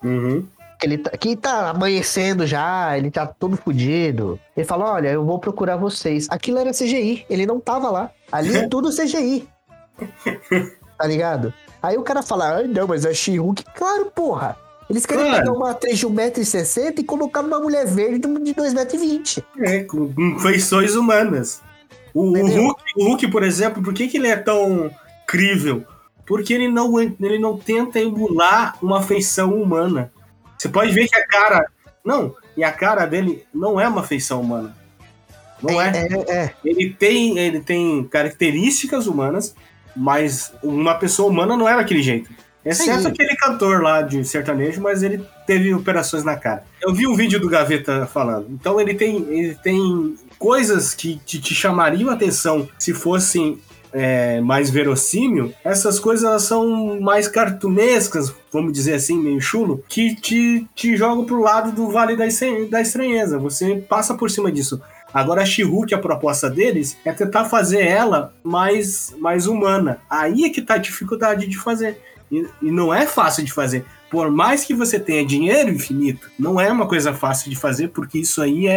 Uhum. 0.03 0.47
que 0.79 0.87
ele 0.87 0.99
tá, 0.99 1.11
que 1.11 1.35
tá 1.37 1.71
amanhecendo 1.71 2.47
já, 2.47 2.97
ele 2.97 3.11
tá 3.11 3.27
todo 3.27 3.57
fudido. 3.57 4.39
Ele 4.57 4.64
fala: 4.64 4.93
Olha, 4.93 5.09
eu 5.09 5.25
vou 5.25 5.41
procurar 5.41 5.77
vocês. 5.77 6.29
Aquilo 6.31 6.59
era 6.59 6.71
CGI, 6.71 7.27
ele 7.29 7.45
não 7.47 7.59
tava 7.59 7.91
lá. 7.91 8.11
Ali 8.31 8.57
é 8.57 8.66
tudo 8.71 8.91
CGI. 8.95 9.49
Tá 10.99 11.07
ligado? 11.07 11.53
Aí 11.82 11.96
o 11.96 12.03
cara 12.03 12.22
fala: 12.22 12.57
Ai, 12.57 12.66
não, 12.66 12.86
mas 12.86 13.05
é 13.05 13.14
She-Hulk. 13.14 13.64
Claro, 13.74 14.07
porra. 14.07 14.57
Eles 14.90 15.05
querem 15.05 15.24
Claro. 15.26 15.42
pegar 15.42 15.53
uma 15.53 15.70
atriz 15.70 15.99
de 15.99 16.07
1,60m 16.07 16.99
e 16.99 17.05
colocar 17.05 17.42
numa 17.42 17.61
mulher 17.61 17.86
verde 17.86 18.20
de 18.20 18.55
2,20m. 18.55 19.44
É, 19.61 19.84
com, 19.84 20.12
com 20.12 20.38
feições 20.38 20.94
humanas. 20.94 21.61
O, 22.14 22.22
o? 22.32 22.46
Hulk, 22.46 22.82
o 22.96 23.05
Hulk, 23.05 23.28
por 23.28 23.42
exemplo, 23.42 23.82
por 23.82 23.92
que, 23.92 24.09
que 24.09 24.16
ele 24.16 24.28
é 24.28 24.36
tão 24.36 24.90
crível? 25.26 25.84
Porque 26.26 26.55
ele 26.55 26.68
não, 26.68 26.99
ele 27.01 27.38
não 27.38 27.59
tenta 27.59 28.01
emular 28.01 28.76
uma 28.82 29.03
feição 29.03 29.55
humana. 29.61 30.11
Você 30.57 30.68
pode 30.68 30.90
ver 30.92 31.07
que 31.07 31.16
a 31.16 31.26
cara. 31.26 31.66
Não, 32.05 32.34
e 32.57 32.64
a 32.64 32.72
cara 32.72 33.05
dele 33.05 33.44
não 33.55 33.78
é 33.78 33.86
uma 33.86 34.03
feição 34.03 34.40
humana. 34.40 34.74
Não 35.62 35.80
é. 35.80 35.92
É, 36.28 36.32
é. 36.34 36.55
Ele 36.64 36.90
tem, 36.92 37.38
ele 37.38 37.61
tem 37.61 38.05
características 38.05 39.07
humanas, 39.07 39.55
mas 39.99 40.53
uma 40.62 40.94
pessoa 40.94 41.28
humana 41.28 41.57
não 41.57 41.68
é 41.68 41.76
daquele 41.76 42.03
jeito. 42.03 42.30
Exceto 42.64 43.03
Sim. 43.03 43.09
aquele 43.09 43.34
cantor 43.36 43.82
lá 43.82 44.03
de 44.03 44.24
sertanejo, 44.24 44.80
mas 44.80 45.03
ele 45.03 45.24
teve 45.46 45.72
operações 45.72 46.24
na 46.24 46.36
cara. 46.36 46.64
Eu 46.82 46.92
vi 46.92 47.07
um 47.07 47.14
vídeo 47.14 47.40
do 47.40 47.49
Gaveta 47.49 48.07
falando. 48.07 48.46
Então 48.51 48.80
ele 48.80 48.94
tem, 48.94 49.16
ele 49.30 49.55
tem 49.55 50.16
coisas 50.38 50.94
que 50.94 51.18
te, 51.24 51.40
te 51.40 51.55
chamariam 51.55 52.11
a 52.11 52.12
atenção 52.12 52.68
se 52.78 52.92
fossem 52.92 53.59
é, 53.92 54.40
mais 54.40 54.70
verossímil. 54.70 55.53
Essas 55.64 55.99
coisas 55.99 56.24
elas 56.24 56.42
são 56.42 57.01
mais 57.01 57.26
cartunescas, 57.26 58.34
vamos 58.53 58.72
dizer 58.72 58.94
assim, 58.94 59.18
meio 59.18 59.40
chulo, 59.40 59.82
que 59.88 60.14
te, 60.14 60.66
te 60.74 60.96
jogam 60.96 61.24
pro 61.24 61.40
lado 61.40 61.72
do 61.72 61.90
Vale 61.90 62.16
da 62.16 62.26
da 62.70 62.80
Estranheza. 62.80 63.38
Você 63.38 63.76
passa 63.88 64.14
por 64.14 64.30
cima 64.30 64.53
disso. 64.53 64.80
Agora 65.13 65.43
a 65.43 65.47
She-Hulk, 65.47 65.95
a 65.95 65.99
proposta 65.99 66.51
deles 66.51 66.97
é 67.05 67.13
tentar 67.13 67.47
fazer 67.47 67.81
ela 67.81 68.35
mais, 68.43 69.15
mais 69.19 69.47
humana. 69.47 70.01
Aí 70.09 70.45
é 70.45 70.51
que 70.51 70.61
tá 70.61 70.75
a 70.75 70.79
dificuldade 70.79 71.47
de 71.47 71.59
fazer. 71.59 72.01
E, 72.31 72.47
e 72.63 72.71
não 72.71 72.93
é 72.93 73.07
fácil 73.07 73.45
de 73.45 73.53
fazer. 73.53 73.87
Por 74.11 74.31
mais 74.31 74.65
que 74.65 74.75
você 74.75 74.99
tenha 74.99 75.25
dinheiro 75.25 75.71
infinito, 75.71 76.31
não 76.39 76.61
é 76.61 76.71
uma 76.71 76.87
coisa 76.87 77.13
fácil 77.13 77.51
de 77.51 77.57
fazer, 77.57 77.89
porque 77.89 78.19
isso 78.19 78.43
aí 78.43 78.67
é, 78.67 78.71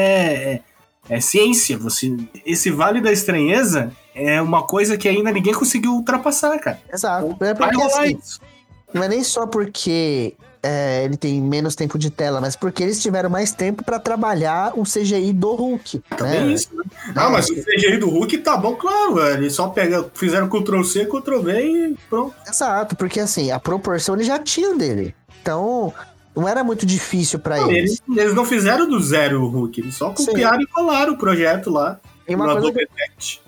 é, 0.53 0.61
é 1.09 1.19
ciência. 1.19 1.77
Você, 1.77 2.15
esse 2.45 2.69
Vale 2.69 3.01
da 3.01 3.11
Estranheza 3.11 3.91
é 4.15 4.41
uma 4.41 4.63
coisa 4.63 4.97
que 4.97 5.07
ainda 5.07 5.31
ninguém 5.31 5.53
conseguiu 5.53 5.93
ultrapassar, 5.93 6.57
cara. 6.59 6.79
Exato. 6.91 7.37
É 7.41 7.53
Vai 7.53 7.71
porque, 7.71 7.81
assim, 7.81 8.19
não 8.93 9.03
é 9.03 9.09
nem 9.09 9.23
só 9.23 9.47
porque 9.47 10.35
é, 10.63 11.03
ele 11.03 11.17
tem 11.17 11.41
menos 11.41 11.75
tempo 11.75 11.97
de 11.97 12.09
tela, 12.09 12.39
mas 12.39 12.55
porque 12.55 12.83
eles 12.83 13.01
tiveram 13.01 13.29
mais 13.29 13.51
tempo 13.51 13.83
pra 13.83 13.99
trabalhar 13.99 14.73
o 14.77 14.83
CGI 14.83 15.33
do 15.33 15.53
Hulk. 15.55 16.03
Também 16.15 16.45
né? 16.45 16.53
isso, 16.53 16.69
né? 16.75 16.83
Ah, 17.15 17.29
mas 17.29 17.49
o 17.49 17.55
CGI 17.55 17.97
do 17.97 18.09
Hulk 18.09 18.37
tá 18.39 18.55
bom, 18.57 18.75
claro, 18.75 19.15
velho. 19.15 19.43
Eles 19.43 19.53
só 19.53 19.69
pega, 19.69 20.09
fizeram 20.13 20.47
Ctrl 20.47 20.83
C, 20.83 21.05
Ctrl 21.05 21.39
V 21.39 21.61
e 21.61 21.97
pronto. 22.09 22.35
Exato, 22.47 22.95
porque 22.95 23.19
assim, 23.19 23.51
a 23.51 23.59
proporção 23.59 24.15
eles 24.15 24.27
já 24.27 24.37
tinham 24.37 24.77
dele. 24.77 25.15
Então, 25.41 25.91
não 26.35 26.47
era 26.47 26.63
muito 26.63 26.85
difícil 26.85 27.39
pra 27.39 27.57
Não, 27.57 27.71
eles. 27.71 28.01
eles, 28.07 28.17
eles 28.17 28.35
não 28.35 28.45
fizeram 28.45 28.87
do 28.87 28.99
zero 28.99 29.41
o 29.41 29.47
Hulk, 29.47 29.81
eles 29.81 29.95
só 29.95 30.13
Sim. 30.15 30.25
copiaram 30.25 30.61
e 30.61 30.67
colaram 30.67 31.13
o 31.13 31.17
projeto 31.17 31.71
lá. 31.71 31.99
E 32.27 32.35
uma, 32.35 32.53
coisa, 32.53 32.79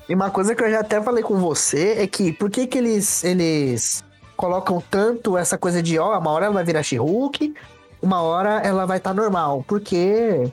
e 0.10 0.16
uma 0.16 0.30
coisa 0.32 0.56
que 0.56 0.64
eu 0.64 0.70
já 0.70 0.80
até 0.80 1.02
falei 1.02 1.24
com 1.24 1.38
você 1.38 1.96
é 2.00 2.08
que 2.08 2.34
por 2.34 2.50
que 2.50 2.68
que 2.68 2.78
eles, 2.78 3.24
eles 3.24 4.04
colocam 4.48 4.84
tanto 4.92 5.38
essa 5.38 5.58
coisa 5.58 5.82
de, 5.82 5.98
ó, 5.98 6.20
uma 6.20 6.30
hora 6.32 6.46
ela 6.48 6.54
vai 6.54 6.66
virar 6.66 6.84
She-Hulk, 6.84 7.54
uma 8.02 8.22
hora 8.22 8.60
ela 8.62 8.86
vai 8.86 8.98
estar 8.98 9.14
normal, 9.14 9.64
porque 9.66 10.52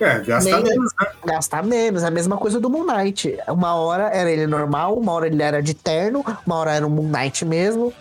É, 0.00 0.20
gasta 0.20 0.50
Nem- 0.50 0.62
menos, 0.62 0.90
né? 0.98 1.06
gastar 1.26 1.62
menos, 1.62 2.02
é 2.02 2.06
a 2.06 2.10
mesma 2.10 2.38
coisa 2.38 2.58
do 2.58 2.70
Moon 2.70 2.86
Knight. 2.86 3.38
Uma 3.48 3.74
hora 3.74 4.04
era 4.04 4.30
ele 4.30 4.46
normal, 4.46 4.96
uma 4.98 5.12
hora 5.12 5.26
ele 5.26 5.42
era 5.42 5.62
de 5.62 5.74
terno, 5.74 6.24
uma 6.46 6.56
hora 6.56 6.74
era 6.74 6.86
um 6.86 6.88
Moon 6.88 7.08
Knight 7.10 7.44
mesmo, 7.44 7.92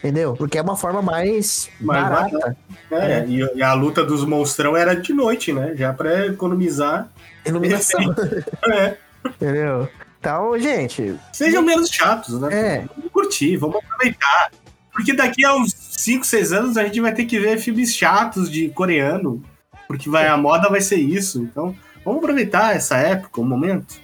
entendeu? 0.00 0.34
Porque 0.36 0.58
é 0.58 0.62
uma 0.62 0.76
forma 0.76 1.00
mais, 1.00 1.70
Mais 1.80 2.02
barata. 2.06 2.54
É, 2.90 3.24
E, 3.26 3.40
e 3.56 3.62
a 3.62 3.72
luta 3.72 4.04
dos 4.04 4.22
monstrão 4.26 4.76
era 4.76 4.94
de 4.94 5.14
noite, 5.14 5.50
né? 5.50 5.74
Já 5.74 5.94
pra 5.94 6.26
economizar. 6.26 7.08
Iluminação, 7.46 8.00
É. 8.70 8.96
entendeu? 9.28 9.88
Então, 10.20 10.58
gente, 10.58 11.18
Sejam 11.32 11.62
menos 11.62 11.88
chatos, 11.88 12.38
né? 12.40 12.48
é, 12.52 12.84
Vamos 12.96 13.10
curtir, 13.12 13.56
vamos 13.56 13.76
aproveitar. 13.76 14.50
Porque 14.94 15.12
daqui 15.12 15.44
a 15.44 15.54
uns 15.54 15.74
5, 15.74 16.24
6 16.24 16.52
anos 16.52 16.76
a 16.76 16.84
gente 16.84 17.00
vai 17.00 17.12
ter 17.12 17.24
que 17.24 17.38
ver 17.38 17.58
filmes 17.58 17.94
chatos 17.94 18.48
de 18.48 18.68
coreano. 18.68 19.42
Porque 19.88 20.08
vai, 20.08 20.28
a 20.28 20.36
moda 20.36 20.70
vai 20.70 20.80
ser 20.80 20.96
isso. 20.96 21.42
Então, 21.42 21.74
vamos 22.04 22.22
aproveitar 22.22 22.74
essa 22.74 22.96
época, 22.96 23.40
o 23.40 23.44
momento. 23.44 24.03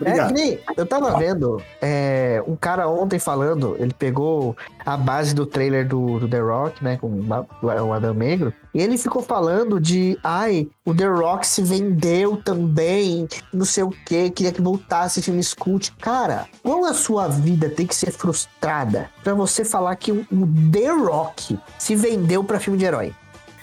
É 0.00 0.10
Obrigado. 0.10 0.32
nem, 0.32 0.58
eu 0.76 0.86
tava 0.86 1.18
vendo 1.18 1.62
é, 1.80 2.42
um 2.46 2.56
cara 2.56 2.88
ontem 2.88 3.18
falando, 3.18 3.76
ele 3.78 3.92
pegou 3.92 4.56
a 4.84 4.96
base 4.96 5.34
do 5.34 5.44
trailer 5.44 5.86
do, 5.86 6.18
do 6.18 6.28
The 6.28 6.40
Rock, 6.40 6.82
né, 6.82 6.96
com 6.96 7.20
o 7.62 7.92
Adam 7.92 8.14
Negro, 8.14 8.52
e 8.72 8.80
ele 8.80 8.96
ficou 8.96 9.22
falando 9.22 9.80
de, 9.80 10.18
ai, 10.22 10.68
o 10.84 10.94
The 10.94 11.06
Rock 11.06 11.46
se 11.46 11.62
vendeu 11.62 12.36
também, 12.36 13.28
não 13.52 13.64
sei 13.64 13.84
o 13.84 13.90
que, 13.90 14.30
queria 14.30 14.52
que 14.52 14.62
voltasse 14.62 15.20
filme 15.20 15.40
cult. 15.58 15.92
Cara, 16.00 16.46
qual 16.62 16.84
a 16.84 16.94
sua 16.94 17.28
vida 17.28 17.68
tem 17.68 17.86
que 17.86 17.94
ser 17.94 18.10
frustrada 18.10 19.10
pra 19.22 19.34
você 19.34 19.64
falar 19.64 19.94
que 19.96 20.12
o, 20.12 20.26
o 20.30 20.48
The 20.72 20.88
Rock 20.88 21.58
se 21.78 21.96
vendeu 21.96 22.44
pra 22.44 22.60
filme 22.60 22.78
de 22.78 22.84
herói? 22.84 23.12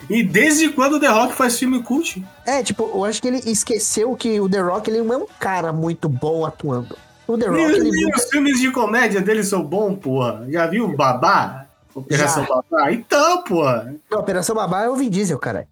E 0.08 0.22
desde 0.22 0.70
quando 0.70 0.94
o 0.94 1.00
The 1.00 1.08
Rock 1.08 1.34
faz 1.34 1.58
filme 1.58 1.82
cult? 1.82 2.24
É, 2.46 2.62
tipo, 2.62 2.90
eu 2.94 3.04
acho 3.04 3.20
que 3.20 3.28
ele 3.28 3.38
esqueceu 3.44 4.16
que 4.16 4.40
o 4.40 4.48
The 4.48 4.60
Rock 4.60 4.90
ele 4.90 5.02
não 5.02 5.14
é 5.14 5.16
um 5.18 5.26
cara 5.38 5.72
muito 5.72 6.08
bom 6.08 6.46
atuando. 6.46 6.96
O 7.26 7.36
The 7.36 7.46
Rock, 7.46 7.60
ele 7.60 7.88
e 7.88 8.04
nunca 8.04 8.18
os 8.18 8.30
filmes 8.30 8.58
de 8.58 8.70
comédia 8.70 9.20
dele 9.20 9.44
são 9.44 9.62
bons, 9.62 9.98
porra. 9.98 10.46
Já 10.48 10.66
viu 10.66 10.86
o 10.86 10.96
Babá? 10.96 11.66
Operação 11.94 12.44
Já. 12.44 12.48
Babá? 12.48 12.92
Então, 12.92 13.42
porra. 13.42 13.94
Não, 14.10 14.20
Operação 14.20 14.56
Babá 14.56 14.84
é 14.84 14.88
o 14.88 14.96
Vin 14.96 15.10
Diesel, 15.10 15.38
cara. 15.38 15.68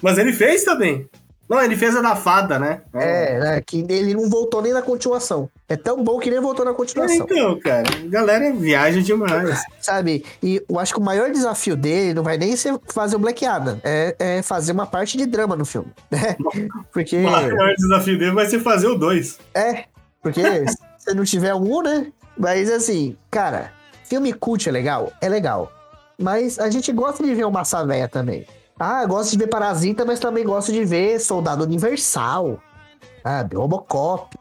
Mas 0.00 0.18
ele 0.18 0.32
fez 0.32 0.62
também. 0.62 1.08
Não, 1.50 1.60
ele 1.60 1.76
fez 1.76 1.96
a 1.96 2.00
da 2.00 2.14
fada, 2.14 2.60
né? 2.60 2.82
É, 2.94 3.40
né? 3.40 3.60
Que 3.60 3.84
ele 3.88 4.14
não 4.14 4.30
voltou 4.30 4.62
nem 4.62 4.72
na 4.72 4.80
continuação. 4.80 5.50
É 5.68 5.76
tão 5.76 6.04
bom 6.04 6.20
que 6.20 6.30
nem 6.30 6.40
voltou 6.40 6.64
na 6.64 6.70
É, 6.70 6.74
continuação. 6.74 7.16
então, 7.16 7.58
cara, 7.58 7.88
a 7.88 8.08
galera 8.08 8.52
viaja 8.52 9.02
demais. 9.02 9.60
Sabe? 9.80 10.24
E 10.40 10.62
eu 10.68 10.78
acho 10.78 10.94
que 10.94 11.00
o 11.00 11.02
maior 11.02 11.28
desafio 11.32 11.74
dele 11.74 12.14
não 12.14 12.22
vai 12.22 12.38
nem 12.38 12.54
ser 12.54 12.78
fazer 12.86 13.16
o 13.16 13.18
Black 13.18 13.44
Adam, 13.44 13.80
é, 13.82 14.14
é 14.16 14.42
fazer 14.42 14.70
uma 14.70 14.86
parte 14.86 15.18
de 15.18 15.26
drama 15.26 15.56
no 15.56 15.64
filme. 15.64 15.90
Né? 16.10 16.36
Porque. 16.92 17.16
O 17.16 17.22
maior 17.30 17.74
desafio 17.76 18.16
dele 18.16 18.30
vai 18.32 18.46
ser 18.46 18.60
fazer 18.60 18.86
o 18.86 18.94
2. 18.94 19.38
É, 19.54 19.86
porque 20.22 20.42
se 20.98 21.12
não 21.14 21.24
tiver 21.24 21.54
um, 21.54 21.82
né? 21.82 22.12
Mas 22.38 22.70
assim, 22.70 23.16
cara, 23.28 23.72
filme 24.04 24.32
cult 24.32 24.68
é 24.68 24.72
legal? 24.72 25.12
É 25.20 25.28
legal. 25.28 25.72
Mas 26.16 26.60
a 26.60 26.70
gente 26.70 26.92
gosta 26.92 27.24
de 27.24 27.34
ver 27.34 27.44
uma 27.44 27.58
massa 27.58 27.84
véia 27.84 28.06
também. 28.06 28.46
Ah, 28.82 29.04
gosto 29.04 29.32
de 29.32 29.36
ver 29.38 29.46
Parasita, 29.48 30.06
mas 30.06 30.18
também 30.18 30.42
gosto 30.42 30.72
de 30.72 30.82
ver 30.86 31.20
Soldado 31.20 31.64
Universal. 31.64 32.58
Sabe? 33.22 33.54
Robocop. 33.54 34.34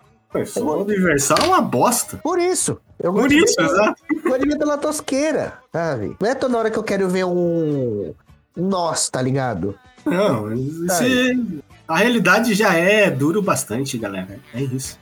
Só 0.45 0.61
o 0.63 0.83
Universal 0.83 1.37
é 1.39 1.45
uma 1.47 1.59
bosta. 1.61 2.17
Por 2.23 2.39
isso. 2.39 2.79
Eu 2.97 3.13
Por 3.13 3.29
isso, 3.31 3.59
exato. 3.59 4.01
Gosto 4.23 4.39
de 4.41 4.47
ver 4.47 4.57
pela 4.57 4.77
tosqueira, 4.77 5.53
sabe? 5.73 6.15
Não 6.21 6.29
é 6.29 6.35
toda 6.35 6.57
hora 6.57 6.71
que 6.71 6.77
eu 6.79 6.83
quero 6.83 7.09
ver 7.09 7.25
um. 7.25 8.13
um 8.55 8.67
Nós, 8.67 9.09
tá 9.09 9.21
ligado? 9.21 9.77
Não, 10.05 10.53
esse- 10.53 11.61
a 11.87 11.97
realidade 11.97 12.53
já 12.53 12.73
é 12.75 13.09
duro 13.09 13.41
bastante, 13.41 13.97
galera. 13.97 14.39
É 14.53 14.61
isso. 14.61 14.97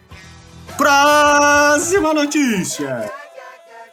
Próxima 0.78 2.14
notícia! 2.14 3.12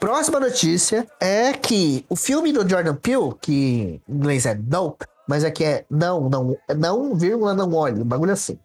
Próxima 0.00 0.38
notícia 0.38 1.06
é 1.20 1.52
que 1.52 2.04
o 2.08 2.16
filme 2.16 2.52
do 2.52 2.68
Jordan 2.68 2.94
Peele, 2.94 3.32
que 3.40 4.00
em 4.08 4.14
inglês 4.14 4.44
é 4.46 4.54
Nope, 4.54 5.06
mas 5.28 5.44
aqui 5.44 5.64
é 5.64 5.84
não, 5.90 6.28
não, 6.28 6.56
não, 6.76 7.14
vírgula, 7.14 7.54
não 7.54 7.72
olhe, 7.74 8.00
um 8.00 8.04
bagulho 8.04 8.32
assim. 8.32 8.58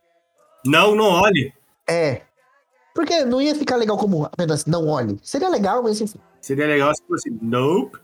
Não, 0.65 0.95
não 0.95 1.05
olhe. 1.05 1.53
É. 1.87 2.21
Porque 2.93 3.23
não 3.23 3.41
ia 3.41 3.55
ficar 3.55 3.75
legal 3.77 3.97
como 3.97 4.25
apenas 4.25 4.65
não 4.65 4.87
olhe. 4.87 5.17
Seria 5.23 5.49
legal, 5.49 5.81
mas 5.81 6.01
enfim. 6.01 6.19
Seria 6.41 6.67
legal 6.67 6.93
se 6.93 7.01
fosse 7.07 7.29
nope. 7.41 7.97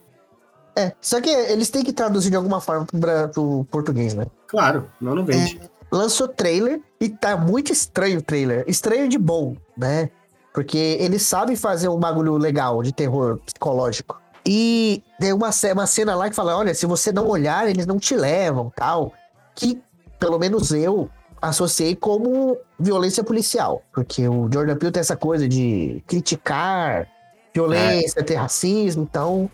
É. 0.74 0.92
Só 1.00 1.20
que 1.20 1.30
eles 1.30 1.70
têm 1.70 1.82
que 1.84 1.92
traduzir 1.92 2.30
de 2.30 2.36
alguma 2.36 2.60
forma 2.60 2.86
pro, 2.86 2.98
bra- 2.98 3.28
pro 3.28 3.64
português, 3.70 4.14
né? 4.14 4.26
Claro, 4.46 4.90
não, 5.00 5.14
não 5.14 5.24
vende. 5.24 5.60
Lançou 5.90 6.28
trailer 6.28 6.80
e 7.00 7.08
tá 7.08 7.36
muito 7.36 7.72
estranho 7.72 8.18
o 8.18 8.22
trailer. 8.22 8.64
Estranho 8.66 9.08
de 9.08 9.18
bom, 9.18 9.56
né? 9.76 10.10
Porque 10.52 10.96
eles 11.00 11.22
sabem 11.22 11.54
fazer 11.56 11.88
um 11.88 11.98
bagulho 11.98 12.36
legal 12.36 12.82
de 12.82 12.92
terror 12.92 13.38
psicológico. 13.44 14.20
E 14.46 15.02
tem 15.18 15.32
uma, 15.32 15.50
uma 15.72 15.86
cena 15.86 16.14
lá 16.14 16.30
que 16.30 16.36
fala: 16.36 16.56
olha, 16.56 16.74
se 16.74 16.86
você 16.86 17.10
não 17.10 17.26
olhar, 17.26 17.68
eles 17.68 17.84
não 17.84 17.98
te 17.98 18.14
levam, 18.14 18.72
tal. 18.74 19.12
Que, 19.54 19.82
pelo 20.20 20.38
menos 20.38 20.70
eu, 20.70 21.10
associei 21.40 21.96
como 21.96 22.56
violência 22.78 23.24
policial. 23.24 23.82
Porque 23.92 24.28
o 24.28 24.48
Jordan 24.52 24.76
Peele 24.76 24.92
tem 24.92 25.00
essa 25.00 25.16
coisa 25.16 25.48
de 25.48 26.02
criticar 26.06 27.08
violência, 27.54 28.22
ter 28.22 28.34
racismo, 28.34 29.02
então 29.02 29.50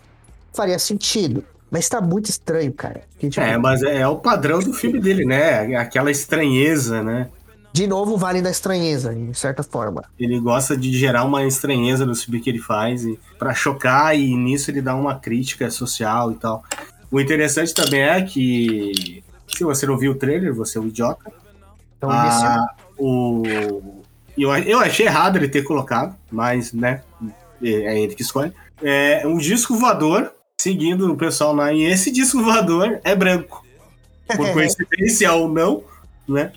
faria 0.53 0.77
sentido. 0.77 1.43
Mas 1.71 1.89
tá 1.89 1.99
muito 1.99 2.29
estranho, 2.29 2.71
cara. 2.71 3.01
Que, 3.17 3.29
tipo, 3.29 3.43
É, 3.43 3.57
mas 3.57 3.81
é, 3.81 4.01
é 4.01 4.07
o 4.07 4.17
padrão 4.17 4.59
do 4.59 4.73
filme 4.73 4.99
dele, 4.99 5.25
né? 5.25 5.75
Aquela 5.75 6.11
estranheza, 6.11 7.01
né? 7.01 7.29
De 7.73 7.87
novo, 7.87 8.17
vale 8.17 8.39
da 8.39 8.51
estranheza, 8.51 9.13
de 9.15 9.35
certa 9.35 9.63
forma. 9.63 10.03
Ele 10.19 10.39
gosta 10.39 10.77
de 10.77 10.95
gerar 10.95 11.23
uma 11.23 11.43
estranheza 11.43 12.05
no 12.05 12.15
filme 12.15 12.39
que 12.39 12.49
ele 12.49 12.59
faz 12.59 13.03
para 13.39 13.53
chocar 13.55 14.15
e 14.15 14.35
nisso 14.37 14.69
ele 14.69 14.79
dá 14.79 14.95
uma 14.95 15.15
crítica 15.15 15.71
social 15.71 16.31
e 16.31 16.35
tal. 16.35 16.63
O 17.09 17.19
interessante 17.19 17.73
também 17.73 18.01
é 18.01 18.21
que 18.21 19.23
se 19.47 19.63
você 19.63 19.87
não 19.87 19.97
viu 19.97 20.11
o 20.11 20.15
trailer, 20.15 20.53
você 20.53 20.77
é 20.77 20.81
um 20.81 20.87
idiota. 20.87 21.31
Então. 21.97 22.11
Ah, 22.11 22.63
o 22.95 23.41
eu, 24.37 24.51
eu 24.55 24.79
achei 24.79 25.05
errado 25.05 25.37
ele 25.37 25.47
ter 25.47 25.63
colocado, 25.63 26.15
mas 26.31 26.73
né, 26.73 27.01
é 27.61 27.99
ele 27.99 28.15
que 28.15 28.21
escolhe. 28.21 28.51
É 28.81 29.25
um 29.25 29.37
disco 29.37 29.75
voador 29.75 30.31
seguindo 30.59 31.11
o 31.11 31.17
pessoal 31.17 31.55
lá 31.55 31.73
e 31.73 31.83
esse 31.83 32.11
disco 32.11 32.41
voador 32.41 32.99
é 33.03 33.15
branco. 33.15 33.65
Por 34.35 34.49
coincidência 34.53 35.31
ou 35.33 35.47
não, 35.47 35.83
né? 36.27 36.51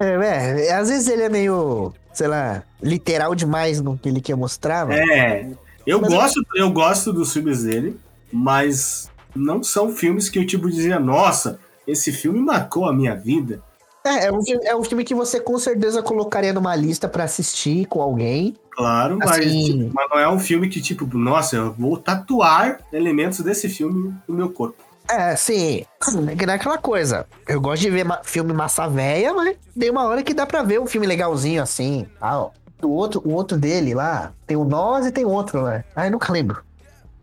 É, 0.00 0.66
é, 0.68 0.72
às 0.74 0.88
vezes 0.88 1.08
ele 1.08 1.22
é 1.22 1.28
meio, 1.28 1.92
sei 2.12 2.26
lá, 2.28 2.62
literal 2.82 3.34
demais 3.34 3.80
no 3.80 3.96
que 3.96 4.08
ele 4.08 4.20
quer 4.20 4.36
mostrar. 4.36 4.86
mano. 4.86 4.98
É, 5.12 5.46
eu 5.86 6.00
Mas- 6.00 6.12
gosto, 6.12 6.42
eu 6.54 6.70
gosto 6.70 7.12
dos 7.12 7.32
filmes 7.32 7.62
dele, 7.62 7.98
mas 8.32 9.10
não 9.34 9.62
são 9.62 9.90
filmes 9.94 10.28
que 10.28 10.38
eu 10.38 10.46
tipo 10.46 10.68
dizia, 10.68 10.98
nossa, 10.98 11.58
esse 11.86 12.10
filme 12.12 12.40
marcou 12.40 12.86
a 12.86 12.92
minha 12.92 13.14
vida. 13.14 13.62
É, 14.06 14.26
é 14.26 14.32
um, 14.32 14.42
filme- 14.44 14.66
é 14.66 14.76
um 14.76 14.84
filme 14.84 15.02
que 15.02 15.14
você 15.14 15.40
com 15.40 15.58
certeza 15.58 16.02
colocaria 16.02 16.52
numa 16.52 16.76
lista 16.76 17.08
pra 17.08 17.24
assistir 17.24 17.86
com 17.86 18.02
alguém. 18.02 18.54
Claro, 18.70 19.16
mas, 19.18 19.30
Assim- 19.30 19.64
tipo, 19.84 19.90
mas 19.94 20.10
não 20.10 20.18
é 20.18 20.28
um 20.28 20.38
filme 20.38 20.68
que 20.68 20.80
tipo, 20.80 21.06
nossa, 21.16 21.56
eu 21.56 21.72
vou 21.72 21.96
tatuar 21.96 22.80
elementos 22.92 23.40
desse 23.40 23.68
filme 23.68 24.12
no 24.28 24.34
meu 24.34 24.50
corpo. 24.50 24.76
É, 25.08 25.36
sim. 25.36 25.84
É 26.30 26.36
que 26.36 26.46
não 26.46 26.52
é 26.52 26.56
aquela 26.56 26.78
coisa. 26.78 27.26
Eu 27.46 27.60
gosto 27.60 27.82
de 27.82 27.90
ver 27.90 28.06
filme 28.24 28.52
massa 28.52 28.88
véia, 28.88 29.32
mas 29.34 29.56
tem 29.78 29.90
uma 29.90 30.04
hora 30.04 30.22
que 30.22 30.32
dá 30.34 30.46
pra 30.46 30.62
ver 30.62 30.80
um 30.80 30.86
filme 30.86 31.06
legalzinho 31.06 31.62
assim, 31.62 32.06
tal. 32.18 32.54
O 32.82 32.88
outro, 32.88 33.22
o 33.24 33.32
outro 33.32 33.56
dele 33.56 33.94
lá, 33.94 34.32
tem 34.46 34.56
o 34.56 34.64
Nós 34.64 35.06
e 35.06 35.12
tem 35.12 35.24
outro, 35.24 35.62
né? 35.64 35.84
Ah, 35.94 36.06
eu 36.06 36.10
nunca 36.10 36.32
lembro. 36.32 36.62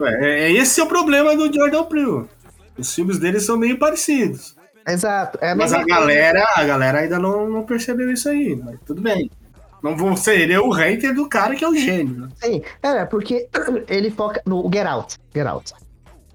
É, 0.01 0.45
é- 0.47 0.51
esse 0.51 0.79
é 0.79 0.83
o 0.83 0.87
problema 0.87 1.35
do 1.35 1.53
Jordan 1.53 1.83
Peele. 1.83 2.25
Os 2.77 2.93
filmes 2.93 3.19
dele 3.19 3.39
são 3.39 3.57
meio 3.57 3.77
parecidos. 3.77 4.55
Exato. 4.87 5.37
É 5.41 5.51
a 5.51 5.55
Mas 5.55 5.73
a 5.73 5.83
galera, 5.83 6.43
a 6.55 6.63
galera 6.63 6.99
ainda 6.99 7.19
não, 7.19 7.47
não 7.47 7.63
percebeu 7.63 8.11
isso 8.11 8.27
aí, 8.29 8.55
mas 8.55 8.79
tudo 8.85 9.01
bem. 9.01 9.29
Não 9.83 9.95
vou 9.95 10.15
ser 10.15 10.39
ele 10.39 10.53
é 10.53 10.59
o 10.59 10.69
hater 10.69 11.13
do 11.13 11.27
cara 11.27 11.55
que 11.55 11.63
é 11.63 11.67
o 11.67 11.75
gênio. 11.75 12.21
né? 12.21 12.29
Sim, 12.41 12.61
é, 12.81 13.05
porque 13.05 13.47
ele 13.87 14.09
foca 14.11 14.41
no 14.45 14.69
Get 14.71 14.85
Out. 14.87 15.17
Get 15.33 15.45
Out. 15.47 15.73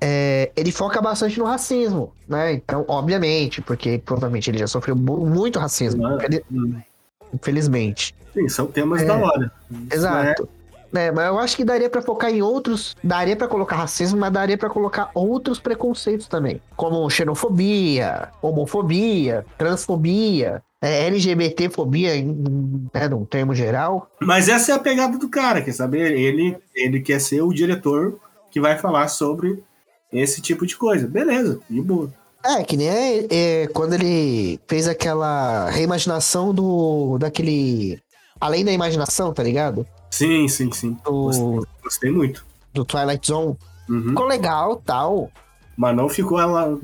É, 0.00 0.50
ele 0.56 0.70
foca 0.72 1.00
bastante 1.00 1.38
no 1.38 1.44
racismo, 1.46 2.12
né? 2.28 2.52
Então, 2.52 2.84
obviamente, 2.88 3.62
porque 3.62 3.98
provavelmente 3.98 4.50
ele 4.50 4.58
já 4.58 4.66
sofreu 4.66 4.94
mu- 4.94 5.26
muito 5.26 5.58
racismo, 5.58 6.02
ele- 6.22 6.44
infelizmente. 7.32 8.14
Sim, 8.34 8.48
são 8.48 8.66
temas 8.66 9.02
É. 9.02 9.06
da 9.06 9.16
hora. 9.16 9.52
Exato. 9.90 10.48
É, 10.94 11.10
mas 11.10 11.26
eu 11.26 11.38
acho 11.38 11.56
que 11.56 11.64
daria 11.64 11.90
pra 11.90 12.00
focar 12.00 12.30
em 12.30 12.40
outros, 12.40 12.96
daria 13.02 13.36
pra 13.36 13.48
colocar 13.48 13.76
racismo, 13.76 14.18
mas 14.18 14.32
daria 14.32 14.56
pra 14.56 14.70
colocar 14.70 15.10
outros 15.14 15.58
preconceitos 15.58 16.26
também, 16.26 16.60
como 16.76 17.08
xenofobia, 17.10 18.28
homofobia, 18.40 19.44
transfobia, 19.58 20.62
é, 20.80 21.06
LGBTfobia, 21.06 22.16
em, 22.16 22.88
né, 22.94 23.08
num 23.08 23.24
termo 23.24 23.54
geral. 23.54 24.08
Mas 24.20 24.48
essa 24.48 24.72
é 24.72 24.74
a 24.74 24.78
pegada 24.78 25.18
do 25.18 25.28
cara, 25.28 25.60
quer 25.60 25.72
saber? 25.72 26.12
Ele, 26.12 26.56
ele 26.74 27.00
quer 27.00 27.20
ser 27.20 27.42
o 27.42 27.52
diretor 27.52 28.18
que 28.50 28.60
vai 28.60 28.78
falar 28.78 29.08
sobre 29.08 29.62
esse 30.12 30.40
tipo 30.40 30.66
de 30.66 30.76
coisa. 30.76 31.06
Beleza, 31.06 31.60
de 31.68 31.80
boa. 31.80 32.12
É, 32.44 32.62
que 32.62 32.76
nem 32.76 32.88
é, 32.88 33.26
é, 33.30 33.66
quando 33.68 33.94
ele 33.94 34.60
fez 34.68 34.86
aquela 34.86 35.68
reimaginação 35.70 36.54
do. 36.54 37.18
daquele. 37.18 38.00
Além 38.40 38.64
da 38.64 38.70
imaginação, 38.72 39.32
tá 39.32 39.42
ligado? 39.42 39.86
Sim, 40.10 40.46
sim, 40.46 40.70
sim. 40.72 40.96
Gostei, 41.04 41.42
Do, 41.44 41.68
gostei 41.82 42.10
muito. 42.10 42.46
do 42.72 42.84
Twilight 42.84 43.26
Zone. 43.26 43.56
Uhum. 43.88 44.08
Ficou 44.10 44.26
legal 44.26 44.76
tal. 44.84 45.30
Mas 45.76 45.96
não 45.96 46.08
ficou 46.08 46.38
ela. 46.40 46.78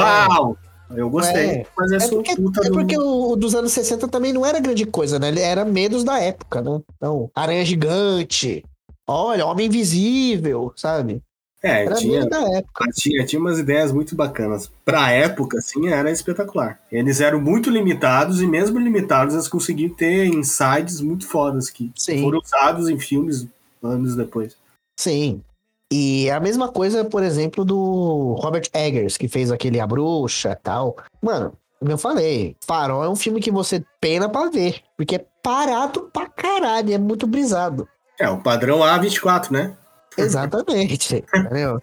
"Ah, 0.00 0.26
Uau! 0.38 0.56
Eu 0.96 1.08
gostei. 1.10 1.46
É. 1.46 1.66
Mas 1.76 1.92
é, 1.92 1.96
É 1.96 2.08
porque, 2.08 2.36
puta 2.36 2.60
é 2.60 2.68
do- 2.68 2.72
porque 2.72 2.98
o, 2.98 3.32
o 3.32 3.36
dos 3.36 3.54
anos 3.54 3.72
60 3.72 4.06
também 4.08 4.32
não 4.32 4.44
era 4.44 4.60
grande 4.60 4.84
coisa, 4.86 5.18
né? 5.18 5.28
Ele 5.28 5.40
era 5.40 5.64
medos 5.64 6.04
da 6.04 6.18
época, 6.20 6.60
né? 6.62 6.80
Então, 6.96 7.30
Aranha 7.34 7.64
Gigante. 7.64 8.64
Olha, 9.06 9.46
Homem 9.46 9.66
Invisível, 9.66 10.72
sabe? 10.76 11.22
É, 11.64 11.86
Era 11.86 11.94
tinha, 11.94 12.26
da 12.26 12.40
época. 12.58 12.84
tinha, 12.94 13.24
tinha 13.24 13.40
umas 13.40 13.58
ideias 13.58 13.90
muito 13.90 14.14
bacanas. 14.14 14.70
Pra 14.84 15.10
época, 15.10 15.56
assim, 15.56 15.88
era 15.88 16.10
espetacular. 16.10 16.78
Eles 16.92 17.22
eram 17.22 17.40
muito 17.40 17.70
limitados 17.70 18.42
e 18.42 18.46
mesmo 18.46 18.78
limitados, 18.78 19.32
eles 19.34 19.48
conseguiam 19.48 19.88
ter 19.88 20.26
insights 20.26 21.00
muito 21.00 21.26
fodas 21.26 21.70
que 21.70 21.90
Sim. 21.96 22.20
foram 22.22 22.38
usados 22.38 22.90
em 22.90 22.98
filmes 22.98 23.46
anos 23.82 24.14
depois. 24.14 24.56
Sim. 25.00 25.42
E 25.90 26.28
a 26.30 26.38
mesma 26.38 26.68
coisa, 26.68 27.02
por 27.04 27.22
exemplo, 27.22 27.64
do 27.64 28.34
Robert 28.38 28.68
Eggers, 28.74 29.16
que 29.16 29.26
fez 29.26 29.50
aquele 29.50 29.80
A 29.80 29.86
Bruxa 29.86 30.50
e 30.50 30.56
tal. 30.56 30.96
Mano, 31.22 31.54
como 31.78 31.90
eu 31.90 31.98
falei, 31.98 32.56
Farol 32.66 33.04
é 33.04 33.08
um 33.08 33.16
filme 33.16 33.40
que 33.40 33.50
você 33.50 33.82
pena 34.00 34.28
pra 34.28 34.50
ver. 34.50 34.80
Porque 34.98 35.16
é 35.16 35.24
parado 35.42 36.10
pra 36.12 36.26
caralho, 36.26 36.92
é 36.92 36.98
muito 36.98 37.26
brisado. 37.26 37.88
É, 38.18 38.28
o 38.28 38.38
padrão 38.38 38.80
A24, 38.80 39.50
né? 39.50 39.76
Exatamente. 40.16 41.24
entendeu? 41.34 41.80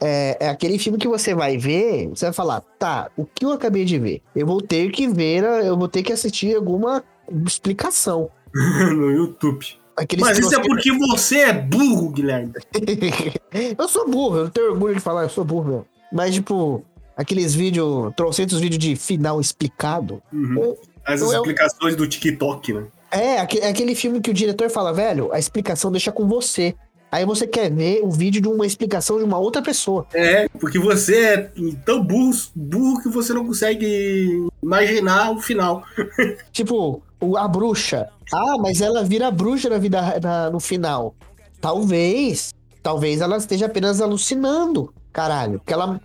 É, 0.00 0.36
é 0.46 0.48
aquele 0.48 0.78
filme 0.78 0.96
que 0.98 1.08
você 1.08 1.34
vai 1.34 1.58
ver, 1.58 2.08
você 2.08 2.26
vai 2.26 2.32
falar, 2.32 2.60
tá, 2.78 3.10
o 3.16 3.24
que 3.24 3.44
eu 3.44 3.50
acabei 3.52 3.84
de 3.84 3.98
ver? 3.98 4.22
Eu 4.34 4.46
vou 4.46 4.60
ter 4.62 4.90
que 4.92 5.08
ver, 5.08 5.44
a- 5.44 5.62
eu 5.64 5.76
vou 5.76 5.88
ter 5.88 6.02
que 6.04 6.12
assistir 6.12 6.54
alguma 6.54 7.02
explicação. 7.44 8.30
no 8.54 9.10
YouTube. 9.10 9.66
Aqueles 9.96 10.24
Mas 10.24 10.38
isso 10.38 10.54
é 10.54 10.62
porque 10.62 10.92
você 10.92 11.38
é 11.40 11.52
burro, 11.52 12.10
Guilherme. 12.10 12.52
eu 13.76 13.88
sou 13.88 14.08
burro, 14.08 14.36
eu 14.38 14.50
tenho 14.50 14.70
orgulho 14.72 14.94
de 14.94 15.00
falar, 15.00 15.24
eu 15.24 15.28
sou 15.28 15.44
burro, 15.44 15.64
meu. 15.68 15.86
Mas, 16.12 16.34
tipo, 16.34 16.84
aqueles 17.16 17.52
vídeos, 17.54 18.12
trocentos 18.16 18.60
vídeos 18.60 18.78
de 18.78 18.94
final 18.94 19.40
explicado. 19.40 20.22
Uhum. 20.32 20.76
As 21.04 21.20
Eu- 21.20 21.26
eu- 21.32 21.36
explicações 21.38 21.96
do 21.96 22.06
TikTok, 22.06 22.72
né? 22.72 22.84
É, 23.10 23.36
é 23.38 23.68
aquele 23.68 23.94
filme 23.94 24.20
que 24.20 24.30
o 24.30 24.34
diretor 24.34 24.70
fala, 24.70 24.92
velho, 24.92 25.32
a 25.32 25.38
explicação 25.38 25.90
deixa 25.90 26.12
com 26.12 26.28
você. 26.28 26.74
Aí 27.10 27.24
você 27.24 27.46
quer 27.46 27.72
ver 27.72 28.00
o 28.02 28.10
vídeo 28.10 28.40
de 28.40 28.48
uma 28.48 28.66
explicação 28.66 29.16
de 29.18 29.24
uma 29.24 29.38
outra 29.38 29.62
pessoa. 29.62 30.06
É, 30.12 30.46
porque 30.60 30.78
você 30.78 31.16
é 31.24 31.50
tão 31.84 32.04
burro, 32.04 32.32
burro 32.54 33.02
que 33.02 33.08
você 33.08 33.32
não 33.32 33.46
consegue 33.46 34.46
imaginar 34.62 35.30
o 35.32 35.40
final. 35.40 35.82
Tipo, 36.52 37.02
a 37.36 37.48
bruxa. 37.48 38.08
Ah, 38.32 38.56
mas 38.60 38.80
ela 38.82 39.02
vira 39.04 39.30
bruxa 39.30 39.70
na 39.70 39.78
vida, 39.78 40.20
na- 40.20 40.50
no 40.50 40.60
final. 40.60 41.14
Talvez. 41.60 42.52
Talvez 42.82 43.20
ela 43.20 43.36
esteja 43.38 43.66
apenas 43.66 44.00
alucinando. 44.00 44.92
Caralho. 45.12 45.58
Porque 45.60 45.72
ela. 45.72 46.00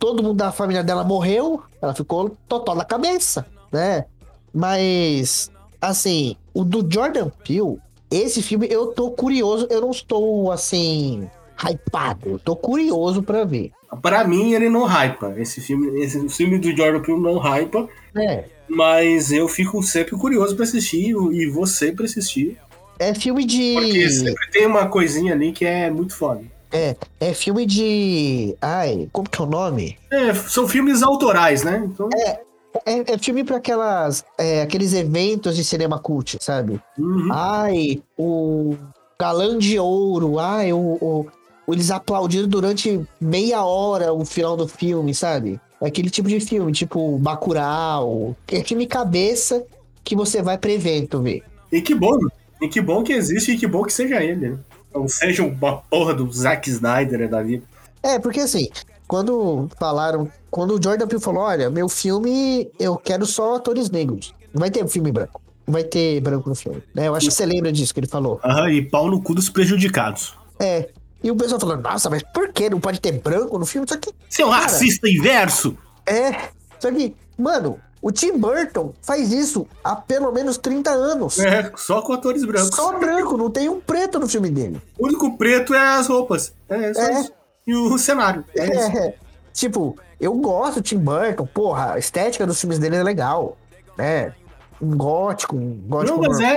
Todo 0.00 0.22
mundo 0.24 0.34
da 0.36 0.50
família 0.50 0.82
dela 0.82 1.04
morreu. 1.04 1.62
Ela 1.80 1.94
ficou 1.94 2.36
totó 2.48 2.74
na 2.74 2.84
cabeça, 2.84 3.46
né? 3.72 4.04
Mas. 4.52 5.50
Assim, 5.80 6.36
o 6.52 6.64
do 6.64 6.84
Jordan 6.92 7.30
Peele, 7.46 7.78
esse 8.10 8.42
filme 8.42 8.66
eu 8.70 8.88
tô 8.88 9.10
curioso. 9.10 9.66
Eu 9.70 9.80
não 9.80 9.90
estou, 9.90 10.50
assim. 10.52 11.28
Hypado. 11.56 12.30
Eu 12.30 12.38
tô 12.38 12.54
curioso 12.56 13.22
pra 13.22 13.44
ver. 13.44 13.72
Pra 14.02 14.24
mim, 14.26 14.52
ele 14.52 14.68
não 14.68 14.84
hypa. 14.84 15.34
Esse 15.38 15.60
filme, 15.60 16.00
esse 16.02 16.28
filme 16.28 16.58
do 16.58 16.76
Jordan 16.76 17.00
Peele 17.00 17.20
não 17.20 17.38
hypa, 17.38 17.88
É. 18.16 18.44
mas 18.68 19.32
eu 19.32 19.48
fico 19.48 19.82
sempre 19.82 20.16
curioso 20.16 20.54
pra 20.54 20.64
assistir 20.64 21.08
e 21.10 21.46
vou 21.50 21.66
sempre 21.66 22.04
assistir. 22.04 22.56
É 22.98 23.14
filme 23.14 23.44
de. 23.44 23.74
Porque 23.74 24.10
sempre 24.10 24.50
tem 24.50 24.66
uma 24.66 24.86
coisinha 24.86 25.32
ali 25.32 25.52
que 25.52 25.64
é 25.64 25.90
muito 25.90 26.14
foda. 26.14 26.42
É 26.70 27.32
filme 27.32 27.64
de. 27.64 28.54
Ai, 28.60 29.08
como 29.10 29.28
que 29.28 29.40
é 29.40 29.44
o 29.44 29.48
nome? 29.48 29.96
É, 30.12 30.34
são 30.34 30.68
filmes 30.68 31.02
autorais, 31.02 31.62
né? 31.64 31.82
Então, 31.86 32.10
É, 32.14 32.40
é 32.84 33.18
filme 33.18 33.44
para 33.44 33.56
aquelas, 33.56 34.24
é, 34.36 34.62
aqueles 34.62 34.92
eventos 34.92 35.56
de 35.56 35.64
cinema 35.64 35.98
cult, 35.98 36.36
sabe? 36.40 36.80
uhum. 36.98 37.28
Ai, 37.32 38.02
o 38.16 38.76
galã 39.18 39.58
de 39.58 39.78
ouro, 39.78 40.38
ai, 40.38 40.72
o, 40.72 40.78
o- 40.78 41.26
eles 41.68 41.90
aplaudiram 41.90 42.48
durante 42.48 43.00
meia 43.20 43.62
hora 43.64 44.12
o 44.12 44.24
final 44.24 44.56
do 44.56 44.66
filme, 44.66 45.14
sabe? 45.14 45.60
É 45.80 45.86
aquele 45.86 46.08
tipo 46.10 46.28
de 46.28 46.40
filme, 46.40 46.72
tipo 46.72 47.18
Bacurau, 47.18 48.34
é 48.48 48.62
filme 48.64 48.86
cabeça 48.86 49.64
que 50.02 50.16
você 50.16 50.40
vai 50.42 50.56
pra 50.56 50.70
evento 50.72 51.20
ver. 51.20 51.42
E 51.70 51.82
que 51.82 51.94
bom, 51.94 52.18
e 52.62 52.68
que 52.68 52.80
bom 52.80 53.02
que 53.02 53.12
existe 53.12 53.52
e 53.52 53.58
que 53.58 53.66
bom 53.66 53.82
que 53.82 53.92
seja 53.92 54.22
ele, 54.22 54.48
né? 54.50 54.58
Não 54.94 55.06
seja 55.06 55.44
uma 55.44 55.76
porra 55.76 56.14
do 56.14 56.30
Zack 56.32 56.68
Snyder 56.70 57.28
da 57.28 57.42
vida. 57.42 57.62
É, 58.02 58.18
porque 58.18 58.40
assim, 58.40 58.68
quando 59.08 59.68
falaram, 59.78 60.30
quando 60.50 60.78
o 60.78 60.82
Jordan 60.82 61.08
Peele 61.08 61.22
falou, 61.22 61.42
olha, 61.42 61.70
meu 61.70 61.88
filme, 61.88 62.70
eu 62.78 62.96
quero 62.96 63.24
só 63.26 63.56
atores 63.56 63.90
negros, 63.90 64.34
não 64.52 64.60
vai 64.60 64.70
ter 64.70 64.86
filme 64.86 65.10
branco. 65.10 65.40
Não 65.66 65.72
vai 65.72 65.84
ter 65.84 66.20
branco 66.20 66.48
no 66.48 66.54
filme, 66.54 66.82
né? 66.94 67.08
Eu 67.08 67.14
acho 67.14 67.26
que 67.28 67.32
você 67.34 67.44
lembra 67.44 67.70
disso 67.72 67.92
que 67.92 68.00
ele 68.00 68.06
falou. 68.06 68.40
Aham, 68.44 68.70
e 68.70 68.82
pau 68.82 69.10
no 69.10 69.20
cu 69.22 69.34
dos 69.34 69.50
prejudicados. 69.50 70.34
É. 70.58 70.88
E 71.22 71.30
o 71.30 71.36
pessoal 71.36 71.60
falando, 71.60 71.82
nossa, 71.82 72.08
mas 72.08 72.22
por 72.22 72.52
que 72.52 72.70
não 72.70 72.80
pode 72.80 73.00
ter 73.00 73.12
branco 73.20 73.58
no 73.58 73.66
filme? 73.66 73.86
Só 73.88 73.96
que, 73.98 74.10
Seu 74.30 74.48
Cara. 74.48 74.62
racista 74.62 75.08
inverso! 75.08 75.76
é. 76.06 76.48
Só 76.78 76.90
que, 76.92 77.14
mano, 77.36 77.78
o 78.00 78.12
Tim 78.12 78.38
Burton 78.38 78.94
faz 79.02 79.32
isso 79.32 79.66
há 79.82 79.96
pelo 79.96 80.30
menos 80.32 80.56
30 80.56 80.90
anos. 80.90 81.38
É, 81.40 81.72
só 81.76 82.00
com 82.00 82.12
atores 82.12 82.44
brancos. 82.44 82.70
Só 82.74 82.96
branco, 82.98 83.36
não 83.36 83.50
tem 83.50 83.68
um 83.68 83.80
preto 83.80 84.18
no 84.20 84.28
filme 84.28 84.48
dele. 84.48 84.80
O 84.96 85.06
único 85.06 85.36
preto 85.36 85.74
é 85.74 85.96
as 85.96 86.06
roupas. 86.06 86.52
É, 86.68 86.94
só 86.94 87.00
É. 87.02 87.20
isso. 87.20 87.32
E 87.68 87.74
o 87.74 87.98
cenário. 87.98 88.44
É. 88.56 88.64
É, 88.64 89.14
tipo, 89.52 89.96
eu 90.18 90.32
gosto 90.34 90.76
do 90.76 90.82
Tim 90.82 90.98
Burton, 90.98 91.46
porra, 91.46 91.92
a 91.92 91.98
estética 91.98 92.46
dos 92.46 92.58
filmes 92.58 92.78
dele 92.78 92.96
é 92.96 93.02
legal, 93.02 93.58
né? 93.96 94.32
Um 94.80 94.96
gótico, 94.96 95.54
um 95.54 95.78
gótico. 95.86 96.20
Não, 96.20 96.28
mas 96.28 96.40
é. 96.40 96.56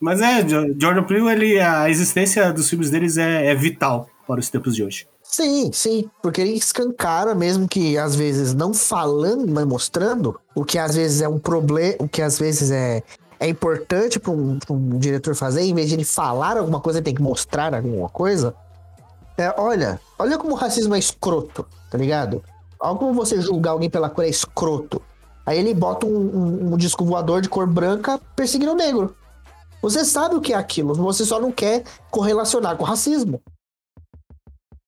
Mas 0.00 0.20
é, 0.22 0.42
Jo- 0.42 0.74
Jordan 0.80 1.02
Peele, 1.02 1.28
ele, 1.28 1.60
a 1.60 1.90
existência 1.90 2.52
dos 2.52 2.70
filmes 2.70 2.88
deles 2.88 3.18
é, 3.18 3.46
é 3.46 3.54
vital 3.54 4.08
para 4.26 4.40
os 4.40 4.48
tempos 4.48 4.74
de 4.74 4.82
hoje. 4.82 5.06
Sim, 5.22 5.70
sim, 5.72 6.08
porque 6.22 6.40
ele 6.40 6.52
escancara 6.52 7.34
mesmo 7.34 7.68
que 7.68 7.98
às 7.98 8.14
vezes 8.16 8.54
não 8.54 8.72
falando, 8.72 9.46
mas 9.52 9.66
mostrando, 9.66 10.40
o 10.54 10.64
que 10.64 10.78
às 10.78 10.94
vezes 10.94 11.20
é 11.20 11.28
um 11.28 11.38
problema, 11.38 11.96
o 11.98 12.08
que 12.08 12.22
às 12.22 12.38
vezes 12.38 12.70
é, 12.70 13.02
é 13.38 13.48
importante 13.48 14.18
para 14.18 14.30
um, 14.30 14.58
um 14.70 14.98
diretor 14.98 15.34
fazer, 15.34 15.60
em 15.62 15.74
vez 15.74 15.88
de 15.88 15.96
ele 15.96 16.04
falar 16.04 16.56
alguma 16.56 16.80
coisa, 16.80 17.00
ele 17.00 17.04
tem 17.04 17.14
que 17.14 17.20
mostrar 17.20 17.74
alguma 17.74 18.08
coisa. 18.08 18.54
É, 19.38 19.54
olha, 19.56 20.00
olha 20.18 20.36
como 20.36 20.52
o 20.52 20.56
racismo 20.56 20.96
é 20.96 20.98
escroto, 20.98 21.64
tá 21.88 21.96
ligado? 21.96 22.42
Olha 22.80 22.98
como 22.98 23.14
você 23.14 23.40
julgar 23.40 23.70
alguém 23.70 23.88
pela 23.88 24.10
cor 24.10 24.24
é 24.24 24.28
escroto. 24.28 25.00
Aí 25.46 25.58
ele 25.58 25.72
bota 25.72 26.06
um, 26.06 26.10
um, 26.10 26.72
um 26.74 26.76
disco 26.76 27.04
voador 27.04 27.40
de 27.40 27.48
cor 27.48 27.66
branca 27.66 28.20
perseguindo 28.34 28.72
o 28.72 28.76
negro. 28.76 29.16
Você 29.80 30.04
sabe 30.04 30.34
o 30.34 30.40
que 30.40 30.52
é 30.52 30.56
aquilo, 30.56 30.92
você 30.92 31.24
só 31.24 31.40
não 31.40 31.52
quer 31.52 31.84
correlacionar 32.10 32.76
com 32.76 32.82
o 32.82 32.86
racismo. 32.86 33.40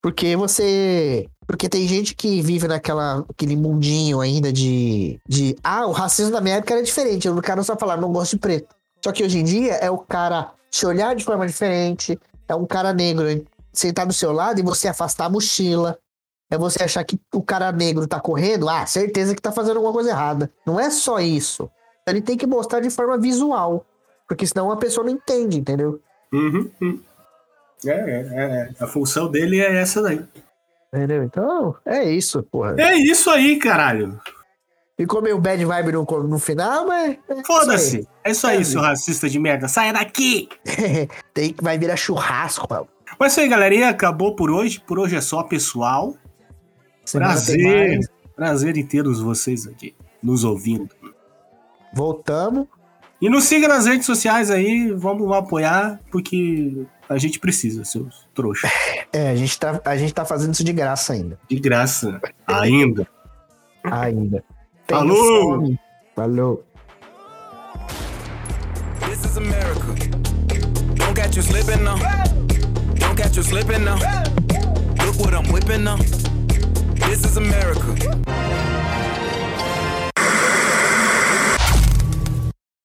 Porque 0.03 0.35
você. 0.35 1.29
Porque 1.47 1.69
tem 1.69 1.87
gente 1.87 2.15
que 2.15 2.43
vive 2.43 2.67
naquela 2.67 3.25
aquele 3.29 3.55
mundinho 3.55 4.21
ainda 4.21 4.53
de, 4.53 5.21
de. 5.29 5.57
Ah, 5.63 5.87
o 5.87 5.93
racismo 5.93 6.33
da 6.33 6.41
minha 6.41 6.57
época 6.57 6.75
era 6.75 6.83
diferente. 6.83 7.29
O 7.29 7.41
cara 7.43 7.63
só 7.63 7.77
falar, 7.77 7.99
não 7.99 8.13
gosto 8.13 8.33
de 8.33 8.39
preto. 8.39 8.75
Só 9.05 9.13
que 9.13 9.23
hoje 9.23 9.39
em 9.39 9.45
dia 9.45 9.75
é 9.75 9.91
o 9.91 9.99
cara 9.99 10.53
te 10.71 10.85
olhar 10.87 11.15
de 11.15 11.25
forma 11.25 11.47
diferente. 11.47 12.19
É 12.49 12.55
um 12.55 12.67
cara 12.67 12.93
negro 12.93 13.27
sentar 13.73 14.07
do 14.07 14.13
seu 14.13 14.33
lado 14.33 14.61
e 14.61 14.63
você 14.63 14.89
afastar 14.89 15.27
a 15.27 15.31
mochila. 15.31 15.99
É 16.51 16.59
você 16.59 16.83
achar 16.83 17.05
que 17.05 17.19
o 17.33 17.43
cara 17.43 17.71
negro 17.71 18.07
tá 18.09 18.19
correndo. 18.19 18.69
Ah, 18.69 18.85
certeza 18.85 19.35
que 19.35 19.43
tá 19.43 19.53
fazendo 19.53 19.77
alguma 19.77 19.93
coisa 19.93 20.11
errada. 20.11 20.51
Não 20.67 20.81
é 20.81 20.91
só 20.91 21.21
isso. 21.21 21.71
Ele 22.07 22.21
tem 22.21 22.37
que 22.37 22.47
mostrar 22.47 22.81
de 22.81 22.91
forma 22.91 23.17
visual. 23.17 23.87
Porque 24.27 24.47
senão 24.47 24.71
a 24.71 24.77
pessoa 24.77 25.05
não 25.05 25.13
entende, 25.13 25.59
entendeu? 25.59 26.01
Uhum, 26.33 26.71
uhum. 26.81 27.01
É, 27.87 27.91
é, 27.91 28.29
é, 28.33 28.71
é. 28.79 28.85
A 28.85 28.87
função 28.87 29.31
dele 29.31 29.61
é 29.61 29.81
essa 29.81 30.03
daí. 30.03 30.25
Entendeu? 30.93 31.23
Então, 31.23 31.77
é 31.87 32.05
isso, 32.05 32.43
porra. 32.43 32.75
É 32.79 32.95
isso 32.97 33.31
aí, 33.31 33.59
caralho. 33.59 34.21
Ficou 34.97 35.23
meio 35.23 35.39
bad 35.39 35.65
vibe 35.65 35.93
no, 35.93 36.05
no 36.05 36.39
final, 36.39 36.87
mas. 36.87 37.17
é 37.29 37.45
Foda-se. 37.45 38.07
É 38.23 38.33
isso 38.33 38.47
aí, 38.47 38.61
É, 38.61 38.65
seu 38.65 38.81
racista 38.81 39.29
de 39.31 39.39
merda. 39.39 39.67
Saia 39.67 39.93
daqui! 39.93 40.49
isso 40.67 40.81
aí. 40.85 41.09
Tem 41.33 41.53
que 41.53 41.65
vai 41.65 41.79
virar 41.79 41.97
churrasco, 41.97 42.67
mano. 42.69 42.87
Mas 43.21 43.33
é 43.33 43.33
isso 43.33 43.41
aí, 43.41 43.49
galerinha. 43.49 43.91
Acabou 43.91 44.35
por 44.35 44.51
hoje. 44.51 44.81
Por 44.81 44.99
hoje 44.99 45.15
é 45.15 45.21
só, 45.21 45.43
pessoal. 45.43 46.17
Semana 47.05 47.33
Prazer. 47.33 48.01
Prazer 48.35 48.77
em 48.79 48.87
ter 48.87 49.03
vocês 49.03 49.67
aqui, 49.67 49.95
nos 50.23 50.43
ouvindo. 50.43 50.89
Voltamos. 51.93 52.67
E 53.21 53.29
nos 53.29 53.45
siga 53.45 53.69
nas 53.69 53.85
redes 53.85 54.07
sociais 54.07 54.51
aí, 54.51 54.91
vamos 54.93 55.31
apoiar, 55.37 56.01
porque 56.11 56.87
a 57.07 57.19
gente 57.19 57.39
precisa, 57.39 57.85
seus 57.85 58.27
trouxas. 58.35 58.71
É, 59.13 59.29
a 59.29 59.35
gente, 59.35 59.59
tá, 59.59 59.81
a 59.85 59.97
gente 59.97 60.15
tá 60.15 60.25
fazendo 60.25 60.55
isso 60.55 60.63
de 60.63 60.73
graça 60.73 61.13
ainda. 61.13 61.37
De 61.49 61.59
graça, 61.59 62.21
ainda. 62.47 63.09
Ainda. 63.83 64.45
Falou! 64.89 65.57
fome. 65.57 65.81
Falou! 66.15 66.65
This 69.01 69.25
is 69.25 69.37
America. 69.37 69.85
Don't 70.95 71.15
catch 71.15 71.35
you 71.35 71.43
slipping 71.43 71.83
now. 71.83 71.99
Don't 73.31 73.45
catch 73.45 73.53
you 73.53 73.61
slipping 73.61 73.85
now. 73.85 73.95
Look 75.07 75.21
what 75.21 75.35
I'm 75.35 75.53
whipping 75.53 75.85
now. 75.85 75.99
This 77.07 77.25
is 77.25 77.37
America. 77.37 78.70